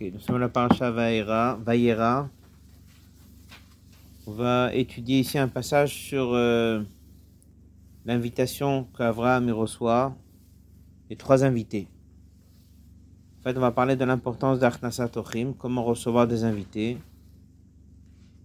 Nous 0.00 0.18
sommes 0.18 0.38
la 0.38 0.48
paracha 0.48 0.90
Vaïra. 0.90 2.28
On 4.26 4.32
va 4.32 4.74
étudier 4.74 5.20
ici 5.20 5.38
un 5.38 5.46
passage 5.46 5.94
sur 5.94 6.32
euh, 6.32 6.82
l'invitation 8.04 8.88
qu'Avraham 8.96 9.50
reçoit 9.50 10.16
et 11.10 11.16
trois 11.16 11.44
invités. 11.44 11.86
En 13.38 13.42
fait, 13.44 13.56
on 13.56 13.60
va 13.60 13.70
parler 13.70 13.94
de 13.94 14.04
l'importance 14.04 14.58
d'Arnasat 14.58 15.10
comment 15.58 15.84
recevoir 15.84 16.26
des 16.26 16.42
invités, 16.42 16.98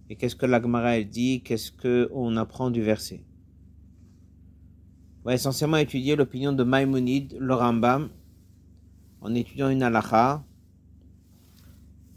et 0.08 0.16
qu'est-ce 0.16 0.36
que 0.36 0.46
l'Agmara 0.46 1.00
dit, 1.02 1.42
qu'est-ce 1.42 1.72
qu'on 1.72 2.36
apprend 2.36 2.70
du 2.70 2.82
verset. 2.82 3.24
On 5.24 5.30
va 5.30 5.34
essentiellement 5.34 5.78
étudier 5.78 6.14
l'opinion 6.14 6.52
de 6.52 6.62
Maïmonide, 6.62 7.36
le 7.40 7.54
Rambam, 7.54 8.08
en 9.20 9.34
étudiant 9.34 9.68
une 9.68 9.82
halakha, 9.82 10.44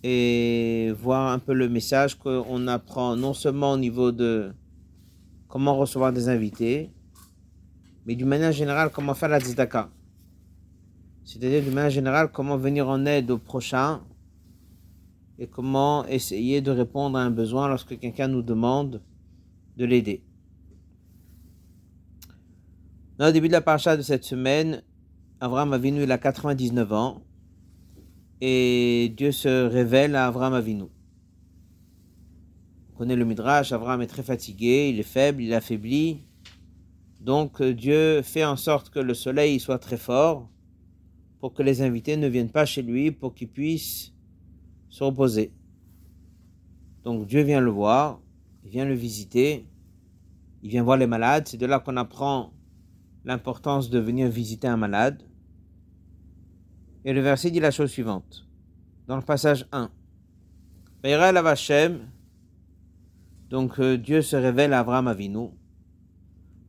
et 0.03 0.91
voir 0.99 1.31
un 1.31 1.39
peu 1.39 1.53
le 1.53 1.69
message 1.69 2.15
qu'on 2.15 2.67
apprend 2.67 3.15
non 3.15 3.33
seulement 3.33 3.71
au 3.71 3.77
niveau 3.77 4.11
de 4.11 4.53
comment 5.47 5.77
recevoir 5.77 6.11
des 6.11 6.27
invités, 6.27 6.91
mais 8.05 8.15
d'une 8.15 8.27
manière 8.27 8.51
générale 8.51 8.89
comment 8.91 9.13
faire 9.13 9.29
la 9.29 9.39
tzedaka. 9.39 9.89
C'est-à-dire 11.23 11.63
d'une 11.63 11.73
manière 11.73 11.89
générale 11.89 12.31
comment 12.31 12.57
venir 12.57 12.89
en 12.89 13.05
aide 13.05 13.31
au 13.31 13.37
prochain 13.37 14.01
et 15.39 15.47
comment 15.47 16.05
essayer 16.07 16.59
de 16.59 16.71
répondre 16.71 17.17
à 17.17 17.21
un 17.21 17.31
besoin 17.31 17.69
lorsque 17.69 17.97
quelqu'un 17.97 18.27
nous 18.27 18.41
demande 18.41 19.01
de 19.77 19.85
l'aider. 19.85 20.21
Au 23.19 23.31
début 23.31 23.47
de 23.47 23.53
la 23.53 23.61
paracha 23.61 23.95
de 23.95 24.01
cette 24.01 24.25
semaine, 24.25 24.83
Abraham 25.39 25.71
Avinu 25.71 26.03
il 26.03 26.11
a 26.11 26.17
99 26.17 26.91
ans 26.91 27.21
et 28.45 29.13
Dieu 29.15 29.31
se 29.31 29.67
révèle 29.67 30.17
à 30.17 30.27
Avram 30.27 30.53
Avinu. 30.53 30.83
On 32.91 32.97
connaît 32.97 33.15
le 33.15 33.23
Midrash, 33.23 33.71
Avram 33.71 34.01
est 34.01 34.07
très 34.07 34.21
fatigué, 34.21 34.89
il 34.89 34.99
est 34.99 35.03
faible, 35.03 35.41
il 35.41 35.53
est 35.53 35.55
affaibli. 35.55 36.25
Donc 37.21 37.61
euh, 37.61 37.73
Dieu 37.73 38.21
fait 38.21 38.43
en 38.43 38.57
sorte 38.57 38.89
que 38.89 38.99
le 38.99 39.13
soleil 39.13 39.61
soit 39.61 39.79
très 39.79 39.95
fort 39.95 40.49
pour 41.39 41.53
que 41.53 41.63
les 41.63 41.81
invités 41.81 42.17
ne 42.17 42.27
viennent 42.27 42.51
pas 42.51 42.65
chez 42.65 42.81
lui, 42.81 43.11
pour 43.11 43.33
qu'ils 43.33 43.47
puissent 43.47 44.11
se 44.89 45.05
reposer. 45.05 45.53
Donc 47.05 47.25
Dieu 47.27 47.43
vient 47.43 47.61
le 47.61 47.71
voir, 47.71 48.19
il 48.65 48.71
vient 48.71 48.83
le 48.83 48.93
visiter, 48.93 49.65
il 50.63 50.69
vient 50.69 50.83
voir 50.83 50.97
les 50.97 51.07
malades. 51.07 51.47
C'est 51.47 51.55
de 51.55 51.65
là 51.65 51.79
qu'on 51.79 51.95
apprend 51.95 52.51
l'importance 53.23 53.89
de 53.89 53.99
venir 53.99 54.27
visiter 54.27 54.67
un 54.67 54.75
malade. 54.75 55.23
Et 57.05 57.13
le 57.13 57.21
verset 57.21 57.51
dit 57.51 57.59
la 57.59 57.71
chose 57.71 57.91
suivante, 57.91 58.47
dans 59.07 59.17
le 59.17 59.21
passage 59.21 59.67
1. 59.71 59.91
donc 63.49 63.79
euh, 63.79 63.97
Dieu 63.97 64.21
se 64.21 64.35
révèle 64.37 64.71
à 64.73 64.79
Abraham 64.79 65.07
Avinu. 65.07 65.49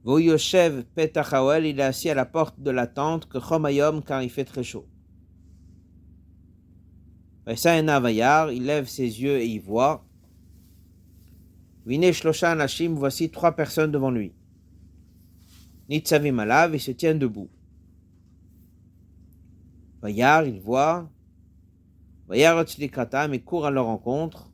Voyoshev 0.02 0.84
Petachawel, 0.94 1.66
il 1.66 1.78
est 1.78 1.82
assis 1.82 2.10
à 2.10 2.14
la 2.14 2.26
porte 2.26 2.60
de 2.60 2.70
la 2.70 2.86
tente 2.86 3.26
que 3.26 3.38
Chomayom 3.38 4.02
car 4.02 4.22
il 4.22 4.28
fait 4.28 4.44
très 4.44 4.64
chaud. 4.64 4.86
il 7.46 8.64
lève 8.66 8.86
ses 8.86 9.22
yeux 9.22 9.38
et 9.38 9.46
il 9.46 9.60
voit. 9.60 10.04
Vine 11.86 12.10
voici 12.90 13.30
trois 13.30 13.52
personnes 13.52 13.92
devant 13.92 14.10
lui. 14.10 14.32
Nitzavim 15.88 16.38
Alav, 16.38 16.74
il 16.74 16.80
se 16.80 16.90
tient 16.90 17.14
debout. 17.14 17.48
Vayar, 20.04 20.46
il 20.46 20.60
voit. 20.60 21.10
Otzlikatam, 22.28 23.32
il 23.32 23.42
court 23.42 23.64
à 23.64 23.70
leur 23.70 23.86
rencontre. 23.86 24.52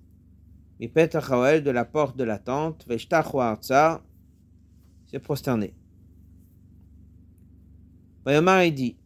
Et 0.79 0.89
Petachawel 0.89 1.65
de 1.65 1.73
la 1.73 1.85
porte 1.85 2.17
de 2.17 2.23
la 2.23 2.39
tente, 2.39 2.87
Veshtachwarza, 2.87 4.01
s'est 5.07 5.19
prosterné. 5.19 5.75
Vayomar, 8.25 8.63
il 8.63 8.75
dit, 8.75 8.97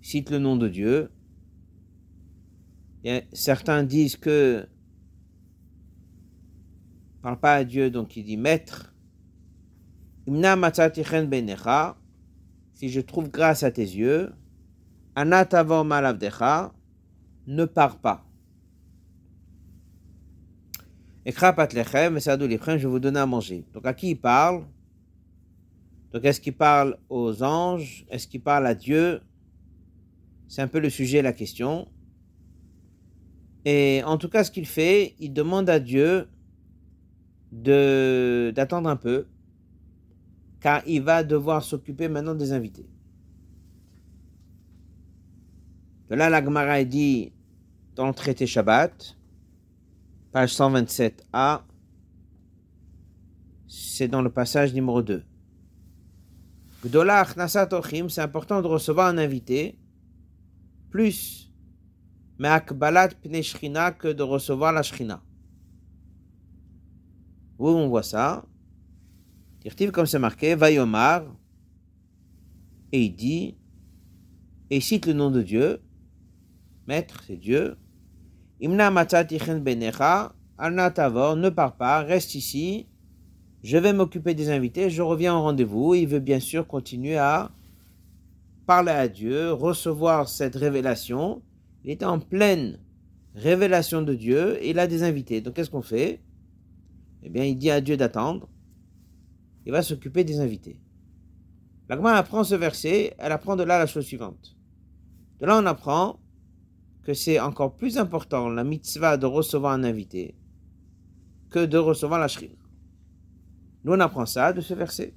cite 0.00 0.30
le 0.30 0.38
nom 0.38 0.56
de 0.56 0.68
Dieu. 0.68 1.12
Et 3.04 3.24
certains 3.34 3.82
disent 3.82 4.16
que 4.16 4.66
parle 7.20 7.38
pas 7.38 7.56
à 7.56 7.64
Dieu, 7.64 7.90
donc 7.90 8.16
il 8.16 8.24
dit 8.24 8.38
Maître, 8.38 8.94
si 12.80 12.88
je 12.88 13.02
trouve 13.02 13.30
grâce 13.30 13.62
à 13.62 13.70
tes 13.70 13.82
yeux, 13.82 14.32
ne 17.46 17.64
pars 17.66 17.98
pas. 17.98 18.24
Ekrapatlechem, 21.26 22.14
lechem, 22.14 22.78
je 22.78 22.88
vous 22.88 22.98
donner 22.98 23.20
à 23.20 23.26
manger. 23.26 23.66
Donc 23.74 23.84
à 23.84 23.92
qui 23.92 24.12
il 24.12 24.14
parle? 24.18 24.64
Donc 26.10 26.24
est-ce 26.24 26.40
qu'il 26.40 26.56
parle 26.56 26.96
aux 27.10 27.42
anges? 27.42 28.06
Est-ce 28.08 28.26
qu'il 28.26 28.40
parle 28.40 28.66
à 28.66 28.74
Dieu? 28.74 29.20
C'est 30.48 30.62
un 30.62 30.68
peu 30.68 30.80
le 30.80 30.88
sujet, 30.88 31.20
la 31.20 31.34
question. 31.34 31.86
Et 33.66 34.00
en 34.06 34.16
tout 34.16 34.30
cas, 34.30 34.42
ce 34.42 34.50
qu'il 34.50 34.64
fait, 34.64 35.14
il 35.18 35.34
demande 35.34 35.68
à 35.68 35.80
Dieu 35.80 36.28
d'attendre 37.52 38.88
un 38.88 38.96
peu 38.96 39.26
car 40.60 40.82
il 40.86 41.02
va 41.02 41.24
devoir 41.24 41.62
s'occuper 41.64 42.08
maintenant 42.08 42.34
des 42.34 42.52
invités. 42.52 42.88
De 46.08 46.14
là, 46.14 46.28
la 46.28 46.44
Gemara 46.44 46.84
dit 46.84 47.32
dans 47.94 48.08
le 48.08 48.14
traité 48.14 48.46
Shabbat, 48.46 49.16
page 50.32 50.54
127a, 50.54 51.62
c'est 53.68 54.08
dans 54.08 54.22
le 54.22 54.30
passage 54.30 54.74
numéro 54.74 55.02
2. 55.02 55.22
c'est 56.82 58.20
important 58.20 58.62
de 58.62 58.66
recevoir 58.66 59.08
un 59.08 59.18
invité, 59.18 59.78
plus 60.90 61.50
Me'akbalat 62.40 63.08
pne 63.08 63.42
que 63.98 64.08
de 64.08 64.22
recevoir 64.22 64.72
la 64.72 64.82
shrina. 64.82 65.22
Où 67.58 67.68
on 67.68 67.88
voit 67.88 68.02
ça 68.02 68.46
comme 69.92 70.06
c'est 70.06 70.18
marqué, 70.18 70.54
Vayomar, 70.54 71.24
et 72.92 73.02
il 73.02 73.14
dit, 73.14 73.56
et 74.70 74.76
il 74.76 74.82
cite 74.82 75.06
le 75.06 75.12
nom 75.12 75.30
de 75.30 75.42
Dieu, 75.42 75.80
Maître, 76.86 77.22
c'est 77.26 77.36
Dieu, 77.36 77.76
Imna 78.60 78.90
benecha, 78.90 80.34
Tavor, 80.94 81.36
ne 81.36 81.48
pars 81.48 81.76
pas, 81.76 82.02
reste 82.02 82.34
ici, 82.34 82.86
je 83.62 83.76
vais 83.76 83.92
m'occuper 83.92 84.34
des 84.34 84.50
invités, 84.50 84.88
je 84.90 85.02
reviens 85.02 85.36
au 85.36 85.42
rendez-vous. 85.42 85.94
Il 85.94 86.06
veut 86.06 86.18
bien 86.18 86.40
sûr 86.40 86.66
continuer 86.66 87.18
à 87.18 87.50
parler 88.66 88.92
à 88.92 89.08
Dieu, 89.08 89.52
recevoir 89.52 90.28
cette 90.28 90.56
révélation. 90.56 91.42
Il 91.84 91.90
est 91.90 92.02
en 92.02 92.18
pleine 92.18 92.78
révélation 93.34 94.02
de 94.02 94.14
Dieu 94.14 94.62
et 94.62 94.70
il 94.70 94.78
a 94.78 94.86
des 94.86 95.02
invités. 95.02 95.40
Donc 95.40 95.54
qu'est-ce 95.54 95.70
qu'on 95.70 95.82
fait? 95.82 96.20
Eh 97.22 97.28
bien, 97.28 97.44
il 97.44 97.56
dit 97.56 97.70
à 97.70 97.80
Dieu 97.80 97.96
d'attendre 97.98 98.48
il 99.66 99.72
va 99.72 99.82
s'occuper 99.82 100.24
des 100.24 100.40
invités. 100.40 100.80
L'Agma 101.88 102.14
apprend 102.14 102.44
ce 102.44 102.54
verset, 102.54 103.14
elle 103.18 103.32
apprend 103.32 103.56
de 103.56 103.62
là 103.62 103.78
la 103.78 103.86
chose 103.86 104.04
suivante. 104.04 104.56
De 105.40 105.46
là, 105.46 105.58
on 105.58 105.66
apprend 105.66 106.20
que 107.02 107.14
c'est 107.14 107.40
encore 107.40 107.74
plus 107.74 107.98
important 107.98 108.48
la 108.48 108.64
mitzvah 108.64 109.16
de 109.16 109.26
recevoir 109.26 109.72
un 109.72 109.84
invité 109.84 110.36
que 111.50 111.64
de 111.64 111.78
recevoir 111.78 112.20
la 112.20 112.28
shrina. 112.28 112.54
Nous, 113.84 113.92
on 113.92 114.00
apprend 114.00 114.26
ça 114.26 114.52
de 114.52 114.60
ce 114.60 114.74
verset. 114.74 115.14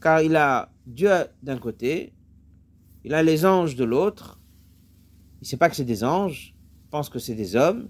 Car 0.00 0.20
il 0.20 0.36
a 0.36 0.70
Dieu 0.86 1.10
d'un 1.42 1.58
côté, 1.58 2.12
il 3.04 3.14
a 3.14 3.22
les 3.22 3.46
anges 3.46 3.76
de 3.76 3.84
l'autre. 3.84 4.40
Il 5.40 5.44
ne 5.44 5.46
sait 5.46 5.56
pas 5.56 5.70
que 5.70 5.76
c'est 5.76 5.84
des 5.84 6.04
anges, 6.04 6.54
il 6.84 6.90
pense 6.90 7.08
que 7.08 7.18
c'est 7.18 7.34
des 7.34 7.56
hommes. 7.56 7.88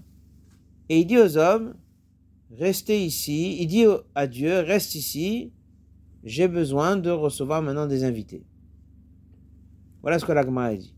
Et 0.89 0.99
il 0.99 1.05
dit 1.05 1.17
aux 1.17 1.37
hommes, 1.37 1.75
restez 2.57 3.05
ici. 3.05 3.57
Il 3.59 3.67
dit 3.67 3.85
à 4.15 4.27
Dieu, 4.27 4.59
reste 4.59 4.95
ici. 4.95 5.51
J'ai 6.23 6.47
besoin 6.47 6.95
de 6.95 7.09
recevoir 7.09 7.61
maintenant 7.61 7.87
des 7.87 8.03
invités. 8.03 8.45
Voilà 10.01 10.19
ce 10.19 10.25
que 10.25 10.31
l'Agma 10.31 10.65
a 10.65 10.75
dit. 10.75 10.95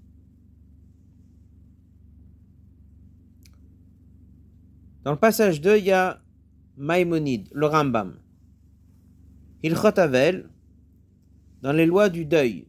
Dans 5.03 5.11
le 5.11 5.17
passage 5.17 5.61
2, 5.61 5.77
il 5.77 5.85
y 5.85 5.91
a 5.91 6.19
Maïmonide, 6.77 7.49
le 7.53 7.67
Rambam. 7.67 8.17
Il 9.61 9.75
Avel, 9.75 10.49
dans 11.61 11.71
les 11.71 11.85
lois 11.85 12.09
du 12.09 12.25
deuil. 12.25 12.67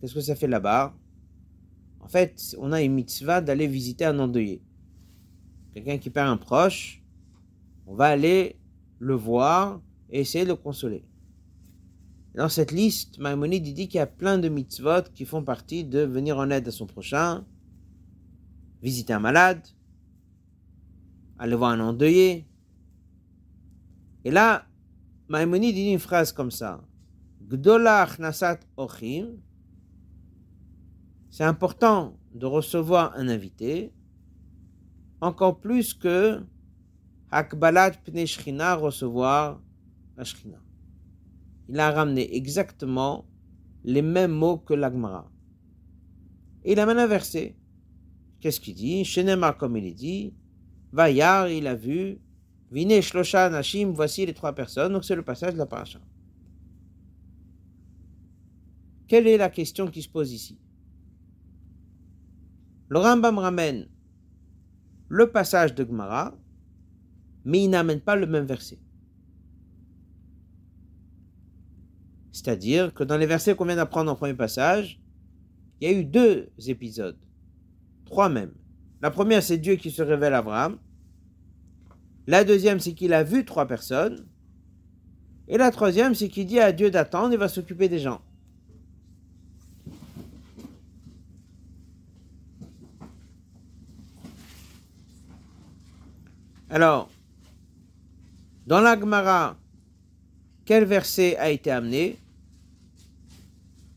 Qu'est-ce 0.00 0.14
que 0.14 0.20
ça 0.20 0.34
fait 0.34 0.46
là-bas? 0.46 0.94
En 2.00 2.08
fait, 2.08 2.56
on 2.58 2.72
a 2.72 2.82
une 2.82 2.94
mitzvah 2.94 3.40
d'aller 3.40 3.66
visiter 3.66 4.04
un 4.04 4.18
endeuillé. 4.18 4.62
Quelqu'un 5.74 5.98
qui 5.98 6.10
perd 6.10 6.28
un 6.28 6.36
proche, 6.36 6.97
on 7.88 7.94
va 7.94 8.08
aller 8.08 8.60
le 8.98 9.14
voir 9.14 9.80
et 10.10 10.20
essayer 10.20 10.44
de 10.44 10.50
le 10.50 10.56
consoler. 10.56 11.04
Dans 12.34 12.50
cette 12.50 12.70
liste, 12.70 13.18
Maïmonide 13.18 13.62
dit 13.62 13.88
qu'il 13.88 13.98
y 13.98 14.00
a 14.00 14.06
plein 14.06 14.38
de 14.38 14.48
mitzvot 14.48 15.10
qui 15.14 15.24
font 15.24 15.42
partie 15.42 15.84
de 15.84 16.00
venir 16.00 16.36
en 16.38 16.50
aide 16.50 16.68
à 16.68 16.70
son 16.70 16.86
prochain, 16.86 17.46
visiter 18.82 19.14
un 19.14 19.20
malade, 19.20 19.66
aller 21.38 21.56
voir 21.56 21.70
un 21.70 21.80
endeuillé. 21.80 22.46
Et 24.24 24.30
là, 24.30 24.66
Maïmonide 25.28 25.74
dit 25.74 25.90
une 25.90 25.98
phrase 25.98 26.30
comme 26.30 26.50
ça. 26.50 26.84
Gdolach 27.48 28.18
nasat 28.18 28.60
ochim. 28.76 29.38
C'est 31.30 31.44
important 31.44 32.18
de 32.34 32.44
recevoir 32.44 33.14
un 33.16 33.28
invité, 33.28 33.92
encore 35.20 35.58
plus 35.58 35.94
que 35.94 36.42
Hakbalat 37.30 37.92
Pne 38.04 38.24
recevoir 38.76 39.60
la 40.16 40.24
Shrina. 40.24 40.58
Il 41.68 41.78
a 41.78 41.90
ramené 41.90 42.34
exactement 42.34 43.26
les 43.84 44.02
mêmes 44.02 44.32
mots 44.32 44.58
que 44.58 44.74
l'Agmara. 44.74 45.30
Et 46.64 46.72
il 46.72 46.80
amène 46.80 46.98
un 46.98 47.06
verset. 47.06 47.56
Qu'est-ce 48.40 48.60
qu'il 48.60 48.74
dit? 48.74 49.04
Shenema, 49.04 49.52
comme 49.52 49.76
il 49.76 49.86
est 49.86 49.94
dit, 49.94 50.34
Vayar, 50.92 51.48
il 51.48 51.66
a 51.66 51.74
vu, 51.74 52.20
Vine 52.70 53.00
Shlosha 53.00 53.50
Nashim, 53.50 53.92
voici 53.92 54.24
les 54.26 54.34
trois 54.34 54.54
personnes. 54.54 54.92
Donc 54.92 55.04
c'est 55.04 55.16
le 55.16 55.22
passage 55.22 55.54
de 55.54 55.58
la 55.58 55.66
paracha. 55.66 56.00
Quelle 59.06 59.26
est 59.26 59.38
la 59.38 59.48
question 59.48 59.86
qui 59.86 60.02
se 60.02 60.08
pose 60.08 60.32
ici? 60.32 60.58
Le 62.88 62.98
Rambam 62.98 63.38
ramène 63.38 63.88
le 65.08 65.30
passage 65.30 65.74
de 65.74 65.84
Gemara, 65.84 66.34
mais 67.48 67.64
il 67.64 67.70
n'amène 67.70 68.00
pas 68.00 68.14
le 68.14 68.26
même 68.26 68.44
verset. 68.44 68.78
C'est-à-dire 72.30 72.92
que 72.92 73.02
dans 73.04 73.16
les 73.16 73.24
versets 73.24 73.56
qu'on 73.56 73.64
vient 73.64 73.76
d'apprendre 73.76 74.12
en 74.12 74.16
premier 74.16 74.34
passage, 74.34 75.00
il 75.80 75.90
y 75.90 75.94
a 75.94 75.98
eu 75.98 76.04
deux 76.04 76.50
épisodes, 76.66 77.16
trois 78.04 78.28
même. 78.28 78.52
La 79.00 79.10
première, 79.10 79.42
c'est 79.42 79.56
Dieu 79.56 79.76
qui 79.76 79.90
se 79.90 80.02
révèle 80.02 80.34
à 80.34 80.38
Abraham. 80.38 80.76
La 82.26 82.44
deuxième, 82.44 82.80
c'est 82.80 82.92
qu'il 82.92 83.14
a 83.14 83.22
vu 83.24 83.46
trois 83.46 83.66
personnes. 83.66 84.26
Et 85.48 85.56
la 85.56 85.70
troisième, 85.70 86.14
c'est 86.14 86.28
qu'il 86.28 86.46
dit 86.46 86.60
à 86.60 86.72
Dieu 86.72 86.90
d'attendre, 86.90 87.32
il 87.32 87.38
va 87.38 87.48
s'occuper 87.48 87.88
des 87.88 87.98
gens. 87.98 88.20
Alors, 96.68 97.08
dans 98.68 98.82
l'Agmara, 98.82 99.56
quel 100.66 100.84
verset 100.84 101.38
a 101.38 101.48
été 101.48 101.70
amené? 101.70 102.18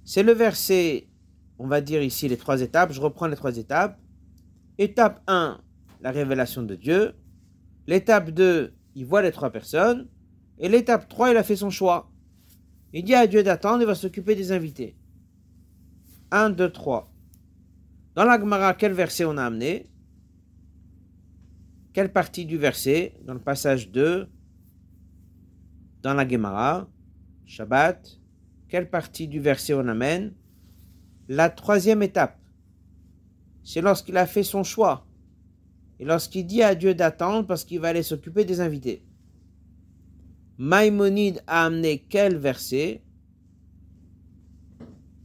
C'est 0.06 0.24
le 0.24 0.32
verset, 0.32 1.10
on 1.60 1.68
va 1.68 1.82
dire 1.82 2.02
ici 2.02 2.30
les 2.30 2.38
trois 2.38 2.62
étapes, 2.62 2.94
je 2.94 3.02
reprends 3.02 3.28
les 3.28 3.36
trois 3.36 3.58
étapes. 3.58 4.00
Étape 4.78 5.22
1, 5.28 5.60
la 6.00 6.12
révélation 6.12 6.64
de 6.64 6.76
Dieu. 6.76 7.12
L'étape 7.86 8.30
2, 8.30 8.72
il 8.96 9.06
voit 9.06 9.22
les 9.22 9.34
trois 9.34 9.50
personnes. 9.50 10.08
Et 10.58 10.70
l'étape 10.70 11.10
3, 11.10 11.32
il 11.32 11.38
a 11.38 11.44
fait 11.44 11.58
son 11.58 11.70
choix. 11.70 12.10
Il 12.94 13.04
dit 13.04 13.14
à 13.14 13.28
Dieu 13.28 13.44
d'attendre, 13.44 13.82
il 13.82 13.88
va 13.88 13.96
s'occuper 13.96 14.36
des 14.36 14.54
invités. 14.54 14.96
1, 16.32 16.52
2, 16.52 16.72
3. 16.72 17.12
Dans 18.16 18.24
l'Agmara, 18.24 18.74
quel 18.74 18.94
verset 18.94 19.26
on 19.26 19.36
a 19.36 19.44
amené? 19.44 19.90
Quelle 21.92 22.14
partie 22.14 22.46
du 22.46 22.58
verset? 22.58 23.20
Dans 23.26 23.34
le 23.34 23.42
passage 23.42 23.92
2, 23.92 24.30
dans 26.02 26.14
la 26.14 26.28
Gemara, 26.28 26.88
Shabbat, 27.46 28.20
quelle 28.68 28.90
partie 28.90 29.28
du 29.28 29.40
verset 29.40 29.74
on 29.74 29.88
amène? 29.88 30.34
La 31.28 31.50
troisième 31.50 32.02
étape, 32.02 32.40
c'est 33.64 33.82
lorsqu'il 33.82 34.18
a 34.18 34.26
fait 34.26 34.44
son 34.44 34.64
choix 34.64 35.06
et 36.00 36.06
lorsqu'il 36.06 36.46
dit 36.46 36.64
à 36.64 36.74
Dieu 36.74 36.96
d'attendre 36.96 37.46
parce 37.48 37.64
qu'il 37.64 37.80
va 37.80 37.90
aller 37.90 38.04
s'occuper 38.04 38.44
des 38.46 38.60
invités. 38.60 39.06
Maïmonide 40.58 41.44
a 41.48 41.66
amené 41.66 42.06
quel 42.10 42.38
verset? 42.38 43.04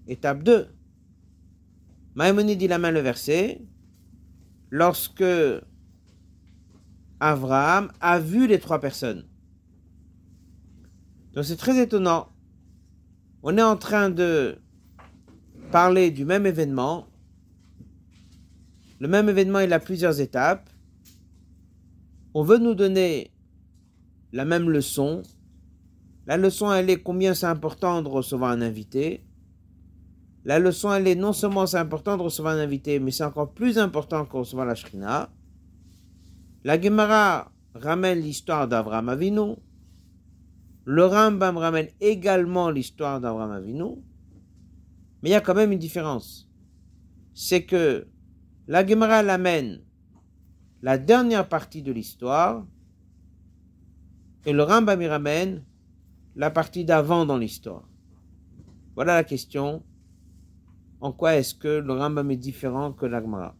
Étape 0.06 0.42
2. 0.42 0.68
Maïmonide 2.14 2.62
il 2.62 2.72
amène 2.72 2.94
le 2.94 3.00
verset 3.00 3.60
lorsque 4.70 5.24
Abraham 7.20 7.90
a 8.00 8.18
vu 8.18 8.46
les 8.46 8.58
trois 8.58 8.80
personnes. 8.80 9.26
Donc 11.36 11.44
c'est 11.44 11.56
très 11.56 11.78
étonnant. 11.78 12.28
On 13.42 13.58
est 13.58 13.62
en 13.62 13.76
train 13.76 14.08
de 14.08 14.58
parler 15.70 16.10
du 16.10 16.24
même 16.24 16.46
événement. 16.46 17.06
Le 19.00 19.06
même 19.06 19.28
événement, 19.28 19.60
il 19.60 19.70
a 19.74 19.78
plusieurs 19.78 20.18
étapes. 20.22 20.70
On 22.32 22.42
veut 22.42 22.56
nous 22.56 22.74
donner 22.74 23.30
la 24.32 24.46
même 24.46 24.70
leçon. 24.70 25.22
La 26.26 26.38
leçon, 26.38 26.72
elle 26.72 26.88
est 26.88 27.02
combien 27.02 27.34
c'est 27.34 27.46
important 27.46 28.00
de 28.00 28.08
recevoir 28.08 28.52
un 28.52 28.62
invité. 28.62 29.22
La 30.46 30.58
leçon, 30.58 30.90
elle 30.94 31.06
est 31.06 31.14
non 31.14 31.34
seulement 31.34 31.66
c'est 31.66 31.76
important 31.76 32.16
de 32.16 32.22
recevoir 32.22 32.54
un 32.54 32.60
invité, 32.60 32.98
mais 32.98 33.10
c'est 33.10 33.24
encore 33.24 33.52
plus 33.52 33.76
important 33.78 34.24
que 34.24 34.38
recevoir 34.38 34.64
la 34.64 34.74
shrina. 34.74 35.28
La 36.64 36.80
Gemara 36.80 37.52
ramène 37.74 38.20
l'histoire 38.20 38.66
d'Avraham 38.66 39.10
Avinu. 39.10 39.56
Le 40.88 41.04
Rambam 41.04 41.56
ramène 41.56 41.88
également 42.00 42.70
l'histoire 42.70 43.20
d'Abraham 43.20 43.50
Avinu, 43.50 43.96
mais 45.20 45.30
il 45.30 45.32
y 45.32 45.34
a 45.34 45.40
quand 45.40 45.54
même 45.54 45.72
une 45.72 45.80
différence. 45.80 46.48
C'est 47.34 47.64
que 47.64 48.06
la 48.68 48.86
Gemara 48.86 49.24
l'amène 49.24 49.82
la 50.82 50.96
dernière 50.96 51.48
partie 51.48 51.82
de 51.82 51.90
l'histoire 51.90 52.64
et 54.44 54.52
le 54.52 54.62
Rambam 54.62 55.02
y 55.02 55.08
ramène 55.08 55.64
la 56.36 56.52
partie 56.52 56.84
d'avant 56.84 57.26
dans 57.26 57.36
l'histoire. 57.36 57.88
Voilà 58.94 59.14
la 59.14 59.24
question. 59.24 59.82
En 61.00 61.10
quoi 61.10 61.34
est-ce 61.34 61.56
que 61.56 61.80
le 61.80 61.92
Rambam 61.94 62.30
est 62.30 62.36
différent 62.36 62.92
que 62.92 63.06
la 63.06 63.20
Gemara? 63.20 63.56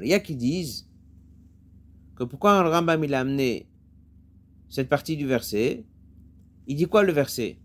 Il 0.00 0.08
y 0.08 0.14
a 0.14 0.20
qui 0.20 0.36
disent 0.36 0.88
que 2.16 2.24
pourquoi 2.24 2.62
le 2.62 2.70
Rambam 2.70 3.04
il 3.04 3.12
a 3.12 3.20
amené 3.20 3.68
cette 4.74 4.88
partie 4.88 5.16
du 5.16 5.24
verset. 5.24 5.84
Il 6.66 6.74
dit 6.74 6.86
quoi 6.86 7.04
le 7.04 7.12
verset? 7.12 7.58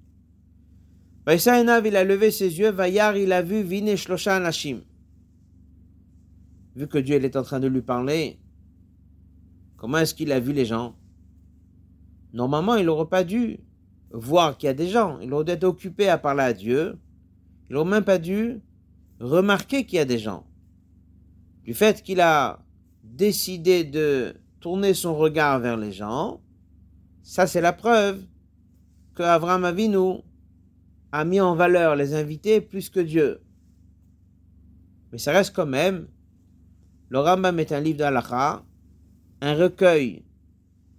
Vaïsaïnav, 1.26 1.88
il 1.88 1.96
a 1.96 2.04
levé 2.04 2.30
ses 2.30 2.60
yeux, 2.60 2.70
Vayar, 2.70 3.18
il 3.18 3.32
a 3.32 3.42
vu 3.42 3.64
Vine 3.64 3.96
Shlosha 3.96 4.40
Nashim. 4.40 4.82
Vu 6.76 6.88
que 6.88 7.00
Dieu 7.00 7.16
est 7.16 7.36
en 7.36 7.42
train 7.42 7.60
de 7.60 7.66
lui 7.66 7.82
parler, 7.82 8.38
comment 9.76 9.98
est-ce 9.98 10.14
qu'il 10.14 10.32
a 10.32 10.40
vu 10.40 10.54
les 10.54 10.66
gens? 10.66 10.96
Normalement, 12.32 12.76
il 12.76 12.86
n'aurait 12.86 13.10
pas 13.10 13.24
dû 13.24 13.60
voir 14.12 14.56
qu'il 14.56 14.68
y 14.68 14.70
a 14.70 14.76
des 14.76 14.90
gens. 14.90 15.20
Il 15.20 15.34
aurait 15.34 15.46
dû 15.46 15.52
être 15.54 15.64
occupé 15.64 16.10
à 16.10 16.20
parler 16.20 16.44
à 16.44 16.54
Dieu. 16.54 17.00
Il 17.70 17.74
n'aurait 17.74 17.90
même 17.90 18.04
pas 18.04 18.20
dû 18.20 18.62
remarquer 19.20 19.84
qu'il 19.84 19.98
y 19.98 20.00
a 20.00 20.06
des 20.06 20.20
gens. 20.20 20.46
Du 21.64 21.74
fait 21.74 22.04
qu'il 22.04 22.22
a 22.22 22.64
décidé 23.04 23.84
de 23.84 24.36
tourner 24.60 24.94
son 24.94 25.16
regard 25.16 25.60
vers 25.60 25.76
les 25.76 25.92
gens, 25.92 26.40
ça, 27.30 27.46
c'est 27.46 27.62
la 27.62 27.74
preuve 27.74 28.26
que 29.14 29.22
Avram 29.22 29.64
Avinu 29.64 30.24
a 31.12 31.24
mis 31.24 31.40
en 31.40 31.54
valeur 31.54 31.96
les 31.96 32.16
invités 32.16 32.60
plus 32.60 32.90
que 32.90 33.00
Dieu. 33.00 33.44
Mais 35.12 35.20
ça 35.20 35.32
reste 35.32 35.56
quand 35.56 35.68
même, 35.68 36.08
le 37.10 37.20
Rambam 37.20 37.60
est 37.60 37.72
un 37.72 37.82
livre 37.82 38.00
d'Alacha, 38.00 38.66
un 39.42 39.54
recueil 39.54 40.26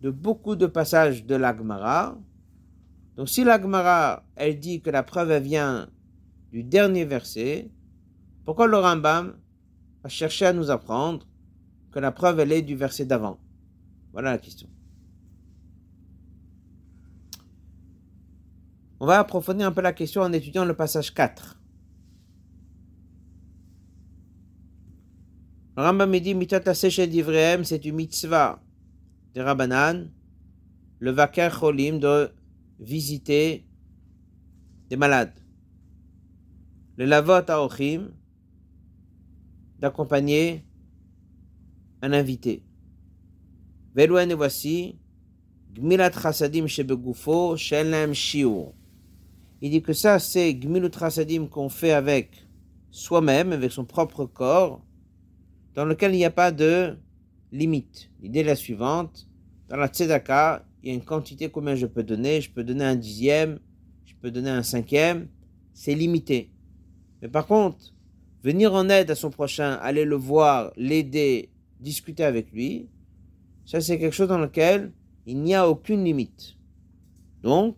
de 0.02 0.10
beaucoup 0.10 0.54
de 0.54 0.66
passages 0.66 1.26
de 1.26 1.34
l'Agmara. 1.34 2.16
Donc 3.16 3.28
si 3.28 3.42
l'Agmara, 3.42 4.24
elle 4.36 4.60
dit 4.60 4.80
que 4.82 4.90
la 4.90 5.02
preuve 5.02 5.36
vient 5.42 5.88
du 6.52 6.62
dernier 6.62 7.06
verset, 7.06 7.72
pourquoi 8.44 8.68
le 8.68 8.76
Rambam 8.76 9.34
a 10.04 10.08
cherché 10.08 10.46
à 10.46 10.52
nous 10.52 10.70
apprendre 10.70 11.26
que 11.90 11.98
la 11.98 12.12
preuve, 12.12 12.38
elle 12.38 12.52
est 12.52 12.62
du 12.62 12.76
verset 12.76 13.04
d'avant? 13.04 13.40
Voilà 14.12 14.30
la 14.30 14.38
question. 14.38 14.68
On 19.02 19.06
va 19.06 19.18
approfondir 19.18 19.66
un 19.66 19.72
peu 19.72 19.80
la 19.80 19.94
question 19.94 20.20
en 20.20 20.30
étudiant 20.30 20.66
le 20.66 20.74
passage 20.74 21.14
4. 21.14 21.58
Le 25.78 25.82
Rambam 25.82 26.18
dit 26.18 26.34
Mitat 26.34 26.60
d'Ivrehem, 26.60 27.64
c'est 27.64 27.82
une 27.86 27.94
mitzvah 27.94 28.62
de 29.34 29.40
Rabbanan, 29.40 30.10
le 30.98 31.10
Vaker 31.12 31.50
Cholim, 31.58 31.98
de 31.98 32.30
visiter 32.78 33.64
des 34.90 34.96
malades. 34.96 35.32
Le 36.98 37.06
Lavot 37.06 37.50
Aochim, 37.50 38.10
d'accompagner 39.78 40.66
un 42.02 42.12
invité. 42.12 42.66
Velouen 43.94 44.28
et 44.28 44.34
voici, 44.34 44.98
Gmilat 45.72 46.12
Chasadim 46.12 46.66
Shebegufo 46.66 47.56
Shelem 47.56 48.12
Shiur. 48.12 48.74
Il 49.62 49.70
dit 49.70 49.82
que 49.82 49.92
ça, 49.92 50.18
c'est 50.18 50.54
Gmilut 50.54 50.90
Chasadim 50.98 51.46
qu'on 51.46 51.68
fait 51.68 51.92
avec 51.92 52.46
soi-même, 52.90 53.52
avec 53.52 53.72
son 53.72 53.84
propre 53.84 54.24
corps, 54.24 54.82
dans 55.74 55.84
lequel 55.84 56.14
il 56.14 56.18
n'y 56.18 56.24
a 56.24 56.30
pas 56.30 56.50
de 56.50 56.96
limite. 57.52 58.10
L'idée 58.22 58.40
est 58.40 58.44
la 58.44 58.56
suivante. 58.56 59.28
Dans 59.68 59.76
la 59.76 59.88
Tzedaka, 59.88 60.66
il 60.82 60.88
y 60.88 60.92
a 60.92 60.94
une 60.94 61.04
quantité 61.04 61.50
combien 61.50 61.74
je 61.74 61.86
peux 61.86 62.02
donner? 62.02 62.40
Je 62.40 62.50
peux 62.50 62.64
donner 62.64 62.84
un 62.84 62.96
dixième, 62.96 63.60
je 64.06 64.14
peux 64.20 64.30
donner 64.30 64.50
un 64.50 64.62
cinquième. 64.62 65.28
C'est 65.74 65.94
limité. 65.94 66.50
Mais 67.22 67.28
par 67.28 67.46
contre, 67.46 67.94
venir 68.42 68.74
en 68.74 68.88
aide 68.88 69.10
à 69.10 69.14
son 69.14 69.30
prochain, 69.30 69.74
aller 69.82 70.04
le 70.04 70.16
voir, 70.16 70.72
l'aider, 70.76 71.50
discuter 71.80 72.24
avec 72.24 72.50
lui, 72.52 72.88
ça 73.66 73.80
c'est 73.80 73.98
quelque 73.98 74.14
chose 74.14 74.28
dans 74.28 74.38
lequel 74.38 74.92
il 75.26 75.40
n'y 75.42 75.54
a 75.54 75.68
aucune 75.68 76.02
limite. 76.02 76.56
Donc, 77.42 77.76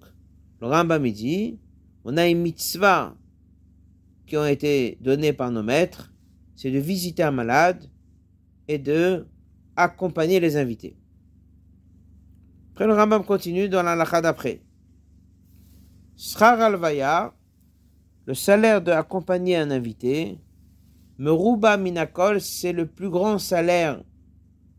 le 0.61 0.69
Rambam 0.69 1.09
dit, 1.11 1.59
on 2.05 2.17
a 2.17 2.27
une 2.29 2.41
mitzvah 2.43 3.15
qui 4.27 4.37
ont 4.37 4.47
été 4.47 4.99
données 5.01 5.33
par 5.33 5.51
nos 5.51 5.63
maîtres, 5.63 6.13
c'est 6.57 6.71
de 6.71 6.79
visiter 6.79 7.23
un 7.23 7.31
malade 7.31 7.91
et 8.69 8.79
de 8.79 9.27
accompagner 9.77 10.41
les 10.41 10.57
invités. 10.57 10.97
Après, 12.73 12.87
le 12.87 12.95
Rambam 12.95 13.25
continue 13.25 13.69
dans 13.69 13.83
la 13.83 13.95
lacha 13.95 14.21
d'après. 14.21 14.63
Srar 16.17 16.61
alvaya, 16.61 17.35
le 18.27 18.35
salaire 18.35 18.81
de 18.81 18.93
accompagner 18.93 19.57
un 19.57 19.71
invité, 19.71 20.39
Meruba 21.19 21.77
minakol, 21.77 22.41
c'est 22.41 22.73
le 22.73 22.87
plus 22.87 23.11
grand 23.11 23.39
salaire, 23.39 24.03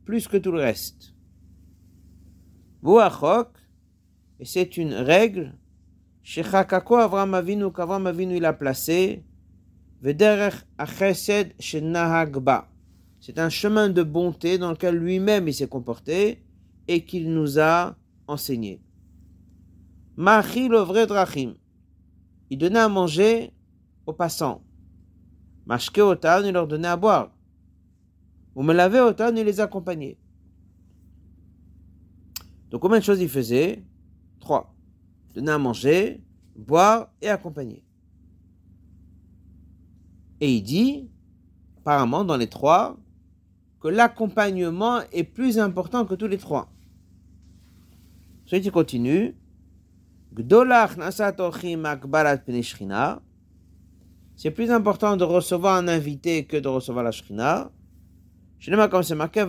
plus 0.06 0.27
que 0.27 0.38
tout 0.38 0.51
le 0.51 0.60
reste. 0.60 1.13
Vuachok, 2.82 3.50
et 4.39 4.46
c'est 4.46 4.77
une 4.77 4.94
règle, 4.94 5.56
Shechakako 6.24 6.96
Avram 6.98 7.34
Avinu, 7.34 7.72
qu'Avram 7.72 8.08
Avinu 8.08 8.38
il 8.38 8.46
a 8.46 8.53
placé, 8.53 9.24
Vederech 10.01 10.56
Achesed 10.77 11.53
Shenahagba. 11.60 12.70
C'est 13.20 13.39
un 13.39 13.50
chemin 13.50 13.89
de 13.89 14.03
bonté 14.03 14.58
dans 14.58 14.72
lequel 14.72 14.96
lui-même 14.96 15.48
il 15.48 15.53
s'est 15.53 15.68
comporté 15.68 16.44
et 16.88 17.06
qu'il 17.06 17.34
nous 17.34 17.60
a 17.60 17.96
enseigné. 18.27 18.82
Machi 20.18 20.68
vrai 20.68 21.08
drachim. 21.08 21.53
Il 22.50 22.58
donnait 22.58 22.80
à 22.80 22.89
manger 22.89 23.51
aux 24.06 24.13
passants. 24.13 24.62
Mashke 25.65 26.00
otan, 26.00 26.44
il 26.44 26.51
leur 26.51 26.68
donnait 26.68 26.88
à 26.88 26.98
boire. 26.98 27.32
Ou 28.56 28.63
me 28.63 28.74
laver 28.74 29.00
otan, 29.00 29.36
il 29.36 29.46
les 29.46 29.60
accompagnait. 29.60 30.18
Donc 32.70 32.82
combien 32.82 33.00
de 33.00 33.03
choses 33.03 33.22
il 33.22 33.30
faisait? 33.30 33.84
Trois. 34.39 34.73
Donner 35.33 35.51
à 35.51 35.57
manger, 35.57 36.21
boire 36.55 37.09
et 37.21 37.29
accompagner. 37.29 37.83
Et 40.39 40.53
il 40.55 40.61
dit, 40.61 41.09
apparemment 41.79 42.23
dans 42.23 42.37
les 42.37 42.47
trois, 42.47 42.97
que 43.79 43.87
l'accompagnement 43.87 45.01
est 45.11 45.23
plus 45.23 45.59
important 45.59 46.05
que 46.05 46.15
tous 46.15 46.27
les 46.27 46.37
trois. 46.37 46.69
Ensuite, 48.45 48.65
il 48.65 48.71
continue. 48.71 49.35
C'est 54.35 54.51
plus 54.51 54.71
important 54.71 55.15
de 55.17 55.23
recevoir 55.23 55.75
un 55.75 55.87
invité 55.87 56.45
que 56.45 56.57
de 56.57 56.67
recevoir 56.67 57.03
la 57.03 57.11
Shrina. 57.11 57.71
comme 58.89 59.03
c'est 59.03 59.15
marqué, 59.15 59.45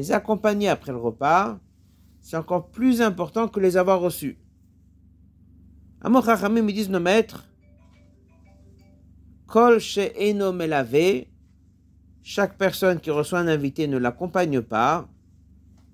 Les 0.00 0.12
accompagner 0.12 0.70
après 0.70 0.92
le 0.92 0.98
repas, 0.98 1.58
c'est 2.22 2.38
encore 2.38 2.70
plus 2.70 3.02
important 3.02 3.48
que 3.48 3.60
les 3.60 3.76
avoir 3.76 4.00
reçus. 4.00 4.38
Amor 6.00 6.24
Chachamim, 6.24 6.66
ils 6.66 6.74
disent 6.74 6.88
nos 6.88 7.00
maîtres, 7.00 7.46
Kol 9.46 9.78
she'eno 9.78 10.54
melave, 10.54 11.26
chaque 12.22 12.56
personne 12.56 12.98
qui 12.98 13.10
reçoit 13.10 13.40
un 13.40 13.48
invité 13.48 13.86
ne 13.88 13.98
l'accompagne 13.98 14.62
pas, 14.62 15.06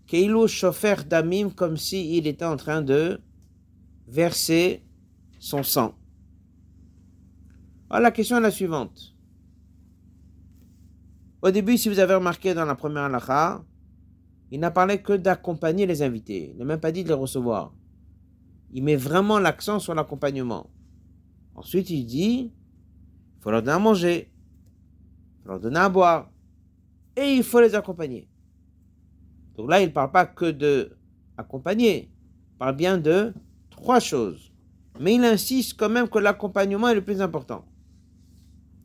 Keilu 0.07 0.47
chofer 0.47 1.03
damim, 1.05 1.51
comme 1.51 1.77
s'il 1.77 2.29
était 2.29 2.45
en 2.45 2.57
train 2.57 2.83
de 2.83 3.21
verser 4.07 4.85
son 5.41 5.65
sang. 5.65 5.97
Alors 7.91 8.03
la 8.05 8.13
question 8.13 8.37
est 8.37 8.41
la 8.41 8.53
suivante. 8.53 9.17
Au 11.43 11.51
début, 11.51 11.77
si 11.77 11.89
vous 11.89 11.99
avez 11.99 12.15
remarqué 12.15 12.55
dans 12.55 12.65
la 12.65 12.77
première 12.77 13.03
halakha, 13.03 13.65
il 14.51 14.61
n'a 14.61 14.71
parlé 14.71 15.03
que 15.03 15.13
d'accompagner 15.13 15.87
les 15.87 16.03
invités. 16.03 16.51
Il 16.53 16.59
n'a 16.59 16.65
même 16.65 16.81
pas 16.81 16.93
dit 16.93 17.03
de 17.03 17.09
les 17.09 17.15
recevoir. 17.15 17.75
Il 18.73 18.85
met 18.85 18.97
vraiment 18.97 19.39
l'accent 19.39 19.79
sur 19.79 19.95
l'accompagnement. 19.95 20.71
Ensuite, 21.55 21.91
il 21.91 22.05
dit 22.05 22.53
faut 23.41 23.51
leur 23.51 23.63
donner 23.63 23.77
à 23.77 23.79
manger, 23.79 24.33
il 25.39 25.43
faut 25.43 25.49
leur 25.51 25.61
donner 25.61 25.79
à 25.79 25.89
boire, 25.89 26.31
et 27.17 27.35
il 27.35 27.45
faut 27.45 27.61
les 27.61 27.75
accompagner. 27.77 28.29
Donc 29.57 29.71
là, 29.71 29.81
il 29.81 29.87
ne 29.87 29.93
parle 29.93 30.11
pas 30.11 30.27
que 30.27 30.51
de 30.51 30.97
accompagner, 31.37 32.11
il 32.53 32.59
parle 32.59 32.77
bien 32.77 32.99
de 32.99 33.33
trois 33.71 34.01
choses. 34.01 34.53
Mais 34.99 35.15
il 35.15 35.25
insiste 35.25 35.79
quand 35.79 35.89
même 35.89 36.09
que 36.09 36.19
l'accompagnement 36.19 36.89
est 36.89 36.95
le 36.95 37.05
plus 37.05 37.21
important. 37.21 37.65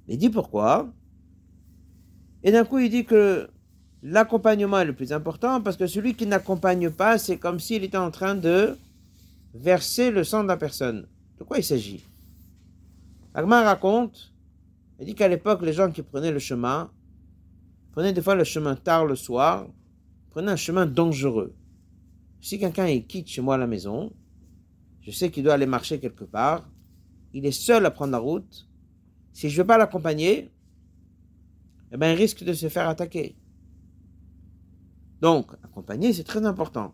Il 0.08 0.18
dit 0.18 0.30
pourquoi? 0.30 0.94
Et 2.44 2.52
d'un 2.52 2.66
coup, 2.66 2.80
il 2.80 2.90
dit 2.90 3.06
que 3.06 3.50
l'accompagnement 4.04 4.80
est 4.80 4.86
le 4.86 4.96
plus 4.96 5.14
important 5.14 5.62
parce 5.62 5.78
que 5.78 5.88
celui 5.88 6.16
qui 6.16 6.26
n'accompagne 6.26 6.90
pas, 6.90 7.18
c'est 7.18 7.38
comme 7.38 7.60
s'il 7.60 7.84
était 7.84 7.98
en 7.98 8.12
train 8.12 8.36
de 8.36 8.78
verser 9.54 10.12
le 10.12 10.24
sang 10.24 10.44
de 10.44 10.48
la 10.48 10.58
personne. 10.58 11.08
De 11.40 11.44
quoi 11.44 11.58
il 11.58 11.64
s'agit? 11.64 12.04
Agma 13.34 13.64
raconte 13.64 14.32
il 15.02 15.06
dit 15.06 15.16
qu'à 15.16 15.28
l'époque, 15.28 15.64
les 15.64 15.74
gens 15.74 15.90
qui 15.90 16.04
prenaient 16.04 16.32
le 16.32 16.38
chemin, 16.38 16.92
prenaient 17.92 18.14
des 18.14 18.22
fois 18.22 18.36
le 18.36 18.44
chemin 18.44 18.76
tard 18.76 19.04
le 19.08 19.16
soir, 19.16 19.68
prenaient 20.30 20.52
un 20.52 20.56
chemin 20.56 20.86
dangereux. 20.86 21.56
Si 22.40 22.60
quelqu'un 22.60 23.00
quitte 23.00 23.28
chez 23.28 23.42
moi 23.42 23.58
la 23.58 23.66
maison, 23.66 24.14
je 25.02 25.10
sais 25.10 25.32
qu'il 25.32 25.44
doit 25.44 25.56
aller 25.56 25.66
marcher 25.66 26.00
quelque 26.00 26.24
part, 26.24 26.70
il 27.34 27.48
est 27.48 27.52
seul 27.52 27.84
à 27.88 27.90
prendre 27.90 28.12
la 28.12 28.20
route, 28.20 28.68
si 29.34 29.50
je 29.50 29.56
ne 29.56 29.64
veux 29.64 29.68
pas 29.68 29.80
l'accompagner, 29.80 30.52
eh 31.92 31.98
ben, 31.98 32.12
il 32.12 32.18
risque 32.18 32.44
de 32.44 32.54
se 32.54 32.70
faire 32.70 32.88
attaquer. 32.88 33.36
Donc, 35.22 35.52
accompagner, 35.64 36.14
c'est 36.14 36.24
très 36.24 36.46
important. 36.46 36.94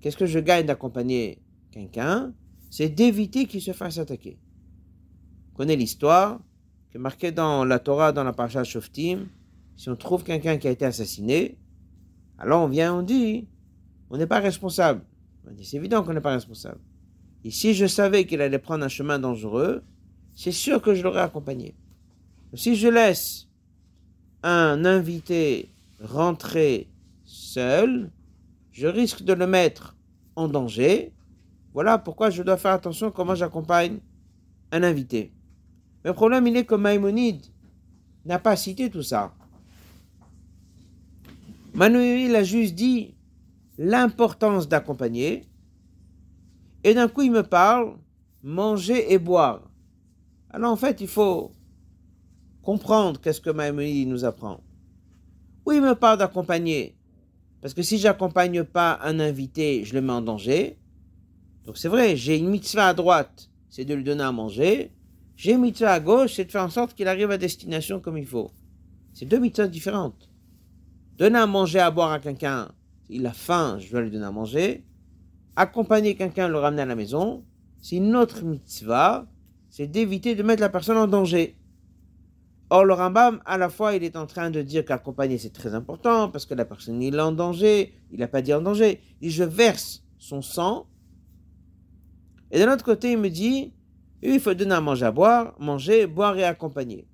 Qu'est-ce 0.00 0.16
que 0.16 0.26
je 0.26 0.38
gagne 0.38 0.66
d'accompagner 0.66 1.42
quelqu'un? 1.70 2.32
C'est 2.70 2.88
d'éviter 2.88 3.46
qu'il 3.46 3.62
se 3.62 3.72
fasse 3.72 3.98
attaquer. 3.98 4.38
Vous 5.50 5.56
connaissez 5.56 5.78
l'histoire 5.78 6.40
qui 6.90 6.98
est 6.98 7.00
marqué 7.00 7.32
dans 7.32 7.64
la 7.64 7.78
Torah, 7.78 8.12
dans 8.12 8.24
la 8.24 8.32
parasha 8.32 8.64
Shoftim, 8.64 9.26
si 9.76 9.88
on 9.88 9.96
trouve 9.96 10.24
quelqu'un 10.24 10.58
qui 10.58 10.68
a 10.68 10.70
été 10.70 10.84
assassiné, 10.84 11.56
alors 12.38 12.62
on 12.62 12.68
vient, 12.68 12.94
on 12.94 13.02
dit, 13.02 13.46
on 14.10 14.18
n'est 14.18 14.26
pas 14.26 14.40
responsable. 14.40 15.02
On 15.48 15.52
dit, 15.52 15.64
c'est 15.64 15.76
évident 15.76 16.02
qu'on 16.02 16.12
n'est 16.12 16.20
pas 16.20 16.32
responsable. 16.32 16.80
Et 17.44 17.50
si 17.50 17.74
je 17.74 17.86
savais 17.86 18.26
qu'il 18.26 18.42
allait 18.42 18.58
prendre 18.58 18.84
un 18.84 18.88
chemin 18.88 19.18
dangereux, 19.18 19.82
c'est 20.34 20.52
sûr 20.52 20.82
que 20.82 20.94
je 20.94 21.02
l'aurais 21.02 21.22
accompagné. 21.22 21.74
Si 22.54 22.76
je 22.76 22.88
laisse 22.88 23.48
un 24.42 24.84
invité 24.84 25.70
rentrer 26.02 26.89
seul, 27.50 28.10
je 28.70 28.86
risque 28.86 29.22
de 29.22 29.32
le 29.32 29.46
mettre 29.46 29.96
en 30.36 30.48
danger. 30.48 31.12
Voilà 31.74 31.98
pourquoi 31.98 32.30
je 32.30 32.42
dois 32.42 32.56
faire 32.56 32.72
attention 32.72 33.10
comment 33.10 33.34
j'accompagne 33.34 33.98
un 34.72 34.82
invité. 34.82 35.32
Le 36.04 36.12
problème, 36.12 36.46
il 36.46 36.56
est 36.56 36.64
que 36.64 36.76
Maïmonide 36.76 37.44
n'a 38.24 38.38
pas 38.38 38.56
cité 38.56 38.88
tout 38.88 39.02
ça. 39.02 39.34
Manuel 41.74 42.34
a 42.36 42.44
juste 42.44 42.74
dit 42.74 43.14
l'importance 43.78 44.68
d'accompagner. 44.68 45.46
Et 46.84 46.94
d'un 46.94 47.08
coup, 47.08 47.22
il 47.22 47.32
me 47.32 47.42
parle 47.42 47.96
manger 48.42 49.12
et 49.12 49.18
boire. 49.18 49.62
Alors 50.50 50.72
en 50.72 50.76
fait, 50.76 51.00
il 51.00 51.08
faut 51.08 51.52
comprendre 52.62 53.20
qu'est-ce 53.20 53.40
que 53.40 53.50
Maïmonide 53.50 54.08
nous 54.08 54.24
apprend. 54.24 54.60
Oui, 55.66 55.76
il 55.76 55.82
me 55.82 55.94
parle 55.94 56.18
d'accompagner. 56.18 56.96
Parce 57.60 57.74
que 57.74 57.82
si 57.82 57.98
j'accompagne 57.98 58.64
pas 58.64 58.98
un 59.02 59.20
invité, 59.20 59.84
je 59.84 59.94
le 59.94 60.00
mets 60.00 60.12
en 60.12 60.22
danger. 60.22 60.78
Donc 61.64 61.76
c'est 61.76 61.88
vrai, 61.88 62.16
j'ai 62.16 62.38
une 62.38 62.48
mitzvah 62.48 62.88
à 62.88 62.94
droite, 62.94 63.50
c'est 63.68 63.84
de 63.84 63.94
lui 63.94 64.04
donner 64.04 64.22
à 64.22 64.32
manger. 64.32 64.92
J'ai 65.36 65.56
mitzvah 65.56 65.92
à 65.92 66.00
gauche, 66.00 66.34
c'est 66.34 66.44
de 66.44 66.50
faire 66.50 66.64
en 66.64 66.70
sorte 66.70 66.94
qu'il 66.94 67.08
arrive 67.08 67.30
à 67.30 67.38
destination 67.38 68.00
comme 68.00 68.18
il 68.18 68.26
faut. 68.26 68.50
C'est 69.12 69.26
deux 69.26 69.38
mitzvahs 69.38 69.68
différentes. 69.68 70.30
Donner 71.16 71.38
à 71.38 71.46
manger, 71.46 71.80
à 71.80 71.90
boire 71.90 72.12
à 72.12 72.18
quelqu'un, 72.18 72.68
il 73.10 73.26
a 73.26 73.32
faim, 73.32 73.78
je 73.78 73.90
dois 73.90 74.00
lui 74.00 74.10
donner 74.10 74.24
à 74.24 74.30
manger. 74.30 74.84
Accompagner 75.56 76.14
quelqu'un, 76.14 76.48
le 76.48 76.58
ramener 76.58 76.82
à 76.82 76.86
la 76.86 76.94
maison, 76.94 77.44
c'est 77.82 77.96
une 77.96 78.16
autre 78.16 78.42
mitzvah, 78.42 79.26
c'est 79.68 79.86
d'éviter 79.86 80.34
de 80.34 80.42
mettre 80.42 80.60
la 80.60 80.68
personne 80.68 80.96
en 80.96 81.06
danger. 81.06 81.56
Or, 82.72 82.84
le 82.84 82.94
Rambam, 82.94 83.42
à 83.46 83.58
la 83.58 83.68
fois, 83.68 83.94
il 83.96 84.04
est 84.04 84.16
en 84.16 84.26
train 84.26 84.48
de 84.48 84.62
dire 84.62 84.84
qu'accompagner, 84.84 85.38
c'est 85.38 85.52
très 85.52 85.74
important, 85.74 86.30
parce 86.30 86.46
que 86.46 86.54
la 86.54 86.64
personne, 86.64 87.02
il 87.02 87.16
est 87.16 87.20
en 87.20 87.32
danger. 87.32 87.92
Il 88.12 88.20
n'a 88.20 88.28
pas 88.28 88.42
dit 88.42 88.54
en 88.54 88.60
danger. 88.60 89.00
Il 89.20 89.28
dit, 89.28 89.34
je 89.34 89.42
verse 89.42 90.04
son 90.18 90.40
sang. 90.40 90.86
Et 92.52 92.60
d'un 92.60 92.72
autre 92.72 92.84
côté, 92.84 93.12
il 93.12 93.18
me 93.18 93.28
dit, 93.28 93.74
il 94.22 94.38
faut 94.38 94.54
donner 94.54 94.74
à 94.74 94.80
manger 94.80 95.06
à 95.06 95.10
boire, 95.10 95.54
manger, 95.58 96.06
boire 96.06 96.38
et 96.38 96.44
accompagner. 96.44 97.08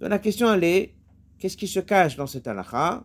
Donc 0.00 0.08
la 0.08 0.18
question, 0.18 0.52
elle 0.52 0.64
est, 0.64 0.94
qu'est-ce 1.38 1.56
qui 1.56 1.68
se 1.68 1.80
cache 1.80 2.16
dans 2.16 2.26
cet 2.26 2.46
halakha? 2.46 3.04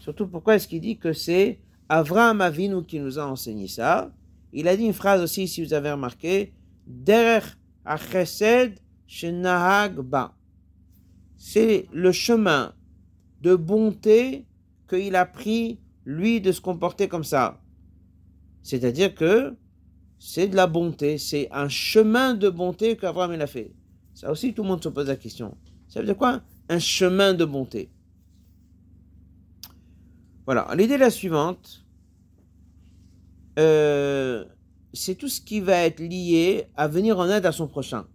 Surtout, 0.00 0.26
pourquoi 0.26 0.56
est-ce 0.56 0.68
qu'il 0.68 0.80
dit 0.80 0.98
que 0.98 1.12
c'est 1.12 1.60
Avraham 1.88 2.42
Avinu 2.42 2.84
qui 2.84 3.00
nous 3.00 3.18
a 3.18 3.26
enseigné 3.26 3.68
ça? 3.68 4.10
Il 4.52 4.68
a 4.68 4.76
dit 4.76 4.84
une 4.84 4.92
phrase 4.92 5.22
aussi, 5.22 5.48
si 5.48 5.64
vous 5.64 5.72
avez 5.72 5.90
remarqué, 5.90 6.52
Derech 6.86 7.44
achesed 7.84 8.78
shenahag 9.06 10.00
ba 10.00 10.34
c'est 11.38 11.86
le 11.92 12.12
chemin 12.12 12.74
de 13.40 13.54
bonté 13.54 14.44
qu'il 14.88 15.16
a 15.16 15.24
pris, 15.24 15.80
lui, 16.04 16.40
de 16.40 16.52
se 16.52 16.60
comporter 16.60 17.08
comme 17.08 17.24
ça. 17.24 17.60
C'est-à-dire 18.62 19.14
que 19.14 19.56
c'est 20.18 20.48
de 20.48 20.56
la 20.56 20.66
bonté, 20.66 21.16
c'est 21.16 21.48
un 21.52 21.68
chemin 21.68 22.34
de 22.34 22.48
bonté 22.48 22.96
qu'Abraham 22.96 23.40
a 23.40 23.46
fait. 23.46 23.72
Ça 24.14 24.30
aussi, 24.32 24.52
tout 24.52 24.62
le 24.62 24.68
monde 24.68 24.82
se 24.82 24.88
pose 24.88 25.06
la 25.06 25.16
question. 25.16 25.56
Ça 25.86 26.00
veut 26.00 26.06
dire 26.06 26.16
quoi? 26.16 26.42
Un 26.68 26.80
chemin 26.80 27.34
de 27.34 27.44
bonté. 27.44 27.88
Voilà, 30.44 30.68
l'idée 30.74 30.98
la 30.98 31.10
suivante. 31.10 31.84
Euh, 33.58 34.44
c'est 34.92 35.14
tout 35.14 35.28
ce 35.28 35.40
qui 35.40 35.60
va 35.60 35.84
être 35.84 36.00
lié 36.00 36.66
à 36.76 36.88
venir 36.88 37.18
en 37.18 37.28
aide 37.28 37.46
à 37.46 37.52
son 37.52 37.68
prochain. 37.68 38.06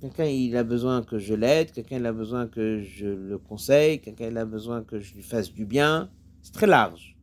Quelqu'un, 0.00 0.26
il 0.26 0.56
a 0.56 0.64
besoin 0.64 1.02
que 1.02 1.18
je 1.18 1.32
l'aide, 1.34 1.72
quelqu'un, 1.72 1.96
il 1.96 2.06
a 2.06 2.12
besoin 2.12 2.46
que 2.46 2.80
je 2.82 3.06
le 3.06 3.38
conseille, 3.38 4.00
quelqu'un, 4.00 4.28
il 4.28 4.36
a 4.36 4.44
besoin 4.44 4.82
que 4.82 5.00
je 5.00 5.14
lui 5.14 5.22
fasse 5.22 5.52
du 5.52 5.64
bien. 5.64 6.10
C'est 6.42 6.52
très 6.52 6.66
large. 6.66 7.16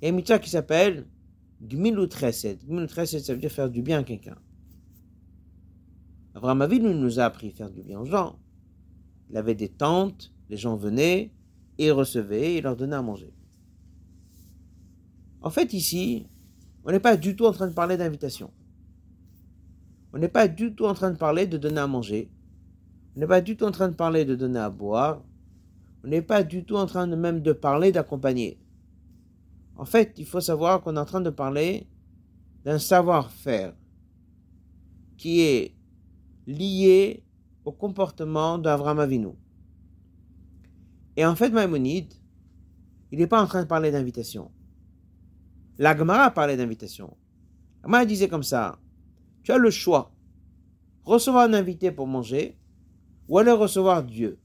Il 0.00 0.04
y 0.04 0.06
a 0.06 0.08
une 0.08 0.16
mitzvah 0.16 0.38
qui 0.38 0.48
s'appelle 0.48 1.06
Gmilut 1.62 2.10
Chesed. 2.10 2.64
Gmilut 2.66 2.88
Chesed, 2.88 3.20
ça 3.20 3.34
veut 3.34 3.40
dire 3.40 3.52
faire 3.52 3.68
du 3.68 3.82
bien 3.82 4.00
à 4.00 4.04
quelqu'un. 4.04 4.38
Abraham 6.34 6.62
Avinu 6.62 6.94
nous 6.94 7.20
a 7.20 7.24
appris 7.24 7.48
à 7.48 7.52
faire 7.52 7.70
du 7.70 7.82
bien 7.82 8.00
aux 8.00 8.06
gens. 8.06 8.38
Il 9.30 9.36
avait 9.36 9.54
des 9.54 9.68
tentes, 9.68 10.32
les 10.48 10.56
gens 10.56 10.76
venaient, 10.76 11.30
et 11.78 11.90
recevaient, 11.90 12.54
et 12.54 12.60
leur 12.62 12.76
donnaient 12.76 12.96
à 12.96 13.02
manger. 13.02 13.32
En 15.42 15.50
fait, 15.50 15.72
ici, 15.74 16.26
on 16.84 16.90
n'est 16.90 17.00
pas 17.00 17.16
du 17.16 17.36
tout 17.36 17.46
en 17.46 17.52
train 17.52 17.68
de 17.68 17.74
parler 17.74 17.96
d'invitation. 17.96 18.50
On 20.16 20.18
n'est 20.18 20.28
pas 20.28 20.48
du 20.48 20.74
tout 20.74 20.86
en 20.86 20.94
train 20.94 21.10
de 21.10 21.18
parler 21.18 21.46
de 21.46 21.58
donner 21.58 21.78
à 21.78 21.86
manger. 21.86 22.30
On 23.14 23.20
n'est 23.20 23.26
pas 23.26 23.42
du 23.42 23.54
tout 23.54 23.66
en 23.66 23.70
train 23.70 23.90
de 23.90 23.94
parler 23.94 24.24
de 24.24 24.34
donner 24.34 24.58
à 24.58 24.70
boire. 24.70 25.22
On 26.02 26.08
n'est 26.08 26.22
pas 26.22 26.42
du 26.42 26.64
tout 26.64 26.76
en 26.76 26.86
train 26.86 27.06
de 27.06 27.14
même 27.14 27.42
de 27.42 27.52
parler 27.52 27.92
d'accompagner. 27.92 28.58
En 29.76 29.84
fait, 29.84 30.14
il 30.16 30.24
faut 30.24 30.40
savoir 30.40 30.80
qu'on 30.80 30.96
est 30.96 30.98
en 30.98 31.04
train 31.04 31.20
de 31.20 31.28
parler 31.28 31.86
d'un 32.64 32.78
savoir-faire 32.78 33.74
qui 35.18 35.42
est 35.42 35.74
lié 36.46 37.22
au 37.66 37.72
comportement 37.72 38.56
d'Avram 38.56 38.98
Avinu. 38.98 39.34
Et 41.18 41.26
en 41.26 41.36
fait, 41.36 41.50
Maïmonide, 41.50 42.14
il 43.12 43.18
n'est 43.18 43.26
pas 43.26 43.42
en 43.42 43.46
train 43.46 43.64
de 43.64 43.68
parler 43.68 43.90
d'invitation. 43.90 44.50
La 45.76 45.94
Gemara 45.94 46.30
parlait 46.30 46.56
d'invitation. 46.56 47.14
La 47.86 48.06
disait 48.06 48.28
comme 48.28 48.42
ça 48.42 48.78
tu 49.46 49.52
as 49.52 49.58
le 49.58 49.70
choix. 49.70 50.10
Recevoir 51.04 51.48
un 51.48 51.54
invité 51.54 51.92
pour 51.92 52.08
manger 52.08 52.58
ou 53.28 53.38
aller 53.38 53.52
recevoir 53.52 54.02
Dieu. 54.02 54.40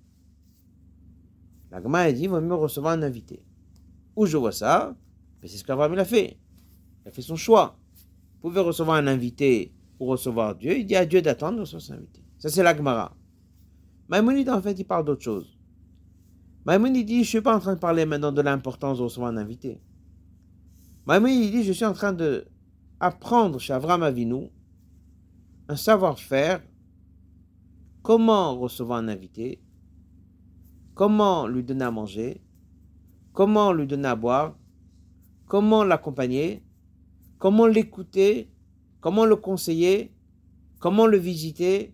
La 1.72 1.78
a 1.78 2.12
dit, 2.12 2.22
il 2.22 2.30
vaut 2.30 2.40
mieux 2.40 2.54
recevoir 2.54 2.94
un 2.94 3.02
invité. 3.02 3.44
Où 4.16 4.28
je 4.28 4.38
vois 4.38 4.52
ça 4.52 4.96
Mais 5.42 5.48
c'est 5.48 5.58
ce 5.58 5.64
qu'Abraham 5.64 5.98
a 5.98 6.06
fait. 6.06 6.38
Il 7.04 7.08
a 7.08 7.12
fait 7.12 7.24
son 7.24 7.36
choix. 7.36 7.80
Vous 8.36 8.50
pouvez 8.50 8.62
recevoir 8.62 8.98
un 8.98 9.08
invité 9.08 9.74
ou 10.00 10.06
recevoir 10.06 10.56
Dieu. 10.56 10.78
Il 10.78 10.86
dit 10.86 10.96
à 10.96 11.08
Dieu 11.08 11.24
d'attendre 11.24 11.56
de 11.56 11.62
recevoir 11.62 11.82
son 11.82 11.94
invité. 11.94 12.24
Ça, 12.38 12.50
c'est 12.50 12.62
la 12.62 12.78
Gemara. 12.78 13.18
Maïmonide, 14.08 14.52
en 14.52 14.62
fait, 14.62 14.78
il 14.78 14.86
parle 14.86 15.06
d'autre 15.06 15.24
chose. 15.24 15.58
Maïmonide 16.64 17.08
dit, 17.08 17.16
je 17.16 17.20
ne 17.22 17.26
suis 17.26 17.42
pas 17.42 17.56
en 17.56 17.60
train 17.60 17.74
de 17.74 17.80
parler 17.80 18.06
maintenant 18.06 18.32
de 18.32 18.42
l'importance 18.42 19.00
de 19.00 19.04
recevoir 19.04 19.32
un 19.32 19.38
invité. 19.38 19.82
Maïmonide 21.08 21.52
dit, 21.52 21.64
je 21.64 21.72
suis 21.72 21.86
en 21.86 21.94
train 21.94 22.14
de 22.14 22.46
apprendre 23.00 23.60
chez 23.60 23.74
Avram 23.74 24.04
Avinu 24.04 24.52
un 25.72 25.78
savoir-faire, 25.78 26.62
comment 28.04 28.60
recevoir 28.60 29.00
un 29.00 29.08
invité, 29.08 29.62
comment 30.96 31.48
lui 31.48 31.64
donner 31.64 31.86
à 31.86 31.92
manger, 31.92 32.42
comment 33.32 33.72
lui 33.72 33.88
donner 33.88 34.10
à 34.10 34.18
boire, 34.18 34.58
comment 35.48 35.86
l'accompagner, 35.86 36.62
comment 37.40 37.68
l'écouter, 37.68 38.50
comment 39.00 39.24
le 39.24 39.38
conseiller, 39.38 40.12
comment 40.80 41.08
le 41.08 41.18
visiter? 41.18 41.94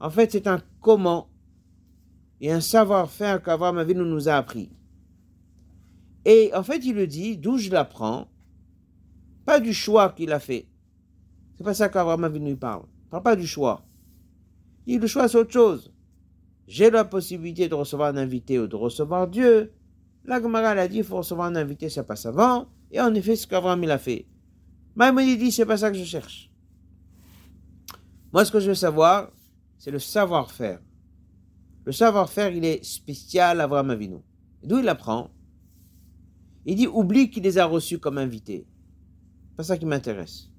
En 0.00 0.10
fait, 0.10 0.32
c'est 0.32 0.48
un 0.48 0.60
comment 0.80 1.28
et 2.40 2.50
un 2.50 2.60
savoir-faire 2.60 3.40
qu'Abraham 3.40 3.84
nous 3.84 4.28
a 4.28 4.34
appris. 4.34 4.68
Et 6.24 6.50
en 6.56 6.64
fait, 6.64 6.84
il 6.84 6.96
le 6.96 7.06
dit, 7.06 7.36
d'où 7.36 7.56
je 7.56 7.70
l'apprends, 7.70 8.26
pas 9.44 9.60
du 9.60 9.72
choix 9.72 10.08
qu'il 10.08 10.32
a 10.32 10.40
fait, 10.40 10.66
c'est 11.60 11.64
pas 11.64 11.74
ça 11.74 11.90
qu'Abraham 11.90 12.24
Avinu 12.24 12.56
parle. 12.56 12.84
Il 12.88 13.08
parle 13.10 13.22
pas 13.22 13.36
du 13.36 13.46
choix. 13.46 13.84
Il 14.86 14.98
le 14.98 15.06
choix, 15.06 15.28
c'est 15.28 15.36
autre 15.36 15.52
chose. 15.52 15.92
J'ai 16.66 16.90
la 16.90 17.04
possibilité 17.04 17.68
de 17.68 17.74
recevoir 17.74 18.14
un 18.14 18.16
invité 18.16 18.58
ou 18.58 18.66
de 18.66 18.76
recevoir 18.76 19.28
Dieu. 19.28 19.74
La 20.24 20.40
Gemara 20.40 20.70
a 20.70 20.88
dit 20.88 20.96
il 20.96 21.04
faut 21.04 21.18
recevoir 21.18 21.48
un 21.48 21.56
invité, 21.56 21.90
ça 21.90 22.02
passe 22.02 22.24
avant. 22.24 22.68
Et 22.90 22.98
en 22.98 23.14
effet, 23.14 23.36
ce 23.36 23.46
qu'Abraham 23.46 23.84
il 23.84 23.90
a 23.90 23.98
fait. 23.98 24.24
il 24.98 25.38
dit 25.38 25.52
c'est 25.52 25.66
pas 25.66 25.76
ça 25.76 25.90
que 25.90 25.98
je 25.98 26.04
cherche. 26.04 26.50
Moi, 28.32 28.46
ce 28.46 28.52
que 28.52 28.60
je 28.60 28.68
veux 28.68 28.74
savoir, 28.74 29.30
c'est 29.76 29.90
le 29.90 29.98
savoir-faire. 29.98 30.80
Le 31.84 31.92
savoir-faire, 31.92 32.52
il 32.54 32.64
est 32.64 32.82
spécial 32.82 33.60
à 33.60 33.64
Abraham 33.64 33.90
Avinu. 33.90 34.20
D'où 34.64 34.78
il 34.78 34.88
apprend 34.88 35.28
Il 36.64 36.76
dit 36.76 36.86
oublie 36.86 37.28
qu'il 37.28 37.42
les 37.42 37.58
a 37.58 37.66
reçus 37.66 37.98
comme 37.98 38.16
invités. 38.16 38.66
Pas 39.58 39.62
ça 39.62 39.76
qui 39.76 39.84
m'intéresse. 39.84 40.49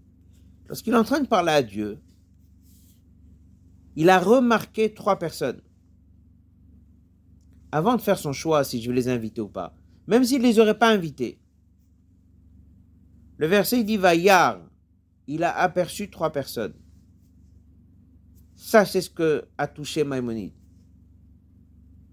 Lorsqu'il 0.72 0.94
est 0.94 0.98
en 0.98 1.04
train 1.04 1.20
de 1.20 1.28
parler 1.28 1.52
à 1.52 1.64
Dieu, 1.64 2.00
il 3.98 4.10
a 4.10 4.20
remarqué 4.20 4.94
trois 4.94 5.20
personnes. 5.20 5.60
Avant 7.74 7.98
de 7.98 8.02
faire 8.02 8.18
son 8.18 8.32
choix 8.32 8.64
si 8.64 8.82
je 8.82 8.88
veux 8.88 8.96
les 8.96 9.10
inviter 9.10 9.42
ou 9.42 9.50
pas, 9.50 9.76
même 10.08 10.24
s'il 10.24 10.42
ne 10.42 10.48
les 10.48 10.60
aurait 10.60 10.80
pas 10.80 10.90
invités. 10.90 11.42
Le 13.36 13.48
verset 13.48 13.84
dit 13.84 13.98
Vayar, 13.98 14.62
il 15.28 15.44
a 15.44 15.54
aperçu 15.58 16.10
trois 16.10 16.32
personnes. 16.32 16.76
Ça, 18.56 18.86
c'est 18.86 19.02
ce 19.02 19.10
que 19.10 19.44
a 19.58 19.68
touché 19.68 20.06
Maïmonide. 20.06 20.54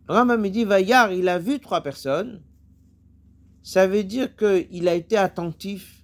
Le 0.08 0.14
Rambam 0.14 0.40
me 0.40 0.50
dit 0.50 0.64
Vayar, 0.64 1.12
il 1.12 1.28
a 1.28 1.38
vu 1.38 1.60
trois 1.60 1.84
personnes. 1.84 2.42
Ça 3.62 3.86
veut 3.86 4.02
dire 4.02 4.34
qu'il 4.34 4.88
a 4.88 4.94
été 4.94 5.16
attentif 5.16 6.02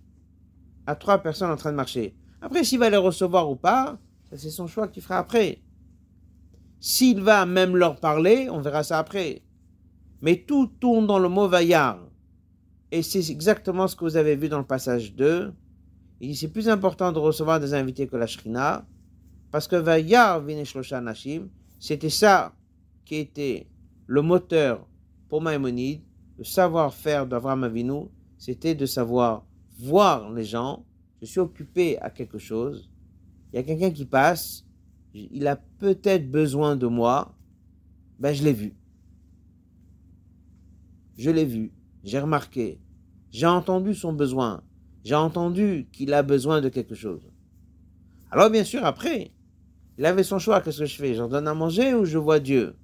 à 0.87 0.95
trois 0.95 1.19
personnes 1.19 1.51
en 1.51 1.57
train 1.57 1.73
de 1.73 1.77
marcher. 1.77 2.14
Après, 2.44 2.62
s'il 2.62 2.78
va 2.78 2.90
les 2.90 2.98
recevoir 2.98 3.50
ou 3.50 3.57
pas, 3.57 3.98
c'est 4.37 4.50
son 4.50 4.66
choix 4.66 4.88
qu'il 4.88 5.02
fera 5.02 5.16
après. 5.16 5.62
S'il 6.78 7.22
va 7.22 7.46
même 7.46 7.74
leur 7.74 7.96
parler, 7.96 8.50
on 8.50 8.61
verra 8.61 8.83
ça 8.83 8.98
après. 8.98 9.40
Mais 10.20 10.44
tout 10.46 10.66
tourne 10.78 11.07
dans 11.07 11.18
le 11.18 11.30
mot 11.30 11.48
vaillard. 11.48 12.00
Et 12.92 13.02
c'est 13.02 13.30
exactement 13.30 13.88
ce 13.88 13.96
que 13.96 14.04
vous 14.04 14.18
avez 14.18 14.37
vu 14.37 14.50
dans 14.50 14.59
le 14.59 14.66
passage 14.66 15.14
2. 15.14 15.54
Il 16.20 16.28
dit 16.28 16.37
c'est 16.37 16.48
plus 16.48 16.68
important 16.68 17.12
de 17.12 17.18
recevoir 17.18 17.61
des 17.61 17.72
invités 17.72 18.07
que 18.07 18.16
la 18.16 18.26
shrina, 18.26 18.87
parce 19.50 19.66
que 19.66 19.76
vaillard 19.76 20.42
vineshlosha 20.42 21.00
nashim, 21.00 21.48
c'était 21.80 22.11
ça 22.11 22.54
qui 23.07 23.14
était 23.16 23.68
le 24.07 24.20
moteur 24.20 24.87
pour 25.30 25.40
Maïmonide, 25.40 26.02
le 26.37 26.44
savoir-faire 26.44 27.26
d'Avram 27.26 27.64
Avinu, 27.64 28.11
c'était 28.37 28.74
de 28.74 28.85
savoir 28.85 29.46
voir 29.78 30.30
les 30.30 30.44
gens 30.44 30.85
je 31.20 31.27
suis 31.27 31.40
occupé 31.40 31.98
à 32.00 32.11
quelque 32.11 32.38
chose, 32.38 32.90
il 33.53 33.57
y 33.57 33.59
a 33.59 33.62
quelqu'un 33.62 33.90
qui 33.90 34.05
passe, 34.05 34.64
il 35.14 35.46
a 35.46 35.57
peut-être 35.57 36.31
besoin 36.31 36.77
de 36.77 36.87
moi, 36.87 37.37
ben 38.18 38.33
je 38.33 38.42
l'ai 38.42 38.53
vu. 38.53 38.74
Je 41.16 41.31
l'ai 41.31 41.44
vu, 41.44 41.72
j'ai 42.03 42.18
remarqué, 42.18 42.81
j'ai 43.31 43.46
entendu 43.46 43.94
son 43.94 44.12
besoin, 44.12 44.62
j'ai 45.05 45.14
entendu 45.14 45.88
qu'il 45.92 46.12
a 46.12 46.22
besoin 46.22 46.61
de 46.61 46.68
quelque 46.68 46.94
chose. 46.94 47.31
Alors 48.31 48.50
bien 48.50 48.64
sûr, 48.64 48.85
après, 48.85 49.31
il 49.96 50.05
avait 50.07 50.24
son 50.24 50.40
choix, 50.40 50.61
qu'est-ce 50.61 50.81
que 50.81 50.87
je 50.87 50.96
fais? 50.96 51.14
J'en 51.14 51.29
donne 51.29 51.46
à 51.46 51.55
manger 51.55 51.94
ou 51.94 52.05
je 52.05 52.18
vois 52.18 52.40
Dieu? 52.40 52.74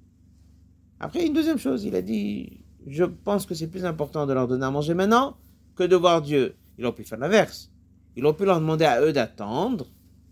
Après, 0.99 1.25
une 1.25 1.33
deuxième 1.33 1.57
chose, 1.57 1.83
il 1.83 1.95
a 1.95 2.01
dit, 2.01 2.63
je 2.87 3.03
pense 3.03 3.45
que 3.45 3.53
c'est 3.53 3.67
plus 3.67 3.83
important 3.83 4.25
de 4.25 4.33
leur 4.33 4.47
donner 4.47 4.65
à 4.65 4.71
manger 4.71 4.93
maintenant 4.93 5.35
que 5.75 5.83
de 5.83 5.95
voir 5.95 6.21
Dieu. 6.21 6.55
Il 6.77 6.85
aurait 6.85 6.95
pu 6.95 7.03
faire 7.03 7.19
l'inverse. 7.19 7.69
Ils 8.15 8.25
ont 8.25 8.33
pu 8.33 8.45
leur 8.45 8.59
demander 8.59 8.85
à 8.85 9.01
eux 9.01 9.13
d'attendre 9.13 9.87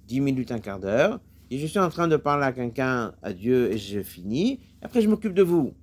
10 0.07 0.21
minutes, 0.21 0.51
un 0.51 0.59
quart 0.59 0.79
d'heure, 0.79 1.19
Et 1.51 1.57
je 1.57 1.65
suis 1.65 1.79
en 1.79 1.89
train 1.89 2.07
de 2.07 2.17
parler 2.17 2.45
à 2.45 2.51
quelqu'un, 2.51 3.13
à 3.21 3.33
Dieu, 3.33 3.71
et 3.71 3.77
je 3.77 4.01
finis. 4.01 4.59
Après, 4.81 5.01
je 5.01 5.09
m'occupe 5.09 5.33
de 5.33 5.43
vous. 5.43 5.73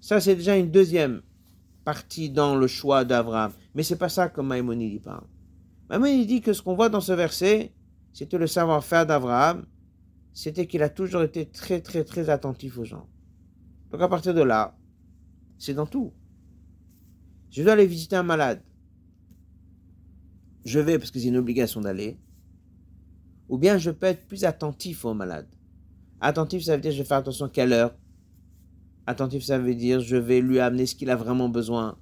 Ça, 0.00 0.20
c'est 0.20 0.36
déjà 0.36 0.56
une 0.56 0.70
deuxième 0.70 1.22
partie 1.84 2.30
dans 2.30 2.54
le 2.54 2.66
choix 2.66 3.04
d'Abraham. 3.04 3.52
Mais 3.74 3.82
c'est 3.82 3.96
pas 3.96 4.08
ça 4.08 4.28
que 4.28 4.40
Maïmonide 4.40 5.02
parle. 5.02 5.26
Maïmonide 5.88 6.28
dit 6.28 6.40
que 6.40 6.52
ce 6.52 6.62
qu'on 6.62 6.74
voit 6.74 6.88
dans 6.88 7.00
ce 7.00 7.12
verset, 7.12 7.72
c'était 8.12 8.38
le 8.38 8.46
savoir-faire 8.46 9.06
d'Abraham, 9.06 9.66
c'était 10.32 10.66
qu'il 10.66 10.82
a 10.82 10.88
toujours 10.88 11.22
été 11.22 11.46
très, 11.46 11.80
très, 11.80 12.04
très 12.04 12.30
attentif 12.30 12.78
aux 12.78 12.84
gens. 12.84 13.08
Donc 13.90 14.00
à 14.00 14.08
partir 14.08 14.34
de 14.34 14.42
là, 14.42 14.76
c'est 15.58 15.74
dans 15.74 15.86
tout. 15.86 16.12
Je 17.50 17.62
dois 17.62 17.72
aller 17.72 17.86
visiter 17.86 18.16
un 18.16 18.22
malade. 18.22 18.62
Je 20.64 20.80
vais 20.80 20.98
parce 20.98 21.10
que 21.10 21.18
c'est 21.18 21.28
une 21.28 21.36
obligation 21.36 21.80
d'aller. 21.80 22.18
Ou 23.48 23.58
bien 23.58 23.78
je 23.78 23.90
peux 23.90 24.06
être 24.06 24.26
plus 24.26 24.44
attentif 24.44 25.04
au 25.04 25.14
malade. 25.14 25.48
Attentif, 26.20 26.64
ça 26.64 26.76
veut 26.76 26.82
dire 26.82 26.92
je 26.92 26.98
vais 26.98 27.04
faire 27.04 27.18
attention 27.18 27.46
à 27.46 27.48
quelle 27.48 27.72
heure. 27.72 27.94
Attentif, 29.06 29.44
ça 29.44 29.58
veut 29.58 29.74
dire 29.74 30.00
je 30.00 30.16
vais 30.16 30.40
lui 30.40 30.58
amener 30.60 30.86
ce 30.86 30.94
qu'il 30.94 31.10
a 31.10 31.16
vraiment 31.16 31.48
besoin. 31.48 31.98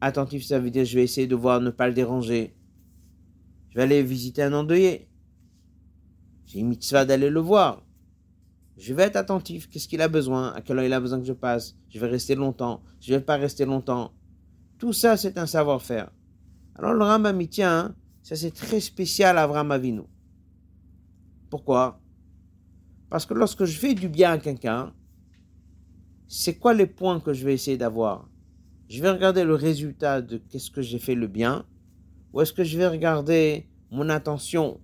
Attentif, 0.00 0.44
ça 0.44 0.58
veut 0.58 0.70
dire 0.70 0.84
je 0.84 0.94
vais 0.94 1.04
essayer 1.04 1.26
de 1.26 1.34
voir 1.34 1.60
ne 1.60 1.70
pas 1.70 1.88
le 1.88 1.94
déranger. 1.94 2.54
Je 3.70 3.76
vais 3.76 3.82
aller 3.82 4.02
visiter 4.02 4.42
un 4.42 4.52
endeuillé. 4.52 5.08
J'ai 6.46 6.60
une 6.60 6.68
mitzvah 6.68 7.04
d'aller 7.04 7.30
le 7.30 7.40
voir. 7.40 7.84
Je 8.76 8.94
vais 8.94 9.04
être 9.04 9.16
attentif. 9.16 9.68
Qu'est-ce 9.68 9.88
qu'il 9.88 10.00
a 10.00 10.08
besoin 10.08 10.52
À 10.52 10.62
quelle 10.62 10.78
heure 10.78 10.84
il 10.84 10.92
a 10.92 11.00
besoin 11.00 11.20
que 11.20 11.26
je 11.26 11.32
passe 11.32 11.76
Je 11.88 12.00
vais 12.00 12.06
rester 12.08 12.34
longtemps. 12.34 12.82
Je 13.00 13.12
ne 13.12 13.18
vais 13.18 13.24
pas 13.24 13.36
rester 13.36 13.64
longtemps. 13.64 14.12
Tout 14.78 14.92
ça, 14.92 15.16
c'est 15.16 15.38
un 15.38 15.46
savoir-faire. 15.46 16.10
Alors 16.76 16.94
le 16.94 17.04
Rambam 17.04 17.40
y 17.40 17.48
tient. 17.48 17.78
Hein. 17.78 17.94
ça 18.22 18.36
c'est 18.36 18.50
très 18.52 18.80
spécial 18.80 19.38
à 19.38 19.42
Avraham 19.42 19.70
Avinu. 19.70 20.02
Pourquoi? 21.50 22.00
Parce 23.10 23.26
que 23.26 23.34
lorsque 23.34 23.64
je 23.64 23.76
fais 23.76 23.94
du 23.94 24.08
bien 24.08 24.32
à 24.32 24.38
quelqu'un, 24.38 24.94
c'est 26.28 26.54
quoi 26.54 26.74
les 26.74 26.86
points 26.86 27.18
que 27.18 27.32
je 27.32 27.44
vais 27.44 27.54
essayer 27.54 27.76
d'avoir? 27.76 28.28
Je 28.88 29.02
vais 29.02 29.10
regarder 29.10 29.44
le 29.44 29.54
résultat 29.54 30.22
de 30.22 30.38
qu'est-ce 30.38 30.70
que 30.70 30.80
j'ai 30.80 31.00
fait 31.00 31.16
le 31.16 31.26
bien, 31.26 31.66
ou 32.32 32.40
est-ce 32.40 32.52
que 32.52 32.62
je 32.62 32.78
vais 32.78 32.86
regarder 32.86 33.68
mon 33.90 34.08
intention, 34.08 34.80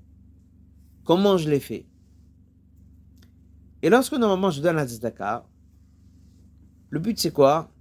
comment 1.04 1.38
je 1.38 1.48
l'ai 1.48 1.60
fait? 1.60 1.86
Et 3.82 3.88
lorsque 3.88 4.14
normalement 4.14 4.50
je 4.50 4.60
donne 4.60 4.76
la 4.76 4.86
tzedaka, 4.86 5.46
le 6.90 6.98
but 6.98 7.18
c'est 7.18 7.32
quoi? 7.32 7.72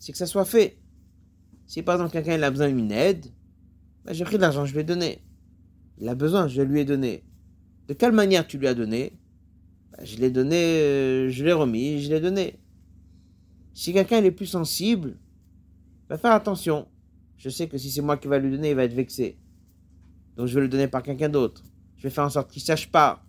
C'est 0.00 0.10
que 0.10 0.18
ça 0.18 0.26
soit 0.26 0.44
fait. 0.44 0.80
Si 1.66 1.82
par 1.82 1.94
exemple 1.94 2.12
quelqu'un 2.12 2.42
a 2.42 2.50
besoin 2.50 2.68
d'une 2.68 2.90
aide, 2.90 3.26
ben, 4.04 4.12
j'ai 4.12 4.24
pris 4.24 4.36
de 4.36 4.42
l'argent, 4.42 4.64
je 4.64 4.72
lui 4.72 4.80
ai 4.80 4.84
donné. 4.84 5.22
Il 5.98 6.08
a 6.08 6.14
besoin, 6.14 6.48
je 6.48 6.62
lui 6.62 6.80
ai 6.80 6.84
donné. 6.84 7.24
De 7.88 7.94
quelle 7.94 8.12
manière 8.12 8.46
tu 8.46 8.58
lui 8.58 8.66
as 8.66 8.74
donné? 8.74 9.12
Ben, 9.96 10.04
Je 10.04 10.16
l'ai 10.16 10.30
donné, 10.30 10.56
euh, 10.56 11.30
je 11.30 11.44
l'ai 11.44 11.52
remis, 11.52 12.02
je 12.02 12.10
l'ai 12.10 12.20
donné. 12.20 12.58
Si 13.74 13.92
quelqu'un 13.92 14.22
est 14.22 14.30
plus 14.30 14.46
sensible, 14.46 15.16
va 16.08 16.18
faire 16.18 16.32
attention. 16.32 16.86
Je 17.38 17.48
sais 17.48 17.68
que 17.68 17.78
si 17.78 17.90
c'est 17.90 18.02
moi 18.02 18.16
qui 18.16 18.28
va 18.28 18.38
lui 18.38 18.50
donner, 18.50 18.70
il 18.70 18.76
va 18.76 18.84
être 18.84 18.94
vexé. 18.94 19.38
Donc 20.36 20.46
je 20.46 20.54
vais 20.54 20.60
le 20.60 20.68
donner 20.68 20.88
par 20.88 21.02
quelqu'un 21.02 21.28
d'autre. 21.28 21.64
Je 21.96 22.02
vais 22.04 22.10
faire 22.10 22.24
en 22.24 22.30
sorte 22.30 22.50
qu'il 22.50 22.62
sache 22.62 22.90
pas. 22.90 23.24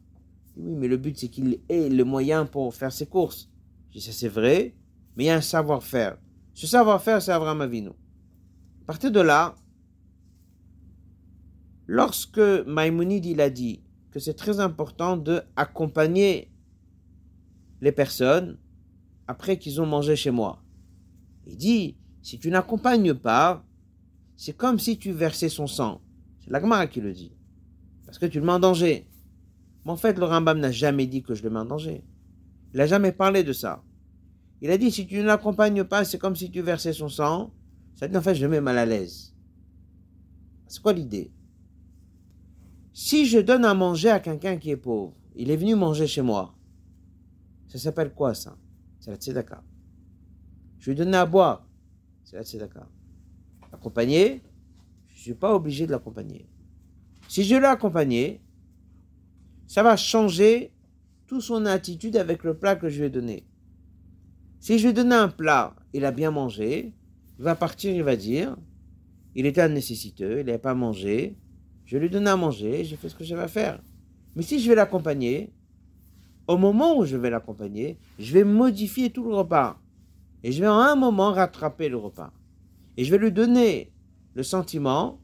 Oui, 0.55 0.75
mais 0.75 0.87
le 0.87 0.97
but 0.97 1.17
c'est 1.17 1.29
qu'il 1.29 1.59
ait 1.69 1.89
le 1.89 2.03
moyen 2.03 2.45
pour 2.45 2.73
faire 2.73 2.91
ses 2.91 3.05
courses. 3.05 3.49
Je 3.89 3.99
dis 3.99 4.05
ça 4.05 4.11
c'est 4.11 4.27
vrai, 4.27 4.75
mais 5.15 5.25
il 5.25 5.27
y 5.27 5.29
a 5.29 5.35
un 5.35 5.41
savoir-faire. 5.41 6.17
Ce 6.53 6.67
savoir-faire, 6.67 7.21
c'est 7.21 7.31
Abraham 7.31 7.61
Avinu. 7.61 7.89
À 7.89 8.85
partir 8.85 9.11
de 9.11 9.19
là, 9.19 9.55
lorsque 11.87 12.39
Maïmonide 12.39 13.25
il 13.25 13.41
a 13.41 13.49
dit 13.49 13.81
que 14.11 14.19
c'est 14.19 14.33
très 14.35 14.59
important 14.59 15.17
de 15.17 15.41
accompagner 15.55 16.51
les 17.81 17.91
personnes 17.91 18.57
après 19.27 19.57
qu'ils 19.57 19.81
ont 19.81 19.85
mangé 19.85 20.15
chez 20.15 20.31
moi, 20.31 20.63
il 21.45 21.57
dit 21.57 21.97
si 22.21 22.39
tu 22.39 22.49
n'accompagnes 22.49 23.13
pas, 23.13 23.65
c'est 24.37 24.55
comme 24.55 24.79
si 24.79 24.97
tu 24.97 25.11
versais 25.11 25.49
son 25.49 25.67
sang. 25.67 26.01
C'est 26.39 26.49
l'Agmara 26.49 26.87
qui 26.87 27.01
le 27.01 27.13
dit. 27.13 27.33
Parce 28.05 28.17
que 28.17 28.25
tu 28.25 28.39
le 28.39 28.45
mets 28.45 28.53
en 28.53 28.59
danger. 28.59 29.07
Mais 29.85 29.91
en 29.91 29.97
fait, 29.97 30.17
le 30.17 30.25
Rambam 30.25 30.59
n'a 30.59 30.71
jamais 30.71 31.05
dit 31.05 31.21
que 31.21 31.35
je 31.35 31.43
le 31.43 31.49
mets 31.49 31.59
en 31.59 31.65
danger. 31.65 32.03
Il 32.73 32.77
n'a 32.77 32.87
jamais 32.87 33.11
parlé 33.11 33.43
de 33.43 33.53
ça. 33.53 33.83
Il 34.61 34.71
a 34.71 34.77
dit 34.77 34.91
si 34.91 35.05
tu 35.05 35.17
ne 35.17 35.23
l'accompagnes 35.23 35.83
pas, 35.83 36.05
c'est 36.05 36.17
comme 36.17 36.35
si 36.35 36.49
tu 36.49 36.61
versais 36.61 36.93
son 36.93 37.09
sang. 37.09 37.51
Ça 37.95 38.07
dit 38.07 38.15
en 38.15 38.21
fait, 38.21 38.35
je 38.35 38.47
mets 38.47 38.61
mal 38.61 38.77
à 38.77 38.85
l'aise. 38.85 39.35
C'est 40.67 40.81
quoi 40.81 40.93
l'idée? 40.93 41.31
Si 42.93 43.25
je 43.25 43.39
donne 43.39 43.65
à 43.65 43.73
manger 43.73 44.09
à 44.09 44.19
quelqu'un 44.19 44.57
qui 44.57 44.69
est 44.69 44.77
pauvre, 44.77 45.15
il 45.35 45.49
est 45.49 45.57
venu 45.57 45.73
manger 45.73 46.05
chez 46.05 46.21
moi. 46.21 46.53
Ça 47.67 47.79
s'appelle 47.79 48.13
quoi 48.13 48.35
ça? 48.35 48.55
C'est 48.99 49.09
la 49.09 49.17
tzedaka. 49.17 49.63
Je 50.77 50.91
lui 50.91 50.97
donne 50.97 51.15
à 51.15 51.25
boire. 51.25 51.67
C'est 52.23 52.35
la 52.35 52.43
tzedaka. 52.43 52.87
Accompagner, 53.71 54.43
je 55.07 55.15
ne 55.15 55.19
suis 55.21 55.33
pas 55.33 55.55
obligé 55.55 55.87
de 55.87 55.91
l'accompagner. 55.91 56.47
Si 57.27 57.43
je 57.43 57.55
l'ai 57.55 57.65
accompagné, 57.65 58.41
ça 59.65 59.81
va 59.81 59.97
changer 59.97 60.71
toute 61.25 61.41
son 61.41 61.65
attitude 61.65 62.15
avec 62.15 62.43
le 62.43 62.55
plat 62.55 62.75
que 62.75 62.89
je 62.89 62.99
lui 62.99 63.07
ai 63.07 63.09
donné. 63.09 63.47
Si 64.59 64.77
je 64.77 64.83
lui 64.83 64.91
ai 64.91 64.93
donné 64.93 65.15
un 65.15 65.29
plat, 65.29 65.75
il 65.93 66.05
a 66.05 66.11
bien 66.11 66.29
mangé, 66.29 66.93
il 67.39 67.43
va 67.43 67.55
partir, 67.55 67.91
il 67.95 68.03
va 68.03 68.15
dire, 68.15 68.55
il 69.33 69.47
était 69.47 69.61
un 69.61 69.69
nécessiteux, 69.69 70.41
il 70.41 70.45
n'avait 70.45 70.59
pas 70.59 70.75
mangé, 70.75 71.35
je 71.85 71.97
lui 71.97 72.09
donne 72.09 72.27
à 72.27 72.35
manger, 72.35 72.83
j'ai 72.83 72.95
fait 72.95 73.09
ce 73.09 73.15
que 73.15 73.23
j'avais 73.23 73.43
à 73.43 73.47
faire. 73.47 73.81
Mais 74.35 74.43
si 74.43 74.59
je 74.59 74.69
vais 74.69 74.75
l'accompagner, 74.75 75.53
au 76.47 76.57
moment 76.57 76.97
où 76.97 77.05
je 77.05 77.17
vais 77.17 77.29
l'accompagner, 77.29 77.97
je 78.19 78.33
vais 78.33 78.43
modifier 78.43 79.09
tout 79.09 79.23
le 79.23 79.35
repas. 79.35 79.79
Et 80.43 80.51
je 80.51 80.61
vais 80.61 80.67
en 80.67 80.77
un 80.79 80.95
moment 80.95 81.31
rattraper 81.31 81.89
le 81.89 81.97
repas. 81.97 82.33
Et 82.97 83.03
je 83.03 83.11
vais 83.11 83.17
lui 83.17 83.31
donner 83.31 83.91
le 84.33 84.43
sentiment 84.43 85.19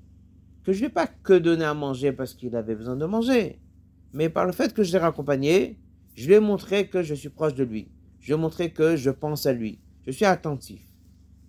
que 0.64 0.72
je 0.72 0.82
ne 0.82 0.88
vais 0.88 0.94
pas 0.94 1.08
que 1.08 1.34
donner 1.34 1.66
à 1.66 1.74
manger 1.74 2.12
parce 2.12 2.34
qu'il 2.34 2.56
avait 2.56 2.76
besoin 2.76 2.96
de 2.96 3.06
manger, 3.06 3.60
mais 4.14 4.30
par 4.30 4.46
le 4.46 4.52
fait 4.52 4.74
que 4.74 4.84
je 4.84 4.92
l'ai 4.92 4.98
raccompagné, 4.98 5.78
je 6.16 6.28
lui 6.28 6.34
ai 6.34 6.40
montré 6.40 6.88
que 6.88 7.02
je 7.02 7.14
suis 7.14 7.30
proche 7.30 7.56
de 7.56 7.64
lui. 7.64 7.90
Je 8.20 8.28
lui 8.28 8.34
ai 8.34 8.38
montré 8.38 8.72
que 8.72 8.96
je 8.96 9.10
pense 9.10 9.46
à 9.46 9.54
lui. 9.54 9.80
Je 10.06 10.12
suis 10.12 10.26
attentif. 10.26 10.82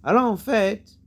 Alors 0.02 0.24
en 0.24 0.36
fait, 0.36 0.98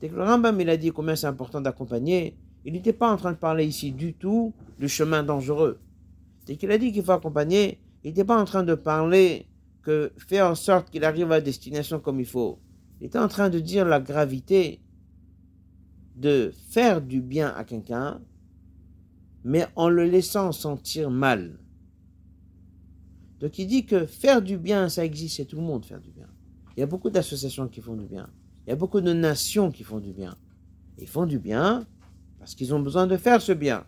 dès 0.00 0.08
que 0.08 0.14
le 0.14 0.22
Rambam 0.22 0.60
il 0.60 0.70
a 0.70 0.76
dit 0.76 0.90
combien 0.90 1.16
c'est 1.16 1.26
important 1.26 1.60
d'accompagner, 1.60 2.36
il 2.64 2.72
n'était 2.72 2.92
pas 2.92 3.10
en 3.10 3.16
train 3.16 3.32
de 3.32 3.36
parler 3.36 3.64
ici 3.64 3.92
du 3.92 4.14
tout 4.14 4.52
du 4.78 4.88
chemin 4.88 5.22
dangereux. 5.22 5.78
Dès 6.46 6.56
qu'il 6.56 6.70
a 6.70 6.78
dit 6.78 6.92
qu'il 6.92 7.04
faut 7.04 7.12
accompagner, 7.12 7.78
il 8.04 8.08
n'était 8.08 8.24
pas 8.24 8.40
en 8.40 8.44
train 8.44 8.62
de 8.62 8.74
parler 8.74 9.46
que 9.82 10.12
faire 10.16 10.46
en 10.46 10.54
sorte 10.54 10.90
qu'il 10.90 11.04
arrive 11.04 11.32
à 11.32 11.40
destination 11.40 12.00
comme 12.00 12.20
il 12.20 12.26
faut. 12.26 12.58
Il 13.00 13.06
était 13.06 13.18
en 13.18 13.28
train 13.28 13.48
de 13.48 13.60
dire 13.60 13.86
la 13.86 14.00
gravité 14.00 14.80
de 16.16 16.52
faire 16.68 17.00
du 17.00 17.20
bien 17.20 17.48
à 17.56 17.64
quelqu'un, 17.64 18.20
mais 19.42 19.66
en 19.74 19.88
le 19.88 20.04
laissant 20.04 20.52
sentir 20.52 21.10
mal. 21.10 21.58
Donc 23.40 23.58
il 23.58 23.66
dit 23.66 23.86
que 23.86 24.04
faire 24.04 24.42
du 24.42 24.58
bien, 24.58 24.90
ça 24.90 25.02
existe 25.02 25.36
c'est 25.36 25.44
tout 25.46 25.56
le 25.56 25.62
monde 25.62 25.86
faire 25.86 26.00
du 26.00 26.10
bien. 26.10 26.28
Il 26.76 26.80
y 26.80 26.82
a 26.82 26.86
beaucoup 26.86 27.08
d'associations 27.08 27.68
qui 27.68 27.80
font 27.80 27.96
du 27.96 28.04
bien. 28.04 28.28
Il 28.66 28.70
y 28.70 28.72
a 28.72 28.76
beaucoup 28.76 29.00
de 29.00 29.12
nations 29.12 29.70
qui 29.70 29.82
font 29.82 29.98
du 29.98 30.12
bien. 30.12 30.34
Ils 30.98 31.08
font 31.08 31.24
du 31.24 31.38
bien 31.38 31.86
parce 32.40 32.54
qu'ils 32.54 32.74
ont 32.74 32.80
besoin 32.80 33.06
de 33.06 33.16
faire 33.16 33.40
ce 33.40 33.52
bien. 33.52 33.84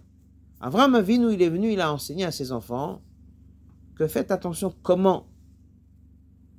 Avram 0.60 0.94
Avinu, 0.94 1.32
il 1.32 1.42
est 1.42 1.48
venu, 1.48 1.72
il 1.72 1.80
a 1.80 1.92
enseigné 1.92 2.24
à 2.24 2.30
ses 2.30 2.52
enfants 2.52 3.02
que 3.96 4.06
faites 4.06 4.30
attention 4.30 4.72
comment 4.82 5.26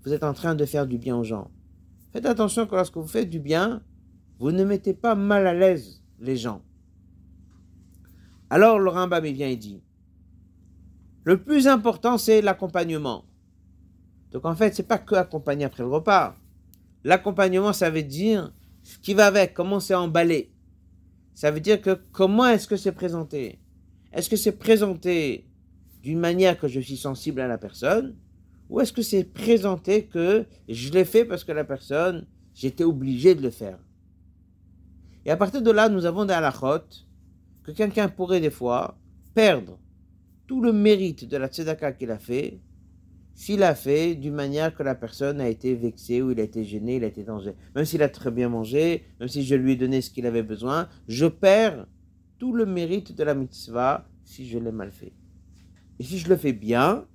vous 0.04 0.12
êtes 0.12 0.24
en 0.24 0.34
train 0.34 0.56
de 0.56 0.66
faire 0.66 0.86
du 0.86 0.98
bien 0.98 1.16
aux 1.16 1.24
gens. 1.24 1.50
Faites 2.12 2.26
attention 2.26 2.68
que 2.68 2.76
lorsque 2.76 2.98
vous 2.98 3.08
faites 3.08 3.30
du 3.30 3.40
bien, 3.40 3.82
vous 4.40 4.52
ne 4.52 4.66
mettez 4.66 4.94
pas 4.94 5.16
mal 5.16 5.48
à 5.48 5.54
l'aise 5.54 6.04
les 6.20 6.36
gens. 6.36 6.62
Alors 8.50 8.80
le 8.80 8.90
Rambam 8.90 9.24
vient 9.26 9.48
et 9.48 9.56
dit, 9.56 9.82
le 11.24 11.42
plus 11.42 11.68
important 11.68 12.18
c'est 12.18 12.42
l'accompagnement. 12.42 13.24
Donc 14.32 14.46
en 14.46 14.56
fait, 14.56 14.76
c'est 14.76 14.88
pas 14.88 14.98
que 14.98 15.14
accompagner 15.16 15.66
après 15.66 15.84
le 15.84 15.90
repas. 15.90 16.36
L'accompagnement, 17.04 17.72
ça 17.72 17.92
veut 17.92 18.04
dire 18.04 18.52
ce 18.82 18.98
qui 18.98 19.14
va 19.14 19.28
avec, 19.28 19.54
comment 19.54 19.80
c'est 19.80 19.94
emballé. 19.94 20.53
Ça 21.34 21.52
veut 21.52 21.60
dire 21.60 21.82
que 21.82 22.00
comment 22.12 22.48
est-ce 22.48 22.68
que 22.68 22.78
c'est 22.78 22.92
présenté? 22.92 23.60
Est-ce 24.12 24.30
que 24.30 24.36
c'est 24.36 24.54
présenté 24.54 25.48
d'une 26.02 26.20
manière 26.20 26.60
que 26.60 26.68
je 26.68 26.80
suis 26.80 26.98
sensible 26.98 27.42
à 27.42 27.48
la 27.48 27.58
personne? 27.58 28.16
Ou 28.70 28.80
est-ce 28.82 28.94
que 28.94 29.02
c'est 29.02 29.24
présenté 29.24 30.06
que 30.06 30.46
je 30.70 30.92
l'ai 30.92 31.06
fait 31.06 31.26
parce 31.26 31.44
que 31.44 31.52
la 31.52 31.64
personne, 31.64 32.26
j'étais 32.54 32.84
obligé 32.84 33.36
de 33.36 33.42
le 33.42 33.50
faire? 33.50 33.80
Et 35.26 35.32
à 35.32 35.38
partir 35.38 35.62
de 35.62 35.72
là, 35.72 35.90
nous 35.90 36.06
avons 36.06 36.26
des 36.26 36.34
halakhot 36.34 36.84
que 37.64 37.72
quelqu'un 37.72 38.10
pourrait 38.10 38.42
des 38.42 38.50
fois 38.50 38.98
perdre 39.34 39.78
tout 40.48 40.62
le 40.62 40.74
mérite 40.74 41.28
de 41.28 41.38
la 41.38 41.48
tzedaka 41.48 41.94
qu'il 41.94 42.12
a 42.12 42.20
fait 42.20 42.60
s'il 43.36 43.64
a 43.64 43.74
fait 43.74 44.16
d'une 44.16 44.36
manière 44.36 44.76
que 44.76 44.84
la 44.84 44.96
personne 44.96 45.42
a 45.42 45.50
été 45.50 45.74
vexée 45.74 46.22
ou 46.22 46.32
il 46.32 46.40
a 46.40 46.44
été 46.44 46.64
gêné, 46.64 46.98
il 46.98 47.04
a 47.04 47.08
été 47.08 47.24
danger. 47.24 47.56
Même 47.76 47.86
s'il 47.86 48.04
a 48.04 48.10
très 48.10 48.32
bien 48.32 48.50
mangé, 48.50 49.06
même 49.20 49.28
si 49.28 49.44
je 49.44 49.56
lui 49.56 49.74
ai 49.74 49.76
donné 49.76 50.02
ce 50.02 50.12
qu'il 50.12 50.26
avait 50.26 50.44
besoin, 50.44 50.88
je 51.08 51.26
perds 51.26 51.88
tout 52.38 52.54
le 52.54 52.66
mérite 52.66 53.16
de 53.16 53.24
la 53.24 53.34
mitzvah 53.34 54.06
si 54.24 54.48
je 54.48 54.60
l'ai 54.60 54.72
mal 54.72 54.92
fait. 54.92 55.14
Et 56.00 56.04
si 56.04 56.20
je 56.20 56.30
le 56.30 56.38
fais 56.38 56.54
bien, 56.54 57.06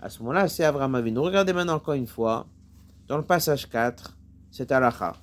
à 0.00 0.08
ce 0.08 0.20
moment-là, 0.20 0.48
c'est 0.48 0.64
Avraham 0.64 0.94
Avinu. 0.94 1.18
Regardez 1.18 1.52
maintenant 1.52 1.74
encore 1.74 1.94
une 1.94 2.06
fois, 2.06 2.46
dans 3.06 3.16
le 3.16 3.24
passage 3.24 3.68
4, 3.68 4.16
c'est 4.50 4.72
Alacha. 4.72 5.14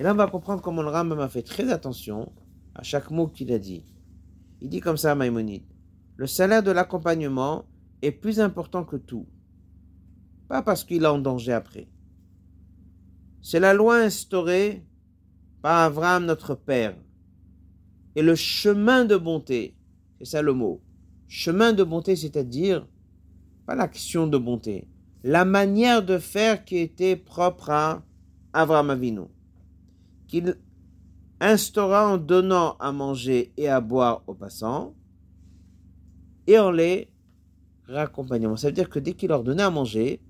Et 0.00 0.02
là, 0.02 0.12
on 0.12 0.16
va 0.16 0.26
comprendre 0.28 0.62
comment 0.62 0.82
le 0.82 0.90
Rambam 0.90 1.18
a 1.20 1.28
fait 1.28 1.42
très 1.42 1.70
attention 1.72 2.32
à 2.74 2.82
chaque 2.82 3.10
mot 3.10 3.26
qu'il 3.26 3.52
a 3.52 3.58
dit. 3.58 3.84
Il 4.60 4.68
dit 4.68 4.80
comme 4.80 4.96
ça 4.96 5.12
à 5.12 5.14
Maïmonide 5.14 5.64
Le 6.16 6.26
salaire 6.26 6.62
de 6.62 6.70
l'accompagnement 6.70 7.64
est 8.02 8.12
plus 8.12 8.40
important 8.40 8.84
que 8.84 8.96
tout. 8.96 9.26
Pas 10.48 10.62
parce 10.62 10.84
qu'il 10.84 11.04
est 11.04 11.06
en 11.06 11.18
danger 11.18 11.52
après. 11.52 11.88
C'est 13.42 13.60
la 13.60 13.74
loi 13.74 13.96
instaurée 13.96 14.84
par 15.62 15.84
Abraham, 15.84 16.26
notre 16.26 16.54
père. 16.54 16.96
Et 18.16 18.22
le 18.22 18.34
chemin 18.34 19.04
de 19.04 19.16
bonté, 19.16 19.76
c'est 20.18 20.24
ça 20.26 20.42
le 20.42 20.52
mot. 20.52 20.80
Chemin 21.28 21.72
de 21.72 21.84
bonté, 21.84 22.16
c'est-à-dire, 22.16 22.86
pas 23.66 23.74
l'action 23.74 24.26
de 24.26 24.38
bonté, 24.38 24.88
la 25.22 25.44
manière 25.44 26.04
de 26.04 26.18
faire 26.18 26.64
qui 26.64 26.78
était 26.78 27.16
propre 27.16 27.70
à 27.70 28.02
Abraham 28.52 28.90
Avinu, 28.90 29.22
qu'il 30.26 30.56
instaura 31.40 32.08
en 32.08 32.16
donnant 32.16 32.76
à 32.78 32.92
manger 32.92 33.52
et 33.56 33.68
à 33.68 33.80
boire 33.80 34.22
aux 34.26 34.34
passants 34.34 34.94
et 36.46 36.58
en 36.58 36.70
les 36.70 37.08
raccompagnant. 37.88 38.56
Ça 38.56 38.68
veut 38.68 38.72
dire 38.72 38.88
que 38.88 38.98
dès 38.98 39.14
qu'il 39.14 39.28
leur 39.28 39.42
donnait 39.42 39.62
à 39.62 39.70
manger, 39.70 40.20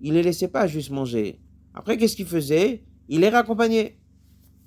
il 0.00 0.10
ne 0.10 0.16
les 0.16 0.22
laissait 0.22 0.48
pas 0.48 0.66
juste 0.66 0.90
manger. 0.90 1.40
Après, 1.74 1.96
qu'est-ce 1.96 2.16
qu'il 2.16 2.26
faisait? 2.26 2.84
Il 3.08 3.20
les 3.20 3.28
raccompagnait. 3.28 3.98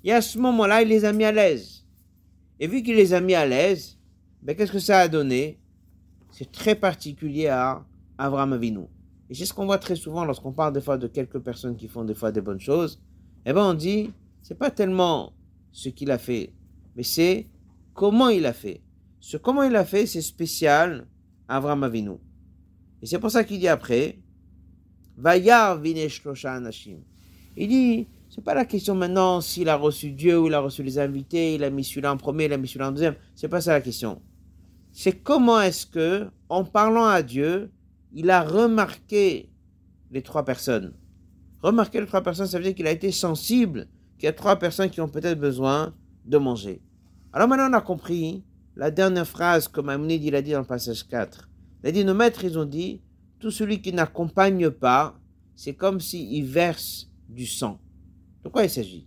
Et 0.04 0.12
à 0.12 0.20
ce 0.20 0.38
moment-là, 0.38 0.82
il 0.82 0.88
les 0.88 1.04
a 1.04 1.12
mis 1.12 1.24
à 1.24 1.32
l'aise. 1.32 1.86
Et 2.58 2.66
vu 2.66 2.82
qu'il 2.82 2.96
les 2.96 3.12
a 3.14 3.20
mis 3.20 3.34
à 3.34 3.46
l'aise, 3.46 3.98
ben, 4.42 4.56
qu'est-ce 4.56 4.72
que 4.72 4.78
ça 4.78 5.00
a 5.00 5.08
donné? 5.08 5.58
C'est 6.30 6.50
très 6.50 6.74
particulier 6.74 7.48
à 7.48 7.84
Abraham 8.16 8.52
Avinu. 8.52 8.86
Et 9.28 9.34
c'est 9.34 9.44
ce 9.44 9.52
qu'on 9.52 9.66
voit 9.66 9.78
très 9.78 9.96
souvent 9.96 10.24
lorsqu'on 10.24 10.52
parle 10.52 10.72
des 10.72 10.80
fois 10.80 10.98
de 10.98 11.06
quelques 11.06 11.38
personnes 11.38 11.76
qui 11.76 11.88
font 11.88 12.04
des 12.04 12.14
fois 12.14 12.32
des 12.32 12.40
bonnes 12.40 12.60
choses. 12.60 13.00
Eh 13.46 13.52
ben, 13.52 13.62
on 13.64 13.74
dit, 13.74 14.12
c'est 14.42 14.58
pas 14.58 14.70
tellement 14.70 15.32
ce 15.72 15.88
qu'il 15.88 16.10
a 16.10 16.18
fait, 16.18 16.52
mais 16.96 17.02
c'est 17.02 17.46
comment 17.94 18.28
il 18.28 18.46
a 18.46 18.52
fait. 18.52 18.82
Ce 19.20 19.36
comment 19.36 19.62
il 19.62 19.76
a 19.76 19.84
fait, 19.84 20.06
c'est 20.06 20.22
spécial 20.22 21.06
à 21.50 21.56
Abraham 21.56 21.82
Avinu. 21.82 22.12
Et 23.02 23.06
c'est 23.06 23.18
pour 23.18 23.30
ça 23.30 23.42
qu'il 23.44 23.58
dit 23.58 23.68
après, 23.68 24.18
Vayar. 25.18 25.80
Il 25.84 27.68
dit, 27.68 28.06
c'est 28.28 28.44
pas 28.44 28.54
la 28.54 28.64
question 28.64 28.94
maintenant 28.94 29.40
s'il 29.40 29.68
a 29.68 29.74
reçu 29.74 30.12
Dieu 30.12 30.38
ou 30.38 30.46
il 30.46 30.54
a 30.54 30.60
reçu 30.60 30.84
les 30.84 30.98
invités, 30.98 31.56
il 31.56 31.64
a 31.64 31.70
mis 31.70 31.82
celui-là 31.82 32.12
en 32.12 32.16
premier, 32.16 32.44
il 32.44 32.52
a 32.52 32.56
mis 32.56 32.68
celui-là 32.68 32.88
en 32.88 32.92
deuxième. 32.92 33.16
C'est 33.34 33.48
pas 33.48 33.60
ça 33.60 33.72
la 33.72 33.80
question. 33.80 34.22
C'est 34.92 35.12
comment 35.12 35.60
est-ce 35.60 35.86
que, 35.86 36.28
en 36.48 36.64
parlant 36.64 37.06
à 37.06 37.22
Dieu, 37.22 37.72
il 38.12 38.30
a 38.30 38.42
remarqué 38.42 39.50
les 40.12 40.22
trois 40.22 40.44
personnes. 40.44 40.92
Remarquer 41.62 42.00
les 42.00 42.06
trois 42.06 42.22
personnes, 42.22 42.46
ça 42.46 42.58
veut 42.58 42.64
dire 42.64 42.74
qu'il 42.74 42.86
a 42.86 42.92
été 42.92 43.10
sensible 43.10 43.88
qu'il 44.18 44.26
y 44.26 44.28
a 44.28 44.32
trois 44.32 44.56
personnes 44.56 44.90
qui 44.90 45.00
ont 45.00 45.08
peut-être 45.08 45.38
besoin 45.38 45.94
de 46.24 46.38
manger. 46.38 46.80
Alors 47.32 47.48
maintenant, 47.48 47.68
on 47.70 47.72
a 47.72 47.80
compris 47.80 48.44
la 48.80 48.90
dernière 48.90 49.28
phrase 49.28 49.68
que 49.68 49.82
Maïmonide 49.82 50.24
il 50.24 50.34
a 50.34 50.40
dit 50.40 50.52
dans 50.52 50.60
le 50.60 50.64
passage 50.64 51.06
4. 51.06 51.50
Il 51.82 51.88
a 51.90 51.92
dit, 51.92 52.02
nos 52.02 52.14
maîtres, 52.14 52.44
ils 52.44 52.58
ont 52.58 52.64
dit, 52.64 53.02
tout 53.38 53.50
celui 53.50 53.82
qui 53.82 53.92
n'accompagne 53.92 54.70
pas, 54.70 55.20
c'est 55.54 55.74
comme 55.74 56.00
s'il 56.00 56.46
verse 56.46 57.10
du 57.28 57.44
sang. 57.44 57.78
De 58.42 58.48
quoi 58.48 58.64
il 58.64 58.70
s'agit? 58.70 59.06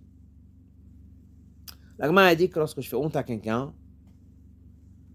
L'agma 1.97 2.25
a 2.25 2.36
dit 2.36 2.49
que 2.49 2.59
lorsque 2.59 2.81
je 2.81 2.88
fais 2.88 2.95
honte 2.95 3.15
à 3.15 3.23
quelqu'un, 3.23 3.73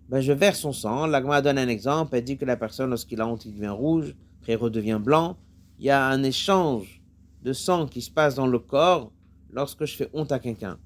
ben 0.08 0.20
je 0.20 0.32
verse 0.32 0.58
son 0.58 0.72
sang. 0.72 1.06
L'agma 1.06 1.40
donne 1.40 1.58
un 1.58 1.68
exemple. 1.68 2.16
Elle 2.16 2.24
dit 2.24 2.36
que 2.36 2.44
la 2.44 2.56
personne, 2.56 2.90
lorsqu'il 2.90 3.20
a 3.20 3.28
honte, 3.28 3.44
il 3.44 3.54
devient 3.54 3.68
rouge, 3.68 4.16
après 4.40 4.54
il 4.54 4.56
redevient 4.56 5.00
blanc. 5.00 5.36
Il 5.78 5.84
y 5.84 5.90
a 5.90 6.04
un 6.04 6.24
échange 6.24 7.00
de 7.44 7.52
sang 7.52 7.86
qui 7.86 8.02
se 8.02 8.10
passe 8.10 8.34
dans 8.34 8.48
le 8.48 8.58
corps 8.58 9.12
lorsque 9.52 9.84
je 9.84 9.94
fais 9.94 10.10
honte 10.14 10.32
à 10.32 10.40
quelqu'un. 10.40 10.80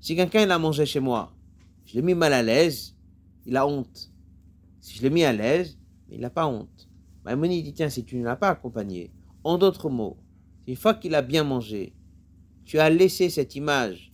Si 0.00 0.16
quelqu'un 0.16 0.42
il 0.42 0.50
a 0.50 0.58
mangé 0.58 0.84
chez 0.84 0.98
moi, 0.98 1.32
je 1.88 1.94
l'ai 1.94 2.02
mis 2.02 2.14
mal 2.14 2.34
à 2.34 2.42
l'aise, 2.42 2.94
il 3.46 3.56
a 3.56 3.66
honte. 3.66 4.12
Si 4.78 4.98
je 4.98 5.02
l'ai 5.02 5.08
mis 5.08 5.24
à 5.24 5.32
l'aise, 5.32 5.78
il 6.10 6.20
n'a 6.20 6.28
pas 6.28 6.46
honte. 6.46 6.86
Maïmonide 7.24 7.64
dit 7.64 7.72
tiens, 7.72 7.88
si 7.88 8.04
tu 8.04 8.16
ne 8.16 8.24
l'as 8.24 8.36
pas 8.36 8.50
accompagné, 8.50 9.10
en 9.42 9.56
d'autres 9.56 9.88
mots, 9.88 10.18
une 10.66 10.76
fois 10.76 10.92
qu'il 10.92 11.14
a 11.14 11.22
bien 11.22 11.44
mangé, 11.44 11.94
tu 12.66 12.78
as 12.78 12.90
laissé 12.90 13.30
cette 13.30 13.54
image 13.56 14.12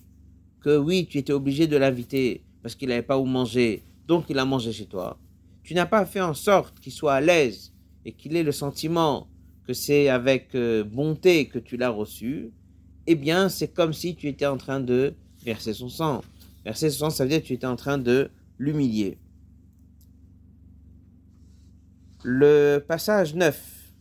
que 0.61 0.77
oui, 0.77 1.07
tu 1.11 1.19
étais 1.19 1.33
obligé 1.33 1.67
de 1.67 1.77
l'inviter 1.77 2.45
parce 2.63 2.77
qu'il 2.77 2.91
n'avait 2.91 3.03
pas 3.03 3.19
où 3.19 3.25
manger, 3.25 3.85
donc 4.07 4.27
il 4.29 4.39
a 4.39 4.45
mangé 4.45 4.73
chez 4.73 4.87
toi. 4.87 5.19
Tu 5.65 5.75
n'as 5.75 5.87
pas 5.87 6.07
fait 6.07 6.21
en 6.21 6.35
sorte 6.35 6.79
qu'il 6.79 6.93
soit 6.93 7.15
à 7.15 7.21
l'aise 7.21 7.75
et 8.05 8.13
qu'il 8.13 8.37
ait 8.37 8.45
le 8.45 8.53
sentiment 8.53 9.27
que 9.67 9.73
c'est 9.73 10.09
avec 10.09 10.55
euh, 10.55 10.85
bonté 10.85 11.49
que 11.49 11.59
tu 11.59 11.77
l'as 11.77 11.91
reçu, 11.91 12.53
eh 13.09 13.17
bien, 13.17 13.49
c'est 13.49 13.75
comme 13.75 13.93
si 13.93 14.15
tu 14.15 14.29
étais 14.29 14.47
en 14.47 14.59
train 14.59 14.79
de 14.79 15.15
verser 15.45 15.75
son 15.75 15.89
sang. 15.89 16.23
Son 16.73 16.91
sang, 16.91 17.11
ça 17.11 17.25
veut 17.25 17.31
dire 17.31 17.43
que 17.43 17.47
tu 17.47 17.53
étais 17.53 17.67
en 17.67 17.77
train 17.77 17.99
de 17.99 18.31
l'humilier. 18.59 19.19
Le 22.23 22.79
passage 22.79 23.35
9. 23.35 23.93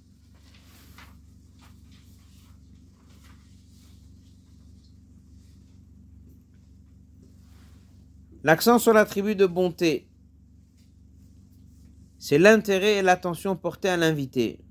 L'accent 8.45 8.79
sur 8.79 8.93
l'attribut 8.93 9.35
de 9.35 9.45
bonté, 9.45 10.09
c'est 12.17 12.37
l'intérêt 12.37 12.95
et 12.95 13.01
l'attention 13.01 13.57
portés 13.57 13.89
à 13.89 13.97
l'invité. 13.97 14.63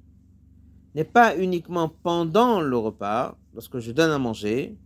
N'est 0.95 1.05
pas 1.05 1.37
uniquement 1.37 1.91
pendant 1.91 2.63
le 2.63 2.77
repas, 2.77 3.39
lorsque 3.53 3.79
je 3.79 3.93
donne 3.93 4.11
à 4.11 4.19
manger, 4.19 4.79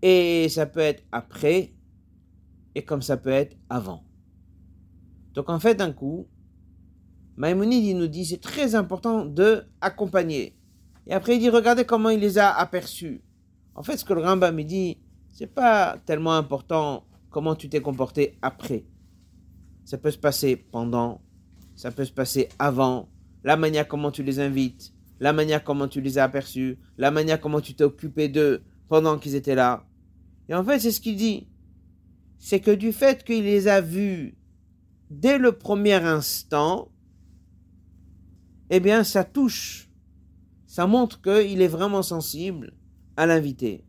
et 0.00 0.48
ça 0.48 0.64
peut 0.64 0.80
être 0.80 1.04
après, 1.12 1.73
et 2.74 2.84
comme 2.84 3.02
ça 3.02 3.16
peut 3.16 3.30
être 3.30 3.56
avant. 3.68 4.04
Donc 5.34 5.50
en 5.50 5.58
fait, 5.58 5.74
d'un 5.74 5.92
coup, 5.92 6.28
Maïmonide 7.36 7.96
nous 7.96 8.06
dit 8.06 8.24
c'est 8.24 8.40
très 8.40 8.74
important 8.74 9.24
de 9.24 9.64
accompagner. 9.80 10.56
Et 11.06 11.12
après 11.12 11.36
il 11.36 11.40
dit 11.40 11.50
regardez 11.50 11.84
comment 11.84 12.10
il 12.10 12.20
les 12.20 12.38
a 12.38 12.50
aperçus. 12.50 13.22
En 13.74 13.82
fait, 13.82 13.96
ce 13.96 14.04
que 14.04 14.12
le 14.12 14.22
Rambam 14.22 14.54
me 14.54 14.62
dit, 14.62 14.98
c'est 15.32 15.52
pas 15.52 15.98
tellement 16.06 16.34
important 16.34 17.04
comment 17.30 17.56
tu 17.56 17.68
t'es 17.68 17.80
comporté 17.80 18.38
après. 18.40 18.86
Ça 19.84 19.98
peut 19.98 20.12
se 20.12 20.18
passer 20.18 20.56
pendant, 20.56 21.20
ça 21.74 21.90
peut 21.90 22.04
se 22.04 22.12
passer 22.12 22.48
avant, 22.60 23.08
la 23.42 23.56
manière 23.56 23.88
comment 23.88 24.12
tu 24.12 24.22
les 24.22 24.38
invites, 24.38 24.94
la 25.18 25.32
manière 25.32 25.64
comment 25.64 25.88
tu 25.88 26.00
les 26.00 26.18
as 26.18 26.24
aperçus, 26.24 26.78
la 26.96 27.10
manière 27.10 27.40
comment 27.40 27.60
tu 27.60 27.74
t'es 27.74 27.84
occupé 27.84 28.28
d'eux 28.28 28.62
pendant 28.88 29.18
qu'ils 29.18 29.34
étaient 29.34 29.56
là. 29.56 29.84
Et 30.48 30.54
en 30.54 30.62
fait, 30.64 30.78
c'est 30.78 30.92
ce 30.92 31.00
qu'il 31.00 31.16
dit. 31.16 31.48
C'est 32.46 32.60
que 32.60 32.72
du 32.72 32.92
fait 32.92 33.24
qu'il 33.24 33.44
les 33.44 33.68
a 33.68 33.80
vus 33.80 34.36
dès 35.08 35.38
le 35.38 35.52
premier 35.52 35.94
instant, 35.94 36.90
eh 38.68 38.80
bien, 38.80 39.02
ça 39.02 39.24
touche. 39.24 39.88
Ça 40.66 40.86
montre 40.86 41.22
qu'il 41.22 41.62
est 41.62 41.68
vraiment 41.68 42.02
sensible 42.02 42.74
à 43.16 43.24
l'invité. 43.24 43.86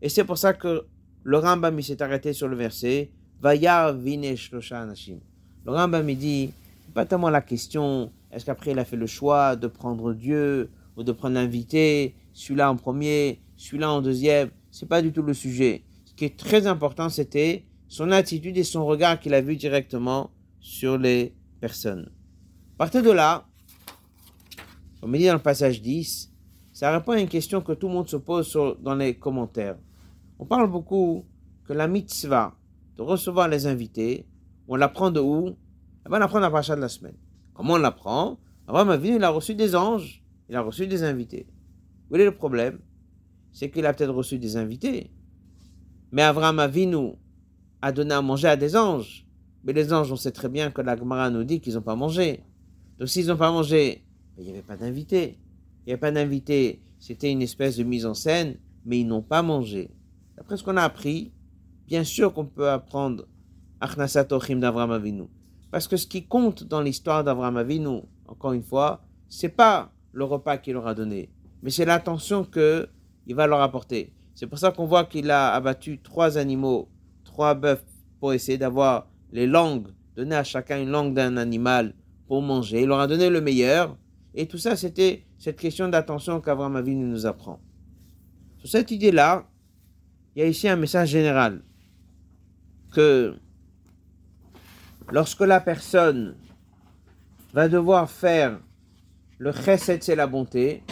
Et 0.00 0.08
c'est 0.08 0.24
pour 0.24 0.38
ça 0.38 0.54
que 0.54 0.86
le 1.24 1.36
Rambam 1.36 1.78
s'est 1.82 2.00
arrêté 2.00 2.32
sur 2.32 2.48
le 2.48 2.56
verset 2.56 3.10
Vaya 3.38 3.92
vinesh 3.92 4.50
anashim. 4.72 5.18
Le 5.66 5.72
Rambam 5.72 6.10
dit 6.14 6.54
pas 6.94 7.04
tellement 7.04 7.28
la 7.28 7.42
question 7.42 8.10
est-ce 8.32 8.46
qu'après 8.46 8.70
il 8.70 8.78
a 8.78 8.86
fait 8.86 8.96
le 8.96 9.06
choix 9.06 9.56
de 9.56 9.66
prendre 9.66 10.14
Dieu 10.14 10.70
ou 10.96 11.02
de 11.02 11.12
prendre 11.12 11.34
l'invité, 11.34 12.14
celui-là 12.32 12.70
en 12.70 12.76
premier, 12.76 13.42
celui-là 13.58 13.92
en 13.92 14.00
deuxième? 14.00 14.48
C'est 14.70 14.88
pas 14.88 15.02
du 15.02 15.12
tout 15.12 15.22
le 15.22 15.34
sujet. 15.34 15.84
Ce 16.06 16.14
qui 16.14 16.24
est 16.24 16.38
très 16.38 16.66
important, 16.66 17.10
c'était 17.10 17.66
son 17.90 18.12
attitude 18.12 18.56
et 18.56 18.62
son 18.62 18.86
regard 18.86 19.18
qu'il 19.18 19.34
a 19.34 19.40
vu 19.40 19.56
directement 19.56 20.30
sur 20.60 20.96
les 20.96 21.34
personnes. 21.60 22.08
partir 22.78 23.02
de 23.02 23.10
là, 23.10 23.48
comme 25.00 25.12
il 25.16 25.18
dit 25.18 25.26
dans 25.26 25.34
le 25.34 25.40
passage 25.40 25.82
10, 25.82 26.32
ça 26.72 26.92
répond 26.92 27.12
à 27.12 27.20
une 27.20 27.28
question 27.28 27.60
que 27.60 27.72
tout 27.72 27.88
le 27.88 27.94
monde 27.94 28.08
se 28.08 28.16
pose 28.16 28.56
dans 28.80 28.94
les 28.94 29.18
commentaires. 29.18 29.76
On 30.38 30.46
parle 30.46 30.70
beaucoup 30.70 31.24
que 31.64 31.72
la 31.72 31.88
mitzvah 31.88 32.54
de 32.96 33.02
recevoir 33.02 33.48
les 33.48 33.66
invités, 33.66 34.24
on 34.68 34.76
l'apprend 34.76 35.10
de 35.10 35.18
où? 35.18 35.48
Eh 36.06 36.08
ben, 36.08 36.18
On 36.18 36.22
apprend 36.22 36.38
la 36.38 36.48
paracha 36.48 36.76
de 36.76 36.80
la 36.80 36.88
semaine. 36.88 37.16
Comment 37.54 37.74
on 37.74 37.78
l'apprend? 37.78 38.38
Abraham 38.68 38.90
Avinu, 38.90 39.16
il 39.16 39.24
a 39.24 39.30
reçu 39.30 39.56
des 39.56 39.74
anges, 39.74 40.22
il 40.48 40.54
a 40.54 40.60
reçu 40.60 40.86
des 40.86 41.02
invités. 41.02 41.48
Où 42.08 42.14
est 42.14 42.24
le 42.24 42.36
problème? 42.36 42.78
C'est 43.50 43.68
qu'il 43.68 43.84
a 43.84 43.92
peut-être 43.92 44.14
reçu 44.14 44.38
des 44.38 44.56
invités. 44.56 45.10
Mais 46.12 46.22
Abraham 46.22 46.60
Avinu 46.60 47.14
a 47.82 47.92
donné 47.92 48.14
à 48.14 48.22
manger 48.22 48.48
à 48.48 48.56
des 48.56 48.76
anges. 48.76 49.26
Mais 49.64 49.72
les 49.72 49.92
anges, 49.92 50.10
on 50.10 50.16
sait 50.16 50.32
très 50.32 50.48
bien 50.48 50.70
que 50.70 50.80
la 50.80 50.96
Gemara 50.96 51.30
nous 51.30 51.44
dit 51.44 51.60
qu'ils 51.60 51.74
n'ont 51.74 51.82
pas 51.82 51.96
mangé. 51.96 52.40
Donc 52.98 53.08
s'ils 53.08 53.26
n'ont 53.26 53.36
pas 53.36 53.50
mangé, 53.50 54.04
ben, 54.36 54.42
il 54.42 54.44
n'y 54.46 54.50
avait 54.50 54.62
pas 54.62 54.76
d'invités. 54.76 55.38
Il 55.80 55.88
n'y 55.88 55.92
avait 55.92 56.00
pas 56.00 56.12
d'invités. 56.12 56.82
C'était 56.98 57.30
une 57.30 57.42
espèce 57.42 57.76
de 57.76 57.84
mise 57.84 58.06
en 58.06 58.14
scène, 58.14 58.56
mais 58.84 59.00
ils 59.00 59.06
n'ont 59.06 59.22
pas 59.22 59.42
mangé. 59.42 59.90
D'après 60.36 60.56
ce 60.56 60.64
qu'on 60.64 60.76
a 60.76 60.82
appris, 60.82 61.32
bien 61.86 62.04
sûr 62.04 62.32
qu'on 62.32 62.46
peut 62.46 62.68
apprendre 62.68 63.26
Achnasat 63.80 64.32
Ochim 64.32 64.56
d'Avraham 64.56 64.92
Avinu. 64.92 65.24
Parce 65.70 65.88
que 65.88 65.96
ce 65.96 66.06
qui 66.06 66.26
compte 66.26 66.64
dans 66.64 66.82
l'histoire 66.82 67.24
d'Abraham 67.24 67.56
Avinu, 67.56 68.02
encore 68.26 68.52
une 68.52 68.62
fois, 68.62 69.02
c'est 69.28 69.48
pas 69.48 69.90
le 70.12 70.24
repas 70.24 70.58
qu'il 70.58 70.74
leur 70.74 70.86
a 70.86 70.94
donné, 70.94 71.30
mais 71.62 71.70
c'est 71.70 71.84
l'attention 71.84 72.44
qu'il 72.44 73.34
va 73.34 73.46
leur 73.46 73.60
apporter. 73.60 74.12
C'est 74.34 74.46
pour 74.46 74.58
ça 74.58 74.72
qu'on 74.72 74.86
voit 74.86 75.04
qu'il 75.04 75.30
a 75.30 75.52
abattu 75.54 76.00
trois 76.02 76.36
animaux, 76.36 76.88
trois 77.30 77.54
bœufs, 77.54 77.84
pour 78.18 78.32
essayer 78.32 78.58
d'avoir 78.58 79.06
les 79.32 79.46
langues, 79.46 79.88
donner 80.16 80.36
à 80.36 80.44
chacun 80.44 80.80
une 80.82 80.90
langue 80.90 81.14
d'un 81.14 81.36
animal 81.36 81.94
pour 82.26 82.42
manger. 82.42 82.82
Il 82.82 82.88
leur 82.88 83.00
a 83.00 83.06
donné 83.06 83.30
le 83.30 83.40
meilleur. 83.40 83.96
Et 84.34 84.46
tout 84.46 84.58
ça, 84.58 84.76
c'était 84.76 85.24
cette 85.38 85.58
question 85.58 85.88
d'attention 85.88 86.40
qu'Abraham 86.40 86.76
Avinu 86.76 87.04
nous 87.04 87.26
apprend. 87.26 87.60
Sur 88.58 88.68
cette 88.68 88.90
idée-là, 88.90 89.46
il 90.34 90.42
y 90.42 90.42
a 90.42 90.48
ici 90.48 90.68
un 90.68 90.76
message 90.76 91.08
général 91.08 91.62
que 92.92 93.34
lorsque 95.10 95.40
la 95.40 95.60
personne 95.60 96.34
va 97.54 97.68
devoir 97.68 98.10
faire 98.10 98.60
le 99.38 99.52
chesed, 99.52 100.02
c'est 100.02 100.16
la 100.16 100.26
bonté, 100.26 100.82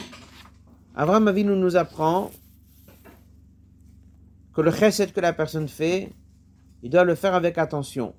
Abraham 0.95 1.29
Avinu 1.29 1.55
nous 1.57 1.77
apprend 1.77 2.31
que 4.55 4.63
le 4.63 4.73
chesed 4.73 5.13
que 5.13 5.21
la 5.21 5.33
personne 5.33 5.69
fait, 5.69 6.11
il 6.83 6.91
doit 6.91 7.05
le 7.05 7.15
faire 7.15 7.35
avec 7.35 7.59
attention. 7.59 8.15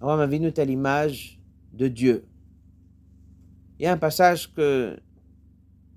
Abraham 0.00 0.20
Avinu 0.20 0.46
est 0.46 0.58
à 0.58 0.64
l'image 0.64 1.40
de 1.72 1.88
Dieu. 1.88 2.26
Il 3.78 3.84
y 3.84 3.86
a 3.86 3.92
un 3.92 3.98
passage 3.98 4.52
que 4.54 4.98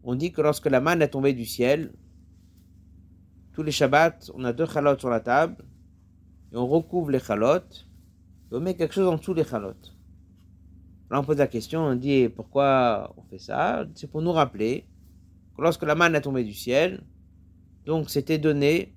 on 0.03 0.15
dit 0.15 0.31
que 0.31 0.41
lorsque 0.41 0.65
la 0.65 0.81
manne 0.81 1.01
est 1.01 1.09
tombée 1.09 1.33
du 1.33 1.45
ciel, 1.45 1.93
tous 3.53 3.63
les 3.63 3.71
Shabbats, 3.71 4.31
on 4.33 4.43
a 4.43 4.53
deux 4.53 4.65
chalotes 4.65 4.99
sur 4.99 5.09
la 5.09 5.19
table, 5.19 5.63
et 6.51 6.57
on 6.57 6.67
recouvre 6.67 7.11
les 7.11 7.19
chalotes, 7.19 7.87
et 8.51 8.55
on 8.55 8.59
met 8.59 8.75
quelque 8.75 8.93
chose 8.93 9.07
en 9.07 9.17
dessous 9.17 9.33
des 9.33 9.43
chalotes. 9.43 9.95
Là, 11.11 11.19
on 11.19 11.23
pose 11.23 11.37
la 11.37 11.47
question, 11.47 11.81
on 11.81 11.95
dit 11.95 12.29
pourquoi 12.29 13.13
on 13.17 13.23
fait 13.23 13.37
ça? 13.37 13.85
C'est 13.95 14.09
pour 14.09 14.21
nous 14.21 14.31
rappeler 14.31 14.87
que 15.55 15.61
lorsque 15.61 15.83
la 15.83 15.93
manne 15.93 16.15
est 16.15 16.21
tombée 16.21 16.43
du 16.43 16.53
ciel, 16.53 17.03
donc 17.85 18.09
c'était 18.09 18.37
donné 18.37 18.95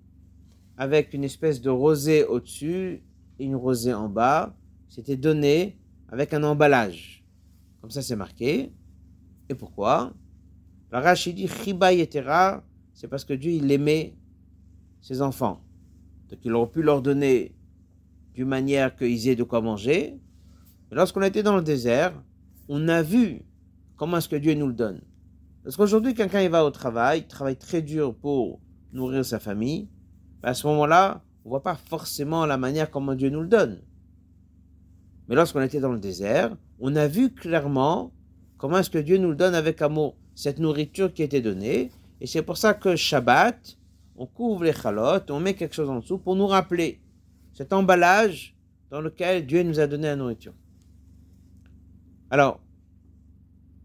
avec 0.77 1.15
une 1.15 1.25
espèce 1.25 1.61
de 1.61 1.71
rosée 1.71 2.25
au-dessus 2.25 3.03
et 3.39 3.45
une 3.45 3.57
rosée 3.57 3.95
en 3.95 4.09
bas, 4.09 4.57
c'était 4.89 5.17
donné 5.17 5.79
avec 6.09 6.33
un 6.35 6.43
emballage. 6.43 7.25
Comme 7.81 7.91
ça, 7.91 8.03
c'est 8.03 8.17
marqué. 8.17 8.73
Et 9.49 9.55
pourquoi? 9.55 10.13
La 10.91 11.01
Rachid 11.01 11.37
dit 11.37 11.49
Chiba 11.49 11.93
Yetera, 11.93 12.65
c'est 12.93 13.09
parce 13.09 13.25
que 13.25 13.35
Dieu, 13.35 13.53
il 13.53 13.71
aimait 13.71 14.17
ses 15.01 15.21
enfants. 15.21 15.63
Donc, 16.31 16.39
il 16.45 16.53
aurait 16.53 16.71
pu 16.71 16.83
leur 16.83 17.03
donner 17.03 17.55
d'une 18.35 18.49
manière 18.49 18.95
qu'ils 18.97 19.29
aient 19.29 19.37
de 19.37 19.43
quoi 19.43 19.61
manger. 19.61 20.19
Mais 20.91 20.97
lorsqu'on 20.97 21.23
était 21.23 21.43
dans 21.43 21.57
le 21.57 21.63
désert, 21.63 22.15
on 22.69 22.89
a 22.89 23.03
vu 23.03 23.43
comment 23.97 24.17
est-ce 24.19 24.29
que 24.29 24.37
Dieu 24.37 24.55
nous 24.55 24.67
le 24.67 24.73
donne. 24.73 25.01
Parce 25.63 25.77
qu'aujourd'hui, 25.77 26.15
quelqu'un 26.15 26.43
il 26.43 26.51
va 26.51 26.65
au 26.65 26.71
travail, 26.71 27.21
il 27.21 27.27
travaille 27.27 27.57
très 27.57 27.83
dur 27.83 28.15
pour 28.15 28.61
nourrir 28.93 29.25
sa 29.25 29.39
famille. 29.39 29.89
Ben, 30.45 30.51
à 30.51 30.55
ce 30.55 30.67
moment-là, 30.67 31.23
on 31.43 31.49
ne 31.49 31.51
voit 31.53 31.63
pas 31.63 31.75
forcément 31.75 32.45
la 32.45 32.59
manière 32.59 32.91
comment 32.91 33.15
Dieu 33.15 33.31
nous 33.31 33.41
le 33.41 33.49
donne. 33.49 33.81
Mais 35.27 35.35
lorsqu'on 35.35 35.63
était 35.63 35.81
dans 35.81 35.93
le 35.93 35.99
désert, 35.99 36.55
on 36.79 36.95
a 36.97 37.09
vu 37.09 37.33
clairement 37.33 38.13
comment 38.59 38.77
est-ce 38.77 38.91
que 38.91 38.99
Dieu 38.99 39.17
nous 39.17 39.31
le 39.31 39.37
donne 39.37 39.55
avec 39.55 39.81
amour, 39.81 40.17
cette 40.35 40.59
nourriture 40.59 41.15
qui 41.15 41.23
était 41.23 41.41
donnée. 41.41 41.91
Et 42.21 42.27
c'est 42.27 42.43
pour 42.43 42.59
ça 42.59 42.75
que 42.75 42.95
Shabbat, 42.95 43.79
on 44.17 44.27
couvre 44.27 44.65
les 44.65 44.75
chalotes, 44.75 45.31
on 45.31 45.41
met 45.41 45.55
quelque 45.55 45.75
chose 45.75 45.89
en 45.89 46.01
dessous 46.01 46.19
pour 46.19 46.37
nous 46.37 46.47
rappeler 46.47 47.01
cet 47.55 47.73
emballage 47.73 48.55
dans 48.91 49.01
lequel 49.01 49.47
Dieu 49.47 49.63
nous 49.63 49.81
a 49.81 49.87
donné 49.87 50.09
la 50.09 50.17
nourriture. 50.17 50.53
Alors, 52.29 52.61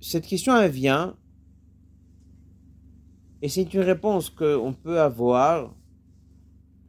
cette 0.02 0.28
question, 0.28 0.58
elle 0.58 0.72
vient, 0.72 1.16
et 3.42 3.48
c'est 3.48 3.74
une 3.74 3.80
réponse 3.80 4.30
qu'on 4.30 4.74
peut 4.74 5.00
avoir. 5.00 5.74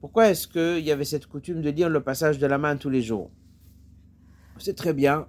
Pourquoi 0.01 0.31
est-ce 0.31 0.49
qu'il 0.49 0.85
y 0.85 0.91
avait 0.91 1.05
cette 1.05 1.27
coutume 1.27 1.61
de 1.61 1.69
lire 1.69 1.91
le 1.91 2.03
passage 2.03 2.39
de 2.39 2.47
la 2.47 2.57
main 2.57 2.77
tous 2.77 2.89
les 2.89 3.03
jours? 3.03 3.31
On 4.57 4.59
sait 4.59 4.73
très 4.73 4.95
bien 4.95 5.29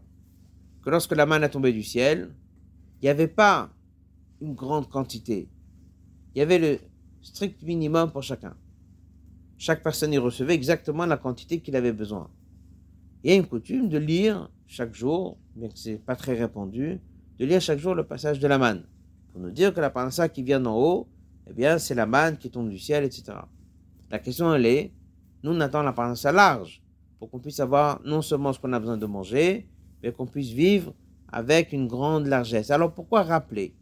que 0.82 0.90
lorsque 0.90 1.14
la 1.14 1.26
manne 1.26 1.44
a 1.44 1.50
tombé 1.50 1.74
du 1.74 1.84
ciel, 1.84 2.34
il 3.02 3.06
n'y 3.06 3.10
avait 3.10 3.28
pas 3.28 3.70
une 4.40 4.54
grande 4.54 4.88
quantité. 4.88 5.50
Il 6.34 6.40
y 6.40 6.42
avait 6.42 6.58
le 6.58 6.80
strict 7.22 7.62
minimum 7.64 8.12
pour 8.12 8.24
chacun. 8.24 8.56
Chaque 9.58 9.84
personne 9.84 10.14
y 10.14 10.18
recevait 10.18 10.56
exactement 10.56 11.06
la 11.06 11.18
quantité 11.18 11.60
qu'il 11.60 11.76
avait 11.76 11.92
besoin. 11.92 12.30
Il 13.24 13.30
y 13.30 13.34
a 13.34 13.36
une 13.36 13.46
coutume 13.46 13.90
de 13.90 13.98
lire 13.98 14.50
chaque 14.68 14.94
jour, 14.94 15.38
bien 15.54 15.68
que 15.68 15.78
ce 15.78 15.90
n'est 15.90 15.98
pas 15.98 16.16
très 16.16 16.34
répandu, 16.34 17.02
de 17.40 17.46
lire 17.46 17.60
chaque 17.60 17.80
jour 17.80 17.94
le 17.94 18.06
passage 18.06 18.40
de 18.40 18.48
la 18.48 18.58
manne, 18.58 18.86
pour 19.34 19.42
nous 19.42 19.52
dire 19.52 19.74
que 19.74 19.82
la 19.82 19.90
parnassa 19.90 20.30
qui 20.30 20.44
vient 20.44 20.62
d'en 20.62 20.78
haut, 20.78 21.10
eh 21.50 21.54
bien, 21.54 21.78
c'est 21.78 21.94
la 21.94 22.06
manne 22.06 22.38
qui 22.38 22.50
tombe 22.50 22.70
du 22.70 22.80
ciel, 22.80 23.04
etc. 23.04 23.34
La 24.12 24.20
question, 24.20 24.54
elle 24.54 24.66
est, 24.66 24.92
nous, 25.42 25.52
on 25.52 25.60
attend 25.62 25.84
la 25.84 25.94
parnassa 25.94 26.34
large, 26.34 26.84
pour 27.18 27.30
qu'on 27.30 27.40
puisse 27.40 27.62
avoir 27.62 28.02
non 28.04 28.22
seulement 28.22 28.52
ce 28.52 28.60
qu'on 28.60 28.74
a 28.74 28.80
besoin 28.80 28.98
de 28.98 29.06
manger, 29.06 29.70
mais 30.04 30.12
qu'on 30.12 30.28
puisse 30.28 30.50
vivre 30.50 30.94
avec 31.30 31.72
une 31.72 31.88
grande 31.88 32.28
largesse. 32.28 32.72
Alors, 32.72 32.94
pourquoi 32.94 33.24
rappeler 33.24 33.74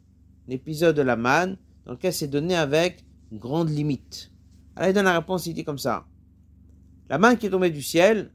l'épisode 0.47 0.95
de 0.95 1.01
la 1.01 1.15
manne 1.15 1.57
dans 1.85 1.93
lequel 1.93 2.13
c'est 2.13 2.27
donné 2.27 2.55
avec 2.55 3.03
une 3.31 3.39
grande 3.39 3.69
limite? 3.69 4.31
Alors, 4.75 4.89
il 4.89 4.93
donne 4.93 5.05
la 5.05 5.19
réponse, 5.19 5.47
il 5.47 5.55
dit 5.55 5.63
comme 5.63 5.79
ça. 5.79 6.05
La 7.09 7.17
manne 7.17 7.37
qui 7.37 7.47
est 7.47 7.49
tombée 7.49 7.71
du 7.71 7.81
ciel, 7.81 8.31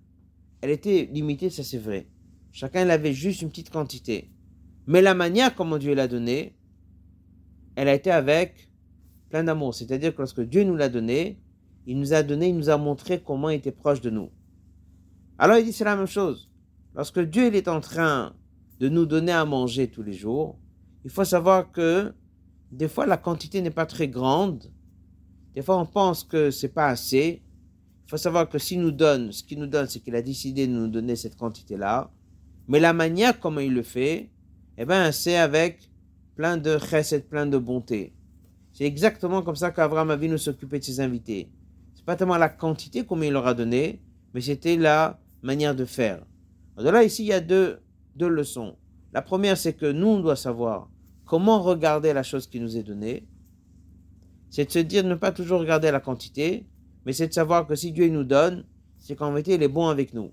elle 0.63 0.71
était 0.71 1.09
limitée, 1.13 1.49
ça 1.49 1.63
c'est 1.63 1.79
vrai. 1.79 2.09
Chacun 2.51 2.89
avait 2.89 3.13
juste 3.13 3.43
une 3.43 3.51
petite 3.51 3.71
quantité. 3.71 4.31
Mais 4.89 5.01
la 5.01 5.15
manière 5.15 5.55
comment 5.55 5.79
Dieu 5.79 5.95
l'a 5.95 6.09
donnée, 6.09 6.57
elle 7.77 7.89
a 7.89 7.95
été 7.95 8.11
avec 8.11 8.69
plein 9.31 9.45
d'amour. 9.45 9.75
C'est-à-dire 9.75 10.13
que 10.13 10.19
lorsque 10.19 10.41
Dieu 10.41 10.65
nous 10.65 10.77
l'a 10.77 10.89
donné, 10.89 11.39
il 11.87 11.99
nous 11.99 12.13
a 12.13 12.23
donné, 12.23 12.49
il 12.49 12.57
nous 12.57 12.71
a 12.71 12.77
montré 12.77 13.21
comment 13.21 13.51
il 13.51 13.57
était 13.57 13.73
proche 13.73 14.01
de 14.01 14.11
nous. 14.11 14.31
Alors 15.39 15.59
il 15.59 15.65
dit 15.65 15.73
c'est 15.73 15.85
la 15.85 15.97
même 15.97 16.07
chose. 16.07 16.51
Lorsque 16.95 17.21
Dieu 17.21 17.55
est 17.55 17.69
en 17.69 17.81
train 17.81 18.35
de 18.81 18.89
nous 18.89 19.07
donner 19.07 19.33
à 19.33 19.45
manger 19.45 19.89
tous 19.89 20.03
les 20.03 20.13
jours, 20.13 20.59
il 21.05 21.11
faut 21.11 21.25
savoir 21.25 21.73
que 21.73 22.15
des 22.71 22.89
fois 22.89 23.07
la 23.07 23.17
quantité 23.17 23.61
n'est 23.61 23.71
pas 23.71 23.87
très 23.87 24.09
grande. 24.09 24.71
Des 25.55 25.63
fois 25.63 25.79
on 25.79 25.87
pense 25.87 26.25
que 26.25 26.51
c'est 26.51 26.69
pas 26.69 26.87
assez. 26.87 27.43
Il 28.07 28.11
faut 28.11 28.17
savoir 28.17 28.49
que 28.49 28.59
s'il 28.59 28.81
nous 28.81 28.91
donne, 28.91 29.33
ce 29.33 29.43
qu'il 29.43 29.59
nous 29.59 29.67
donne, 29.67 29.89
c'est 29.89 30.01
qu'il 30.01 30.15
a 30.15 30.23
décidé 30.23 30.67
de 30.67 30.73
nous 30.73 30.89
donner 30.89 31.17
cette 31.17 31.37
quantité-là. 31.37 32.11
Mais 32.69 32.81
la 32.81 32.93
manière 32.93 33.39
comment 33.41 33.61
il 33.61 33.73
le 33.73 33.83
fait, 33.83 34.31
eh 34.77 34.85
ben, 34.85 35.11
c'est 35.13 35.37
avec 35.37 35.91
plein 36.35 36.57
de 36.57 36.79
chesed, 36.79 37.29
plein 37.29 37.47
de 37.47 37.59
bonté. 37.59 38.13
C'est 38.73 38.85
exactement 38.85 39.43
comme 39.43 39.57
ça 39.57 39.71
qu'Abraham 39.71 40.15
nous 40.15 40.39
s'occuper 40.39 40.81
de 40.81 40.85
ses 40.85 41.01
invités. 41.01 41.49
C'est 42.05 42.13
pas 42.13 42.17
tellement 42.17 42.37
la 42.37 42.51
quantité 42.51 43.07
comme 43.07 43.25
il 43.25 43.33
leur 43.33 43.47
a 43.47 43.55
donné, 43.55 44.03
mais 44.35 44.43
c'était 44.43 44.77
la 44.77 45.19
manière 45.43 45.75
de 45.75 45.87
faire. 45.87 46.23
Alors 46.77 46.93
là, 46.93 47.03
ici, 47.03 47.23
il 47.23 47.29
y 47.29 47.33
a 47.33 47.41
deux, 47.41 47.79
deux 48.15 48.29
leçons. 48.29 48.77
La 49.15 49.23
première, 49.23 49.57
c'est 49.57 49.73
que 49.73 49.91
nous, 49.91 50.09
on 50.09 50.21
doit 50.21 50.37
savoir 50.37 50.91
comment 51.25 51.63
regarder 51.63 52.13
la 52.13 52.23
chose 52.23 52.47
qui 52.47 52.61
nous 52.61 52.77
est 52.77 52.83
donnée. 52.83 53.27
C'est 54.51 54.67
de 54.67 54.71
se 54.71 54.81
dire, 54.81 55.03
ne 55.03 55.15
pas 55.15 55.33
toujours 55.33 55.61
regarder 55.61 55.91
la 55.91 56.01
quantité, 56.01 56.67
mais 57.07 57.15
c'est 57.15 57.29
de 57.29 57.33
savoir 57.33 57.67
que 57.67 57.75
si 57.75 57.91
Dieu 57.91 58.07
nous 58.11 58.25
donne, 58.25 58.67
c'est 58.99 59.17
qu'en 59.17 59.31
vérité, 59.31 59.55
il 59.55 59.63
est 59.63 59.69
bon 59.69 59.89
avec 59.89 60.13
nous. 60.13 60.31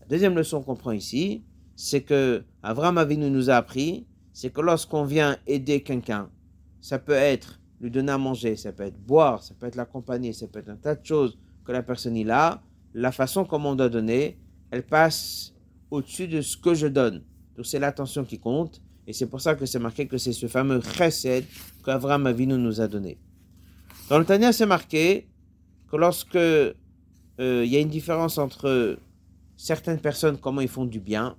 La 0.00 0.06
deuxième 0.06 0.34
leçon 0.34 0.62
qu'on 0.62 0.76
prend 0.76 0.92
ici, 0.92 1.44
c'est 1.76 2.00
que 2.00 2.42
Abraham 2.62 2.96
Avinu 2.96 3.28
nous 3.28 3.50
a 3.50 3.56
appris, 3.56 4.06
c'est 4.32 4.50
que 4.50 4.62
lorsqu'on 4.62 5.04
vient 5.04 5.36
aider 5.46 5.82
quelqu'un, 5.82 6.30
ça 6.80 6.98
peut 6.98 7.12
être 7.12 7.60
lui 7.82 7.90
donner 7.90 8.12
à 8.12 8.18
manger, 8.18 8.54
ça 8.56 8.72
peut 8.72 8.84
être 8.84 8.98
boire, 8.98 9.42
ça 9.42 9.54
peut 9.58 9.66
être 9.66 9.74
l'accompagner, 9.74 10.32
ça 10.32 10.46
peut 10.46 10.60
être 10.60 10.68
un 10.68 10.76
tas 10.76 10.94
de 10.94 11.04
choses 11.04 11.36
que 11.64 11.72
la 11.72 11.82
personne 11.82 12.16
il 12.16 12.30
a, 12.30 12.62
la 12.94 13.10
façon 13.10 13.44
comme 13.44 13.66
on 13.66 13.74
doit 13.74 13.88
donner, 13.88 14.38
elle 14.70 14.84
passe 14.84 15.52
au-dessus 15.90 16.28
de 16.28 16.40
ce 16.40 16.56
que 16.56 16.74
je 16.74 16.86
donne. 16.86 17.24
Donc 17.56 17.66
c'est 17.66 17.80
l'attention 17.80 18.24
qui 18.24 18.38
compte, 18.38 18.80
et 19.06 19.12
c'est 19.12 19.26
pour 19.26 19.40
ça 19.40 19.56
que 19.56 19.66
c'est 19.66 19.80
marqué 19.80 20.06
que 20.06 20.16
c'est 20.16 20.32
ce 20.32 20.46
fameux 20.46 20.80
chesed 20.80 21.44
qu'Abraham 21.84 22.26
Avinu 22.26 22.56
nous 22.56 22.80
a 22.80 22.86
donné. 22.86 23.18
Dans 24.08 24.18
le 24.18 24.24
Tania, 24.24 24.52
c'est 24.52 24.66
marqué 24.66 25.28
que 25.90 25.96
lorsque 25.96 26.36
euh, 26.36 26.74
il 27.38 27.66
y 27.66 27.76
a 27.76 27.80
une 27.80 27.88
différence 27.88 28.38
entre 28.38 28.96
certaines 29.56 29.98
personnes, 29.98 30.38
comment 30.38 30.60
ils 30.60 30.68
font 30.68 30.84
du 30.84 31.00
bien, 31.00 31.36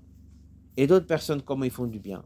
et 0.76 0.88
d'autres 0.88 1.08
personnes, 1.08 1.42
comment 1.42 1.64
ils 1.64 1.72
font 1.72 1.88
du 1.88 2.00
bien. 2.00 2.24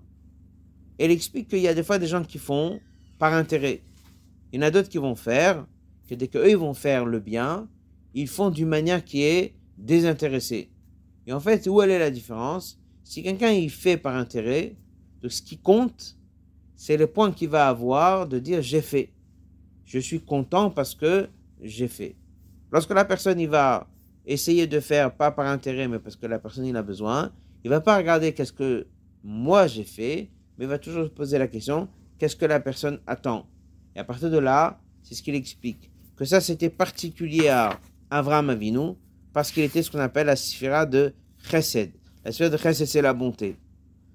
Elle 0.97 1.11
explique 1.11 1.49
qu'il 1.49 1.59
y 1.59 1.67
a 1.67 1.75
des 1.75 1.83
fois 1.83 1.99
des 1.99 2.07
gens 2.07 2.23
qui 2.23 2.39
font 2.39 2.79
par 3.19 3.33
intérêt. 3.33 3.81
Il 4.51 4.59
y 4.59 4.63
en 4.63 4.67
a 4.67 4.71
d'autres 4.71 4.89
qui 4.89 4.97
vont 4.97 5.15
faire, 5.15 5.65
que 6.07 6.15
dès 6.15 6.27
qu'eux 6.27 6.55
vont 6.55 6.73
faire 6.73 7.05
le 7.05 7.19
bien, 7.19 7.67
ils 8.13 8.27
font 8.27 8.49
d'une 8.49 8.67
manière 8.67 9.03
qui 9.03 9.23
est 9.23 9.55
désintéressée. 9.77 10.71
Et 11.25 11.33
en 11.33 11.39
fait, 11.39 11.67
où 11.67 11.81
elle 11.81 11.91
est 11.91 11.99
la 11.99 12.09
différence? 12.09 12.79
Si 13.03 13.23
quelqu'un 13.23 13.51
il 13.51 13.69
fait 13.69 13.97
par 13.97 14.15
intérêt, 14.15 14.75
donc 15.21 15.31
ce 15.31 15.41
qui 15.41 15.57
compte, 15.57 16.17
c'est 16.75 16.97
le 16.97 17.07
point 17.07 17.31
qu'il 17.31 17.49
va 17.49 17.67
avoir 17.67 18.27
de 18.27 18.39
dire 18.39 18.61
j'ai 18.61 18.81
fait. 18.81 19.11
Je 19.85 19.99
suis 19.99 20.19
content 20.19 20.69
parce 20.69 20.95
que 20.95 21.27
j'ai 21.61 21.87
fait. 21.87 22.15
Lorsque 22.71 22.91
la 22.91 23.05
personne 23.05 23.39
il 23.39 23.49
va 23.49 23.87
essayer 24.25 24.67
de 24.67 24.79
faire, 24.79 25.15
pas 25.15 25.31
par 25.31 25.47
intérêt, 25.47 25.87
mais 25.87 25.99
parce 25.99 26.15
que 26.15 26.25
la 26.25 26.39
personne 26.39 26.65
il 26.65 26.75
a 26.75 26.83
besoin, 26.83 27.31
il 27.63 27.69
va 27.69 27.81
pas 27.81 27.97
regarder 27.97 28.33
qu'est-ce 28.33 28.53
que 28.53 28.87
moi 29.23 29.67
j'ai 29.67 29.83
fait, 29.83 30.29
mais 30.57 30.65
il 30.65 30.67
va 30.67 30.79
toujours 30.79 31.05
se 31.05 31.09
poser 31.09 31.37
la 31.37 31.47
question, 31.47 31.87
qu'est-ce 32.17 32.35
que 32.35 32.45
la 32.45 32.59
personne 32.59 32.99
attend? 33.07 33.47
Et 33.97 33.99
à 33.99 34.03
partir 34.03 34.29
de 34.29 34.37
là, 34.37 34.79
c'est 35.01 35.15
ce 35.15 35.23
qu'il 35.23 35.33
explique. 35.33 35.89
Que 36.15 36.23
ça, 36.23 36.39
c'était 36.39 36.69
particulier 36.69 37.47
à 37.47 37.79
Avram 38.11 38.51
Avinu, 38.51 38.93
parce 39.33 39.51
qu'il 39.51 39.63
était 39.63 39.81
ce 39.81 39.89
qu'on 39.89 39.99
appelle 39.99 40.27
la 40.27 40.35
sphira 40.35 40.85
de 40.85 41.13
chesed. 41.49 41.91
La 42.23 42.31
sphira 42.31 42.49
de 42.49 42.57
chesed, 42.57 42.85
c'est 42.85 43.01
la 43.01 43.15
bonté. 43.15 43.55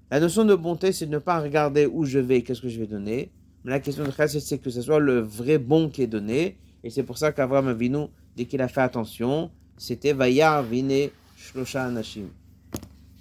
La 0.09 0.21
notion 0.21 0.45
de 0.45 0.55
bonté, 0.55 0.93
c'est 0.93 1.05
de 1.05 1.11
ne 1.11 1.17
pas 1.17 1.41
regarder 1.41 1.85
où 1.85 2.05
je 2.05 2.19
vais, 2.19 2.43
qu'est-ce 2.43 2.61
que 2.61 2.69
je 2.69 2.79
vais 2.79 2.87
donner. 2.87 3.29
Mais 3.65 3.71
la 3.71 3.81
question 3.81 4.05
de 4.05 4.11
chesed, 4.11 4.39
c'est 4.39 4.57
que 4.57 4.69
ce 4.69 4.81
soit 4.81 4.99
le 4.99 5.19
vrai 5.19 5.57
bon 5.57 5.89
qui 5.89 6.01
est 6.01 6.07
donné. 6.07 6.57
Et 6.81 6.89
c'est 6.89 7.03
pour 7.03 7.17
ça 7.17 7.33
qu'Avram 7.33 7.67
Avinu, 7.67 8.05
dès 8.37 8.45
qu'il 8.45 8.61
a 8.61 8.69
fait 8.69 8.81
attention, 8.81 9.51
c'était 9.77 10.13
Vayar 10.13 10.63
Vine 10.63 11.09
Shlosha 11.35 11.83
Anashim. 11.83 12.29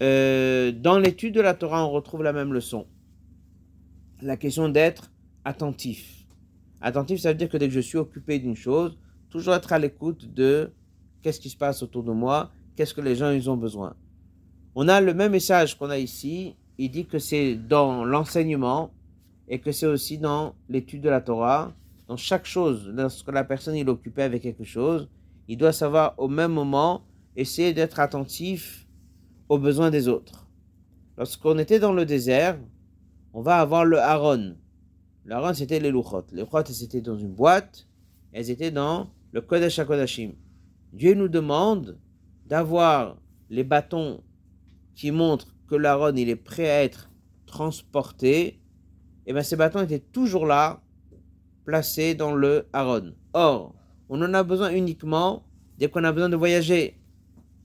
Euh, 0.01 0.71
dans 0.71 0.99
l'étude 0.99 1.35
de 1.35 1.41
la 1.41 1.55
Torah, 1.55 1.85
on 1.85 1.91
retrouve 1.91 2.23
la 2.23 2.33
même 2.33 2.53
leçon. 2.53 2.87
La 4.21 4.37
question 4.37 4.69
d'être 4.69 5.11
attentif. 5.45 6.22
Attentif, 6.83 7.20
ça 7.20 7.28
veut 7.28 7.39
dire 7.39 7.49
que 7.49 7.57
dès 7.57 7.68
que 7.68 7.74
je 7.74 7.80
suis 7.80 7.97
occupé 7.97 8.41
d'une 8.41 8.57
chose, 8.57 8.99
toujours 9.30 9.55
être 9.55 9.72
à 9.72 9.78
l'écoute 9.78 10.35
de 10.35 10.72
qu'est-ce 11.22 11.41
qui 11.41 11.49
se 11.49 11.57
passe 11.57 11.83
autour 11.83 12.03
de 12.03 12.12
moi, 12.12 12.51
qu'est-ce 12.76 12.93
que 12.93 13.01
les 13.01 13.14
gens 13.14 13.30
ils 13.30 13.49
ont 13.49 13.57
besoin. 13.57 13.95
On 14.74 14.89
a 14.89 15.01
le 15.01 15.14
même 15.14 15.33
message 15.33 15.78
qu'on 15.78 15.91
a 15.91 15.99
ici. 15.99 16.57
Il 16.78 16.91
dit 16.91 17.07
que 17.07 17.18
c'est 17.18 17.55
dans 17.55 18.05
l'enseignement 18.05 18.93
et 19.47 19.61
que 19.61 19.70
c'est 19.70 19.87
aussi 19.87 20.18
dans 20.18 20.55
l'étude 20.68 21.03
de 21.03 21.09
la 21.09 21.20
Torah. 21.20 21.72
Dans 22.09 22.16
chaque 22.16 22.47
chose, 22.47 22.91
lorsque 22.93 23.30
la 23.30 23.45
personne 23.45 23.76
est 23.76 23.89
occupée 23.89 24.22
avec 24.22 24.43
quelque 24.43 24.64
chose, 24.64 25.09
il 25.49 25.59
doit 25.59 25.72
savoir 25.72 26.14
au 26.18 26.28
même 26.28 26.53
moment 26.53 27.03
essayer 27.37 27.72
d'être 27.72 28.01
attentif 28.01 28.89
aux 29.49 29.59
besoins 29.59 29.91
des 29.91 30.09
autres. 30.09 30.49
Lorsqu'on 31.16 31.59
était 31.59 31.78
dans 31.78 31.93
le 31.93 32.07
désert, 32.07 32.59
on 33.35 33.43
va 33.43 33.61
avoir 33.61 33.85
le 33.85 33.99
Aaron. 33.99 34.57
Le 35.25 35.35
Aaron, 35.35 35.55
c'était 35.55 35.79
les 35.79 35.91
Luchot. 35.91 36.25
Les 36.33 36.43
Luchot, 36.43 36.64
c'était 36.66 37.01
dans 37.01 37.16
une 37.16 37.33
boîte, 37.33 37.87
elles 38.33 38.51
étaient 38.51 38.70
dans 38.70 39.11
le 39.33 39.41
Kodesh 39.41 39.79
HaKodashim. 39.79 40.33
Dieu 40.93 41.14
nous 41.14 41.29
demande 41.29 41.99
d'avoir 42.47 43.16
les 43.49 43.64
bâtons 43.64 44.23
qui 44.95 45.11
montrent 45.11 45.55
que 45.68 45.77
l'Aaron, 45.77 46.14
il 46.16 46.29
est 46.29 46.37
prêt 46.37 46.68
à 46.68 46.83
être 46.83 47.09
transporté. 47.47 48.61
Et 49.27 49.33
bien, 49.33 49.43
ces 49.43 49.57
bâtons 49.57 49.81
étaient 49.81 50.01
toujours 50.01 50.45
là, 50.45 50.83
placés 51.64 52.14
dans 52.14 52.35
le 52.35 52.66
Aaron. 52.73 53.12
Or, 53.33 53.75
on 54.09 54.20
en 54.23 54.35
a 54.35 54.43
besoin 54.43 54.73
uniquement 54.73 55.45
dès 55.79 55.89
qu'on 55.89 56.05
a 56.05 56.12
besoin 56.12 56.29
de 56.29 56.37
voyager. 56.37 56.99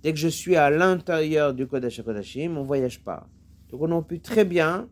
Dès 0.04 0.14
que 0.14 0.20
je 0.20 0.28
suis 0.28 0.56
à 0.56 0.70
l'intérieur 0.70 1.54
du 1.56 1.66
Kodesh 1.66 2.00
HaKodashim, 2.00 2.56
on 2.56 2.62
ne 2.62 2.68
voyage 2.68 3.04
pas. 3.04 3.28
Donc 3.70 3.82
on 3.82 3.98
a 3.98 4.02
pu 4.04 4.20
très 4.20 4.46
bien 4.46 4.88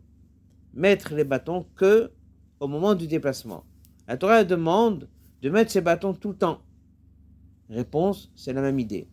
mettre 0.74 1.14
les 1.14 1.24
bâtons 1.24 1.66
que 1.76 2.12
au 2.60 2.68
moment 2.68 2.96
du 2.96 3.08
déplacement. 3.08 3.64
La 4.08 4.18
Torah 4.18 4.44
demande 4.44 5.08
de 5.42 5.50
mettre 5.50 5.72
ces 5.72 5.82
bâtons 5.82 6.14
tout 6.14 6.30
le 6.30 6.38
temps. 6.38 6.62
Réponse, 7.70 8.32
c'est 8.36 8.54
la 8.54 8.62
même 8.62 8.80
idée. 8.80 9.08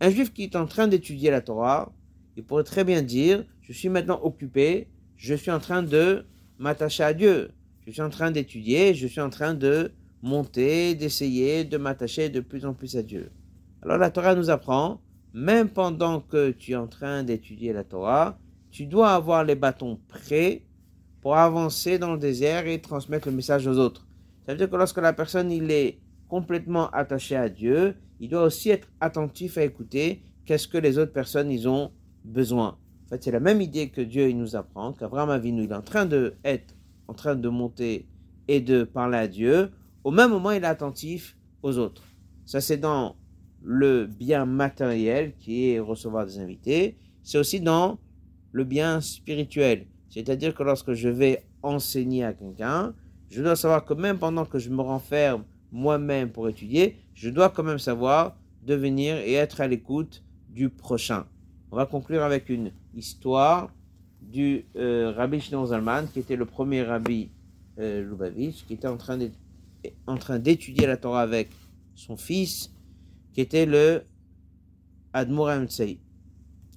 Un 0.00 0.10
juif 0.10 0.32
qui 0.32 0.44
est 0.44 0.56
en 0.56 0.66
train 0.66 0.88
d'étudier 0.88 1.30
la 1.30 1.40
Torah, 1.40 1.92
il 2.36 2.44
pourrait 2.44 2.64
très 2.64 2.84
bien 2.84 3.02
dire, 3.02 3.44
je 3.60 3.72
suis 3.72 3.88
maintenant 3.88 4.20
occupé, 4.22 4.88
je 5.16 5.34
suis 5.34 5.50
en 5.50 5.58
train 5.58 5.82
de 5.82 6.24
m'attacher 6.58 7.02
à 7.02 7.12
Dieu, 7.12 7.50
je 7.86 7.90
suis 7.90 8.02
en 8.02 8.10
train 8.10 8.30
d'étudier, 8.30 8.94
je 8.94 9.06
suis 9.06 9.20
en 9.20 9.30
train 9.30 9.54
de 9.54 9.92
monter, 10.22 10.94
d'essayer 10.94 11.64
de 11.64 11.76
m'attacher 11.76 12.28
de 12.28 12.40
plus 12.40 12.64
en 12.64 12.74
plus 12.74 12.96
à 12.96 13.02
Dieu. 13.02 13.30
Alors 13.82 13.98
la 13.98 14.10
Torah 14.10 14.34
nous 14.34 14.50
apprend, 14.50 15.00
même 15.34 15.68
pendant 15.68 16.20
que 16.20 16.50
tu 16.50 16.72
es 16.72 16.76
en 16.76 16.86
train 16.86 17.22
d'étudier 17.22 17.72
la 17.72 17.84
Torah, 17.84 18.38
tu 18.70 18.86
dois 18.86 19.14
avoir 19.14 19.44
les 19.44 19.54
bâtons 19.54 19.98
prêts 20.08 20.64
pour 21.20 21.36
avancer 21.36 21.98
dans 21.98 22.12
le 22.12 22.18
désert 22.18 22.66
et 22.66 22.80
transmettre 22.80 23.28
le 23.28 23.34
message 23.34 23.66
aux 23.66 23.78
autres. 23.78 24.06
Ça 24.46 24.52
veut 24.52 24.58
dire 24.58 24.70
que 24.70 24.76
lorsque 24.76 24.98
la 24.98 25.12
personne 25.12 25.50
il 25.50 25.70
est 25.70 25.98
complètement 26.28 26.90
attaché 26.90 27.36
à 27.36 27.48
Dieu, 27.48 27.96
il 28.20 28.28
doit 28.28 28.42
aussi 28.42 28.70
être 28.70 28.88
attentif 29.00 29.58
à 29.58 29.62
écouter 29.62 30.22
qu'est-ce 30.44 30.68
que 30.68 30.78
les 30.78 30.98
autres 30.98 31.12
personnes 31.12 31.50
ils 31.50 31.68
ont 31.68 31.90
besoin. 32.24 32.78
En 33.04 33.08
fait, 33.08 33.22
c'est 33.24 33.30
la 33.30 33.40
même 33.40 33.60
idée 33.60 33.88
que 33.88 34.00
Dieu 34.00 34.28
il 34.28 34.38
nous 34.38 34.56
apprend, 34.56 34.92
qu'Abraham 34.92 35.30
Avinu 35.30 35.64
il 35.64 35.70
est 35.70 35.74
en 35.74 35.82
train 35.82 36.06
de 36.06 36.34
être 36.44 36.74
en 37.08 37.14
train 37.14 37.34
de 37.34 37.48
monter 37.48 38.06
et 38.48 38.60
de 38.60 38.84
parler 38.84 39.18
à 39.18 39.28
Dieu, 39.28 39.70
au 40.04 40.10
même 40.10 40.30
moment 40.30 40.50
il 40.50 40.62
est 40.62 40.66
attentif 40.66 41.36
aux 41.62 41.78
autres. 41.78 42.02
Ça 42.44 42.60
c'est 42.60 42.76
dans 42.76 43.16
le 43.62 44.06
bien 44.06 44.46
matériel 44.46 45.34
qui 45.36 45.70
est 45.70 45.80
recevoir 45.80 46.26
des 46.26 46.38
invités, 46.38 46.96
c'est 47.22 47.38
aussi 47.38 47.60
dans 47.60 47.98
le 48.52 48.64
bien 48.64 49.00
spirituel. 49.00 49.86
C'est-à-dire 50.08 50.54
que 50.54 50.62
lorsque 50.62 50.92
je 50.92 51.08
vais 51.08 51.44
enseigner 51.62 52.24
à 52.24 52.32
quelqu'un, 52.32 52.94
je 53.30 53.42
dois 53.42 53.56
savoir 53.56 53.84
que 53.84 53.94
même 53.94 54.18
pendant 54.18 54.44
que 54.44 54.58
je 54.58 54.70
me 54.70 54.80
renferme 54.80 55.44
moi-même 55.70 56.30
pour 56.30 56.48
étudier, 56.48 56.96
je 57.14 57.28
dois 57.28 57.50
quand 57.50 57.62
même 57.62 57.78
savoir 57.78 58.36
devenir 58.64 59.16
et 59.16 59.34
être 59.34 59.60
à 59.60 59.68
l'écoute 59.68 60.22
du 60.48 60.70
prochain. 60.70 61.26
On 61.70 61.76
va 61.76 61.86
conclure 61.86 62.22
avec 62.22 62.48
une 62.48 62.72
histoire 62.94 63.70
du 64.22 64.64
euh, 64.76 65.12
rabbi 65.14 65.40
Shimon 65.40 65.66
Zalman, 65.66 66.06
qui 66.12 66.20
était 66.20 66.36
le 66.36 66.46
premier 66.46 66.82
rabbi 66.82 67.30
euh, 67.78 68.02
Lubavitch, 68.02 68.64
qui 68.66 68.74
était 68.74 68.88
en 68.88 68.96
train 68.96 70.38
d'étudier 70.38 70.86
la 70.86 70.96
Torah 70.96 71.22
avec 71.22 71.50
son 71.94 72.16
fils, 72.16 72.72
qui 73.32 73.40
était 73.40 73.66
le 73.66 74.02
Admor 75.12 75.50
Tzei. 75.66 76.00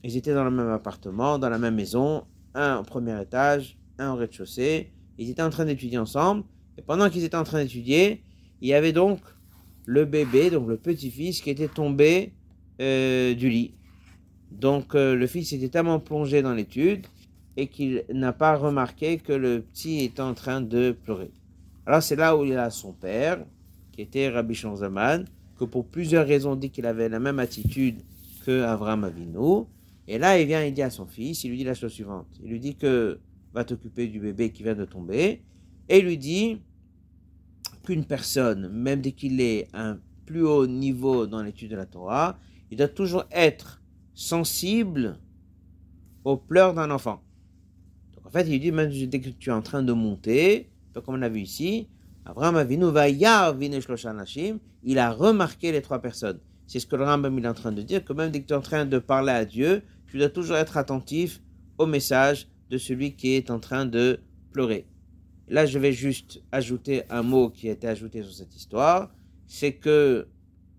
Ils 0.03 0.17
étaient 0.17 0.33
dans 0.33 0.43
le 0.43 0.51
même 0.51 0.69
appartement, 0.69 1.39
dans 1.39 1.49
la 1.49 1.57
même 1.57 1.75
maison, 1.75 2.25
un 2.55 2.77
au 2.77 2.83
premier 2.83 3.19
étage, 3.21 3.77
un 3.97 4.13
au 4.13 4.15
rez-de-chaussée. 4.15 4.91
Ils 5.17 5.29
étaient 5.29 5.41
en 5.41 5.49
train 5.49 5.65
d'étudier 5.65 5.97
ensemble. 5.97 6.43
Et 6.77 6.81
pendant 6.81 7.09
qu'ils 7.09 7.23
étaient 7.23 7.37
en 7.37 7.43
train 7.43 7.63
d'étudier, 7.63 8.23
il 8.61 8.69
y 8.69 8.73
avait 8.73 8.93
donc 8.93 9.19
le 9.85 10.05
bébé, 10.05 10.49
donc 10.49 10.67
le 10.67 10.77
petit-fils, 10.77 11.41
qui 11.41 11.49
était 11.49 11.67
tombé 11.67 12.33
euh, 12.79 13.33
du 13.33 13.49
lit. 13.49 13.73
Donc 14.51 14.95
euh, 14.95 15.15
le 15.15 15.27
fils 15.27 15.53
était 15.53 15.69
tellement 15.69 15.99
plongé 15.99 16.41
dans 16.41 16.53
l'étude 16.53 17.07
et 17.57 17.67
qu'il 17.67 18.03
n'a 18.11 18.33
pas 18.33 18.55
remarqué 18.55 19.17
que 19.17 19.33
le 19.33 19.61
petit 19.61 20.03
était 20.03 20.21
en 20.21 20.33
train 20.33 20.61
de 20.61 20.91
pleurer. 20.91 21.31
Alors 21.85 22.03
c'est 22.03 22.15
là 22.15 22.35
où 22.37 22.45
il 22.45 22.57
a 22.57 22.69
son 22.69 22.93
père, 22.93 23.43
qui 23.91 24.01
était 24.01 24.29
Rabbi 24.29 24.53
Shanzaman, 24.53 25.25
que 25.57 25.65
pour 25.65 25.85
plusieurs 25.85 26.27
raisons 26.27 26.55
dit 26.55 26.69
qu'il 26.69 26.85
avait 26.85 27.09
la 27.09 27.19
même 27.19 27.39
attitude 27.39 28.01
que 28.45 28.63
Avram 28.63 29.03
Avinu. 29.03 29.65
Et 30.07 30.17
là, 30.17 30.39
il 30.39 30.47
vient, 30.47 30.63
il 30.63 30.73
dit 30.73 30.81
à 30.81 30.89
son 30.89 31.05
fils, 31.05 31.43
il 31.43 31.51
lui 31.51 31.57
dit 31.57 31.63
la 31.63 31.73
chose 31.73 31.91
suivante. 31.91 32.27
Il 32.43 32.49
lui 32.49 32.59
dit 32.59 32.75
que 32.75 33.19
va 33.53 33.63
t'occuper 33.63 34.07
du 34.07 34.19
bébé 34.19 34.51
qui 34.51 34.63
vient 34.63 34.75
de 34.75 34.85
tomber. 34.85 35.43
Et 35.89 35.99
il 35.99 36.05
lui 36.05 36.17
dit 36.17 36.61
qu'une 37.83 38.05
personne, 38.05 38.69
même 38.69 39.01
dès 39.01 39.11
qu'il 39.11 39.41
est 39.41 39.67
à 39.73 39.89
un 39.89 39.99
plus 40.25 40.45
haut 40.45 40.67
niveau 40.67 41.27
dans 41.27 41.43
l'étude 41.43 41.71
de 41.71 41.75
la 41.75 41.85
Torah, 41.85 42.39
il 42.69 42.77
doit 42.77 42.87
toujours 42.87 43.25
être 43.31 43.81
sensible 44.13 45.19
aux 46.23 46.37
pleurs 46.37 46.73
d'un 46.73 46.91
enfant. 46.91 47.21
Donc 48.15 48.25
en 48.25 48.29
fait, 48.29 48.43
il 48.43 48.51
lui 48.51 48.59
dit, 48.59 48.71
même 48.71 48.89
dès 48.89 49.19
que 49.19 49.29
tu 49.29 49.49
es 49.49 49.53
en 49.53 49.61
train 49.61 49.83
de 49.83 49.93
monter, 49.93 50.69
comme 50.93 51.15
on 51.15 51.21
a 51.21 51.29
vu 51.29 51.41
ici, 51.41 51.87
Abraham 52.25 52.55
Avinu 52.55 52.91
va 52.91 53.09
il 53.09 53.25
a 53.25 55.11
remarqué 55.11 55.71
les 55.71 55.81
trois 55.81 55.99
personnes. 55.99 56.39
C'est 56.71 56.79
ce 56.79 56.87
que 56.87 56.95
le 56.95 57.03
Rambam 57.03 57.37
est 57.37 57.47
en 57.49 57.53
train 57.53 57.73
de 57.73 57.81
dire, 57.81 58.05
que 58.05 58.13
même 58.13 58.31
dès 58.31 58.39
que 58.39 58.47
tu 58.47 58.53
es 58.53 58.55
en 58.55 58.61
train 58.61 58.85
de 58.85 58.97
parler 58.97 59.33
à 59.33 59.43
Dieu, 59.43 59.83
tu 60.07 60.17
dois 60.17 60.29
toujours 60.29 60.55
être 60.55 60.77
attentif 60.77 61.41
au 61.77 61.85
message 61.85 62.47
de 62.69 62.77
celui 62.77 63.17
qui 63.17 63.33
est 63.33 63.51
en 63.51 63.59
train 63.59 63.85
de 63.85 64.21
pleurer. 64.53 64.87
Là, 65.49 65.65
je 65.65 65.77
vais 65.77 65.91
juste 65.91 66.41
ajouter 66.53 67.03
un 67.09 67.23
mot 67.23 67.49
qui 67.49 67.67
a 67.67 67.73
été 67.73 67.89
ajouté 67.89 68.23
sur 68.23 68.33
cette 68.33 68.55
histoire, 68.55 69.11
c'est 69.47 69.73
que 69.73 70.29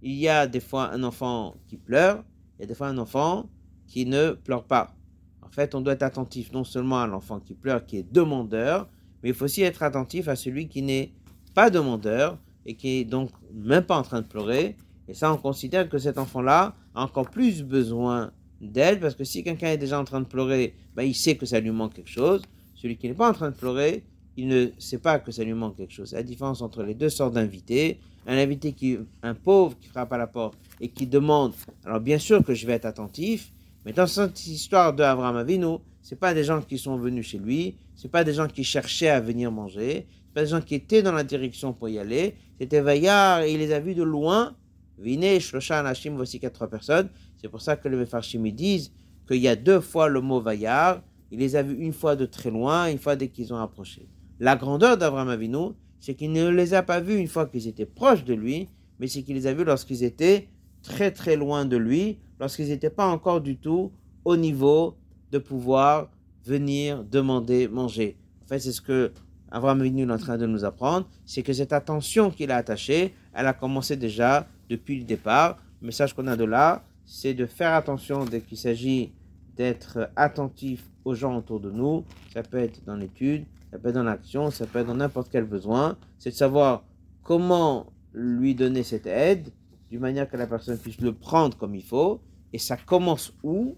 il 0.01 0.15
y 0.15 0.31
a 0.31 0.47
des 0.47 0.61
fois 0.61 0.91
un 0.91 1.03
enfant 1.03 1.57
qui 1.69 1.77
pleure, 1.77 2.25
il 2.59 2.63
y 2.63 2.65
a 2.65 2.67
des 2.69 2.75
fois 2.75 2.89
un 2.89 2.97
enfant 2.97 3.51
qui 3.87 4.07
ne 4.07 4.31
pleure 4.31 4.65
pas. 4.65 4.97
En 5.43 5.51
fait, 5.51 5.75
on 5.75 5.83
doit 5.83 5.93
être 5.93 6.05
attentif 6.05 6.53
non 6.53 6.65
seulement 6.65 7.03
à 7.03 7.07
l'enfant 7.07 7.39
qui 7.39 7.53
pleure, 7.53 7.85
qui 7.85 7.99
est 7.99 8.11
demandeur, 8.11 8.89
mais 9.23 9.29
il 9.29 9.35
faut 9.35 9.45
aussi 9.45 9.61
être 9.61 9.83
attentif 9.83 10.27
à 10.29 10.37
celui 10.37 10.69
qui 10.69 10.81
n'est 10.81 11.13
pas 11.55 11.69
demandeur 11.69 12.39
et 12.65 12.77
qui 12.77 13.01
est 13.01 13.05
donc 13.05 13.29
même 13.53 13.85
pas 13.85 13.99
en 13.99 14.03
train 14.03 14.23
de 14.23 14.27
pleurer. 14.27 14.75
Et 15.09 15.15
ça, 15.15 15.33
on 15.33 15.37
considère 15.37 15.89
que 15.89 15.99
cet 15.99 16.19
enfant-là 16.19 16.75
a 16.95 17.03
encore 17.03 17.31
plus 17.31 17.63
besoin 17.63 18.33
d'aide 18.61 19.01
parce 19.01 19.15
que 19.15 19.25
si 19.25 19.43
quelqu'un 19.43 19.69
est 19.69 19.79
déjà 19.79 19.99
en 20.01 20.05
train 20.05 20.21
de 20.21 20.27
pleurer, 20.27 20.75
ben, 20.95 21.03
il 21.03 21.15
sait 21.15 21.37
que 21.37 21.47
ça 21.47 21.61
lui 21.61 21.71
manque 21.71 21.95
quelque 21.95 22.11
chose. 22.11 22.43
Celui 22.75 22.97
qui 22.97 23.09
n'est 23.09 23.15
pas 23.15 23.29
en 23.29 23.35
train 23.35 23.51
de 23.51 23.57
pleurer, 23.57 24.05
il 24.37 24.49
ne 24.49 24.69
sait 24.79 24.99
pas 24.99 25.19
que 25.19 25.33
ça 25.33 25.45
lui 25.45 25.53
manque 25.53 25.77
quelque 25.77 25.93
chose. 25.93 26.13
La 26.13 26.23
différence 26.23 26.63
entre 26.63 26.83
les 26.83 26.95
deux 26.95 27.09
sortes 27.09 27.35
d'invités, 27.35 27.99
un 28.27 28.37
invité 28.37 28.73
qui, 28.73 28.99
un 29.23 29.35
pauvre 29.35 29.77
qui 29.79 29.89
frappe 29.89 30.13
à 30.13 30.19
la 30.19 30.27
porte 30.27 30.57
et 30.81 30.89
qui 30.89 31.07
demande, 31.07 31.55
alors 31.85 32.01
bien 32.01 32.19
sûr 32.19 32.45
que 32.45 32.55
je 32.55 32.67
vais 32.67 32.75
être 32.75 32.87
attentif, 32.87 33.53
mais 33.85 33.93
dans 33.93 34.07
cette 34.07 34.47
histoire 34.47 34.95
de 34.95 35.03
Avraham 35.03 35.37
Avinu, 35.37 35.79
c'est 36.03 36.19
pas 36.19 36.35
des 36.35 36.45
gens 36.45 36.61
qui 36.63 36.79
sont 36.79 36.97
venus 36.97 37.27
chez 37.27 37.39
lui, 37.39 37.77
c'est 37.97 38.11
pas 38.11 38.25
des 38.25 38.33
gens 38.35 38.47
qui 38.47 38.65
cherchaient 38.65 39.09
à 39.09 39.21
venir 39.21 39.51
manger, 39.51 40.07
c'est 40.27 40.35
pas 40.35 40.43
des 40.43 40.51
gens 40.51 40.61
qui 40.61 40.77
étaient 40.77 41.03
dans 41.03 41.13
la 41.13 41.25
direction 41.25 41.73
pour 41.73 41.89
y 41.89 41.99
aller, 41.99 42.37
c'était 42.61 42.81
Vaillard 42.81 43.43
et 43.43 43.53
il 43.53 43.59
les 43.59 43.73
a 43.73 43.81
vus 43.81 43.95
de 43.95 44.03
loin 44.03 44.55
Vine, 45.03 45.41
Shlosha 45.41 45.81
Anashim, 45.81 46.15
voici 46.15 46.39
quatre 46.39 46.67
personnes. 46.67 47.09
C'est 47.37 47.49
pour 47.49 47.61
ça 47.61 47.77
que 47.77 47.89
les 47.89 47.97
Mefarshim 47.97 48.43
disent 48.51 48.93
qu'il 49.27 49.39
y 49.39 49.49
a 49.49 49.57
deux 49.57 49.81
fois 49.81 50.09
le 50.09 50.21
mot 50.21 50.41
Vayar. 50.41 51.03
Il 51.31 51.41
les 51.41 51.57
a 51.57 51.63
vus 51.63 51.77
une 51.77 51.93
fois 51.93 52.15
de 52.15 52.27
très 52.27 52.51
loin, 52.51 52.91
une 52.91 52.99
fois 52.99 53.17
dès 53.17 53.29
qu'ils 53.29 53.53
ont 53.53 53.57
approché. 53.59 54.09
La 54.39 54.57
grandeur 54.57 54.97
d'Abraham 54.97 55.29
Avinu, 55.29 55.73
c'est 55.99 56.15
qu'il 56.15 56.33
ne 56.33 56.49
les 56.49 56.75
a 56.75 56.83
pas 56.83 57.01
vus 57.01 57.17
une 57.17 57.29
fois 57.29 57.47
qu'ils 57.47 57.69
étaient 57.69 57.87
proches 57.87 58.25
de 58.25 58.35
lui, 58.35 58.69
mais 58.99 59.07
c'est 59.07 59.23
qu'il 59.23 59.35
les 59.35 59.47
a 59.47 59.55
vus 59.55 59.65
lorsqu'ils 59.65 60.05
étaient 60.05 60.49
très 60.83 61.11
très 61.11 61.37
loin 61.37 61.65
de 61.65 61.77
lui, 61.77 62.19
lorsqu'ils 62.39 62.69
n'étaient 62.69 62.91
pas 62.91 63.07
encore 63.07 63.41
du 63.41 63.57
tout 63.57 63.93
au 64.25 64.37
niveau 64.37 64.97
de 65.31 65.39
pouvoir 65.39 66.11
venir 66.45 67.05
demander 67.05 67.69
manger. 67.69 68.17
En 68.45 68.47
fait, 68.47 68.59
c'est 68.59 68.73
ce 68.73 68.81
que 68.81 69.13
Abraham 69.51 69.81
Avinu 69.81 70.03
est 70.03 70.13
en 70.13 70.19
train 70.19 70.39
de 70.39 70.47
nous 70.47 70.65
apprendre, 70.65 71.09
c'est 71.27 71.43
que 71.43 71.53
cette 71.53 71.73
attention 71.73 72.31
qu'il 72.31 72.51
a 72.51 72.57
attachée, 72.57 73.15
elle 73.35 73.47
a 73.47 73.53
commencé 73.53 73.97
déjà 73.97 74.49
depuis 74.73 74.99
le 74.99 75.05
départ. 75.05 75.59
Le 75.81 75.87
message 75.87 76.15
qu'on 76.15 76.27
a 76.27 76.37
de 76.37 76.45
là, 76.45 76.85
c'est 77.05 77.35
de 77.35 77.47
faire 77.47 77.75
attention 77.75 78.25
dès 78.25 78.41
qu'il 78.41 78.57
s'agit 78.57 79.13
d'être 79.57 80.11
attentif 80.17 80.89
aux 81.05 81.15
gens 81.15 81.37
autour 81.37 81.61
de 81.61 81.71
nous. 81.71 82.05
Ça 82.33 82.43
peut 82.43 82.59
être 82.59 82.83
dans 82.85 82.97
l'étude, 82.97 83.45
ça 83.71 83.79
peut 83.79 83.89
être 83.89 83.95
dans 83.95 84.03
l'action, 84.03 84.51
ça 84.51 84.67
peut 84.67 84.79
être 84.79 84.87
dans 84.87 84.95
n'importe 84.95 85.29
quel 85.31 85.45
besoin. 85.45 85.97
C'est 86.19 86.31
de 86.31 86.35
savoir 86.35 86.85
comment 87.23 87.93
lui 88.15 88.55
donner 88.55 88.83
cette 88.83 89.07
aide, 89.07 89.51
d'une 89.91 90.01
manière 90.01 90.29
que 90.29 90.37
la 90.39 90.47
personne 90.47 90.79
puisse 90.79 91.01
le 91.01 91.13
prendre 91.13 91.57
comme 91.57 91.75
il 91.75 91.85
faut. 91.85 92.21
Et 92.55 92.59
ça 92.59 92.77
commence 92.77 93.35
où? 93.43 93.77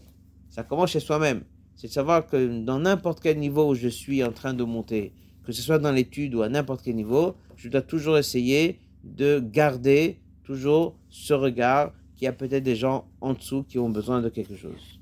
Ça 0.48 0.62
commence 0.62 0.90
chez 0.90 1.00
soi-même. 1.00 1.42
C'est 1.74 1.88
de 1.88 1.92
savoir 1.92 2.26
que 2.26 2.62
dans 2.64 2.78
n'importe 2.78 3.20
quel 3.20 3.38
niveau 3.38 3.70
où 3.70 3.74
je 3.74 3.88
suis 3.88 4.22
en 4.22 4.30
train 4.30 4.54
de 4.54 4.62
monter, 4.62 5.12
que 5.44 5.50
ce 5.50 5.60
soit 5.60 5.80
dans 5.80 5.90
l'étude 5.90 6.34
ou 6.36 6.42
à 6.42 6.48
n'importe 6.48 6.82
quel 6.82 6.94
niveau, 6.94 7.34
je 7.56 7.68
dois 7.68 7.82
toujours 7.82 8.16
essayer 8.16 8.78
de 9.02 9.40
garder 9.40 10.20
toujours 10.44 10.94
ce 11.08 11.34
regard 11.34 11.92
qu'il 12.16 12.26
y 12.26 12.28
a 12.28 12.32
peut-être 12.32 12.62
des 12.62 12.76
gens 12.76 13.06
en 13.20 13.34
dessous 13.34 13.64
qui 13.64 13.78
ont 13.78 13.88
besoin 13.88 14.20
de 14.20 14.28
quelque 14.28 14.56
chose. 14.56 15.00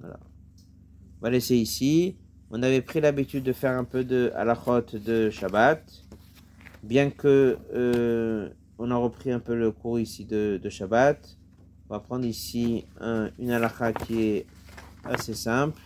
Voilà. 0.00 0.18
On 1.20 1.24
va 1.24 1.30
laisser 1.30 1.56
ici. 1.56 2.16
On 2.50 2.62
avait 2.62 2.80
pris 2.80 3.00
l'habitude 3.00 3.44
de 3.44 3.52
faire 3.52 3.78
un 3.78 3.84
peu 3.84 4.04
de 4.04 4.32
halachot 4.34 4.80
de 4.94 5.28
Shabbat, 5.28 5.84
bien 6.82 7.10
que 7.10 7.58
euh, 7.74 8.48
on 8.78 8.90
a 8.90 8.96
repris 8.96 9.30
un 9.30 9.40
peu 9.40 9.54
le 9.54 9.70
cours 9.70 10.00
ici 10.00 10.24
de, 10.24 10.60
Shabbat. 10.68 11.36
On 11.88 11.94
va 11.94 12.00
prendre 12.00 12.24
ici 12.24 12.84
une 13.38 13.50
halakha 13.50 13.92
qui 13.92 14.22
est 14.22 14.46
assez 15.04 15.34
simple. 15.34 15.80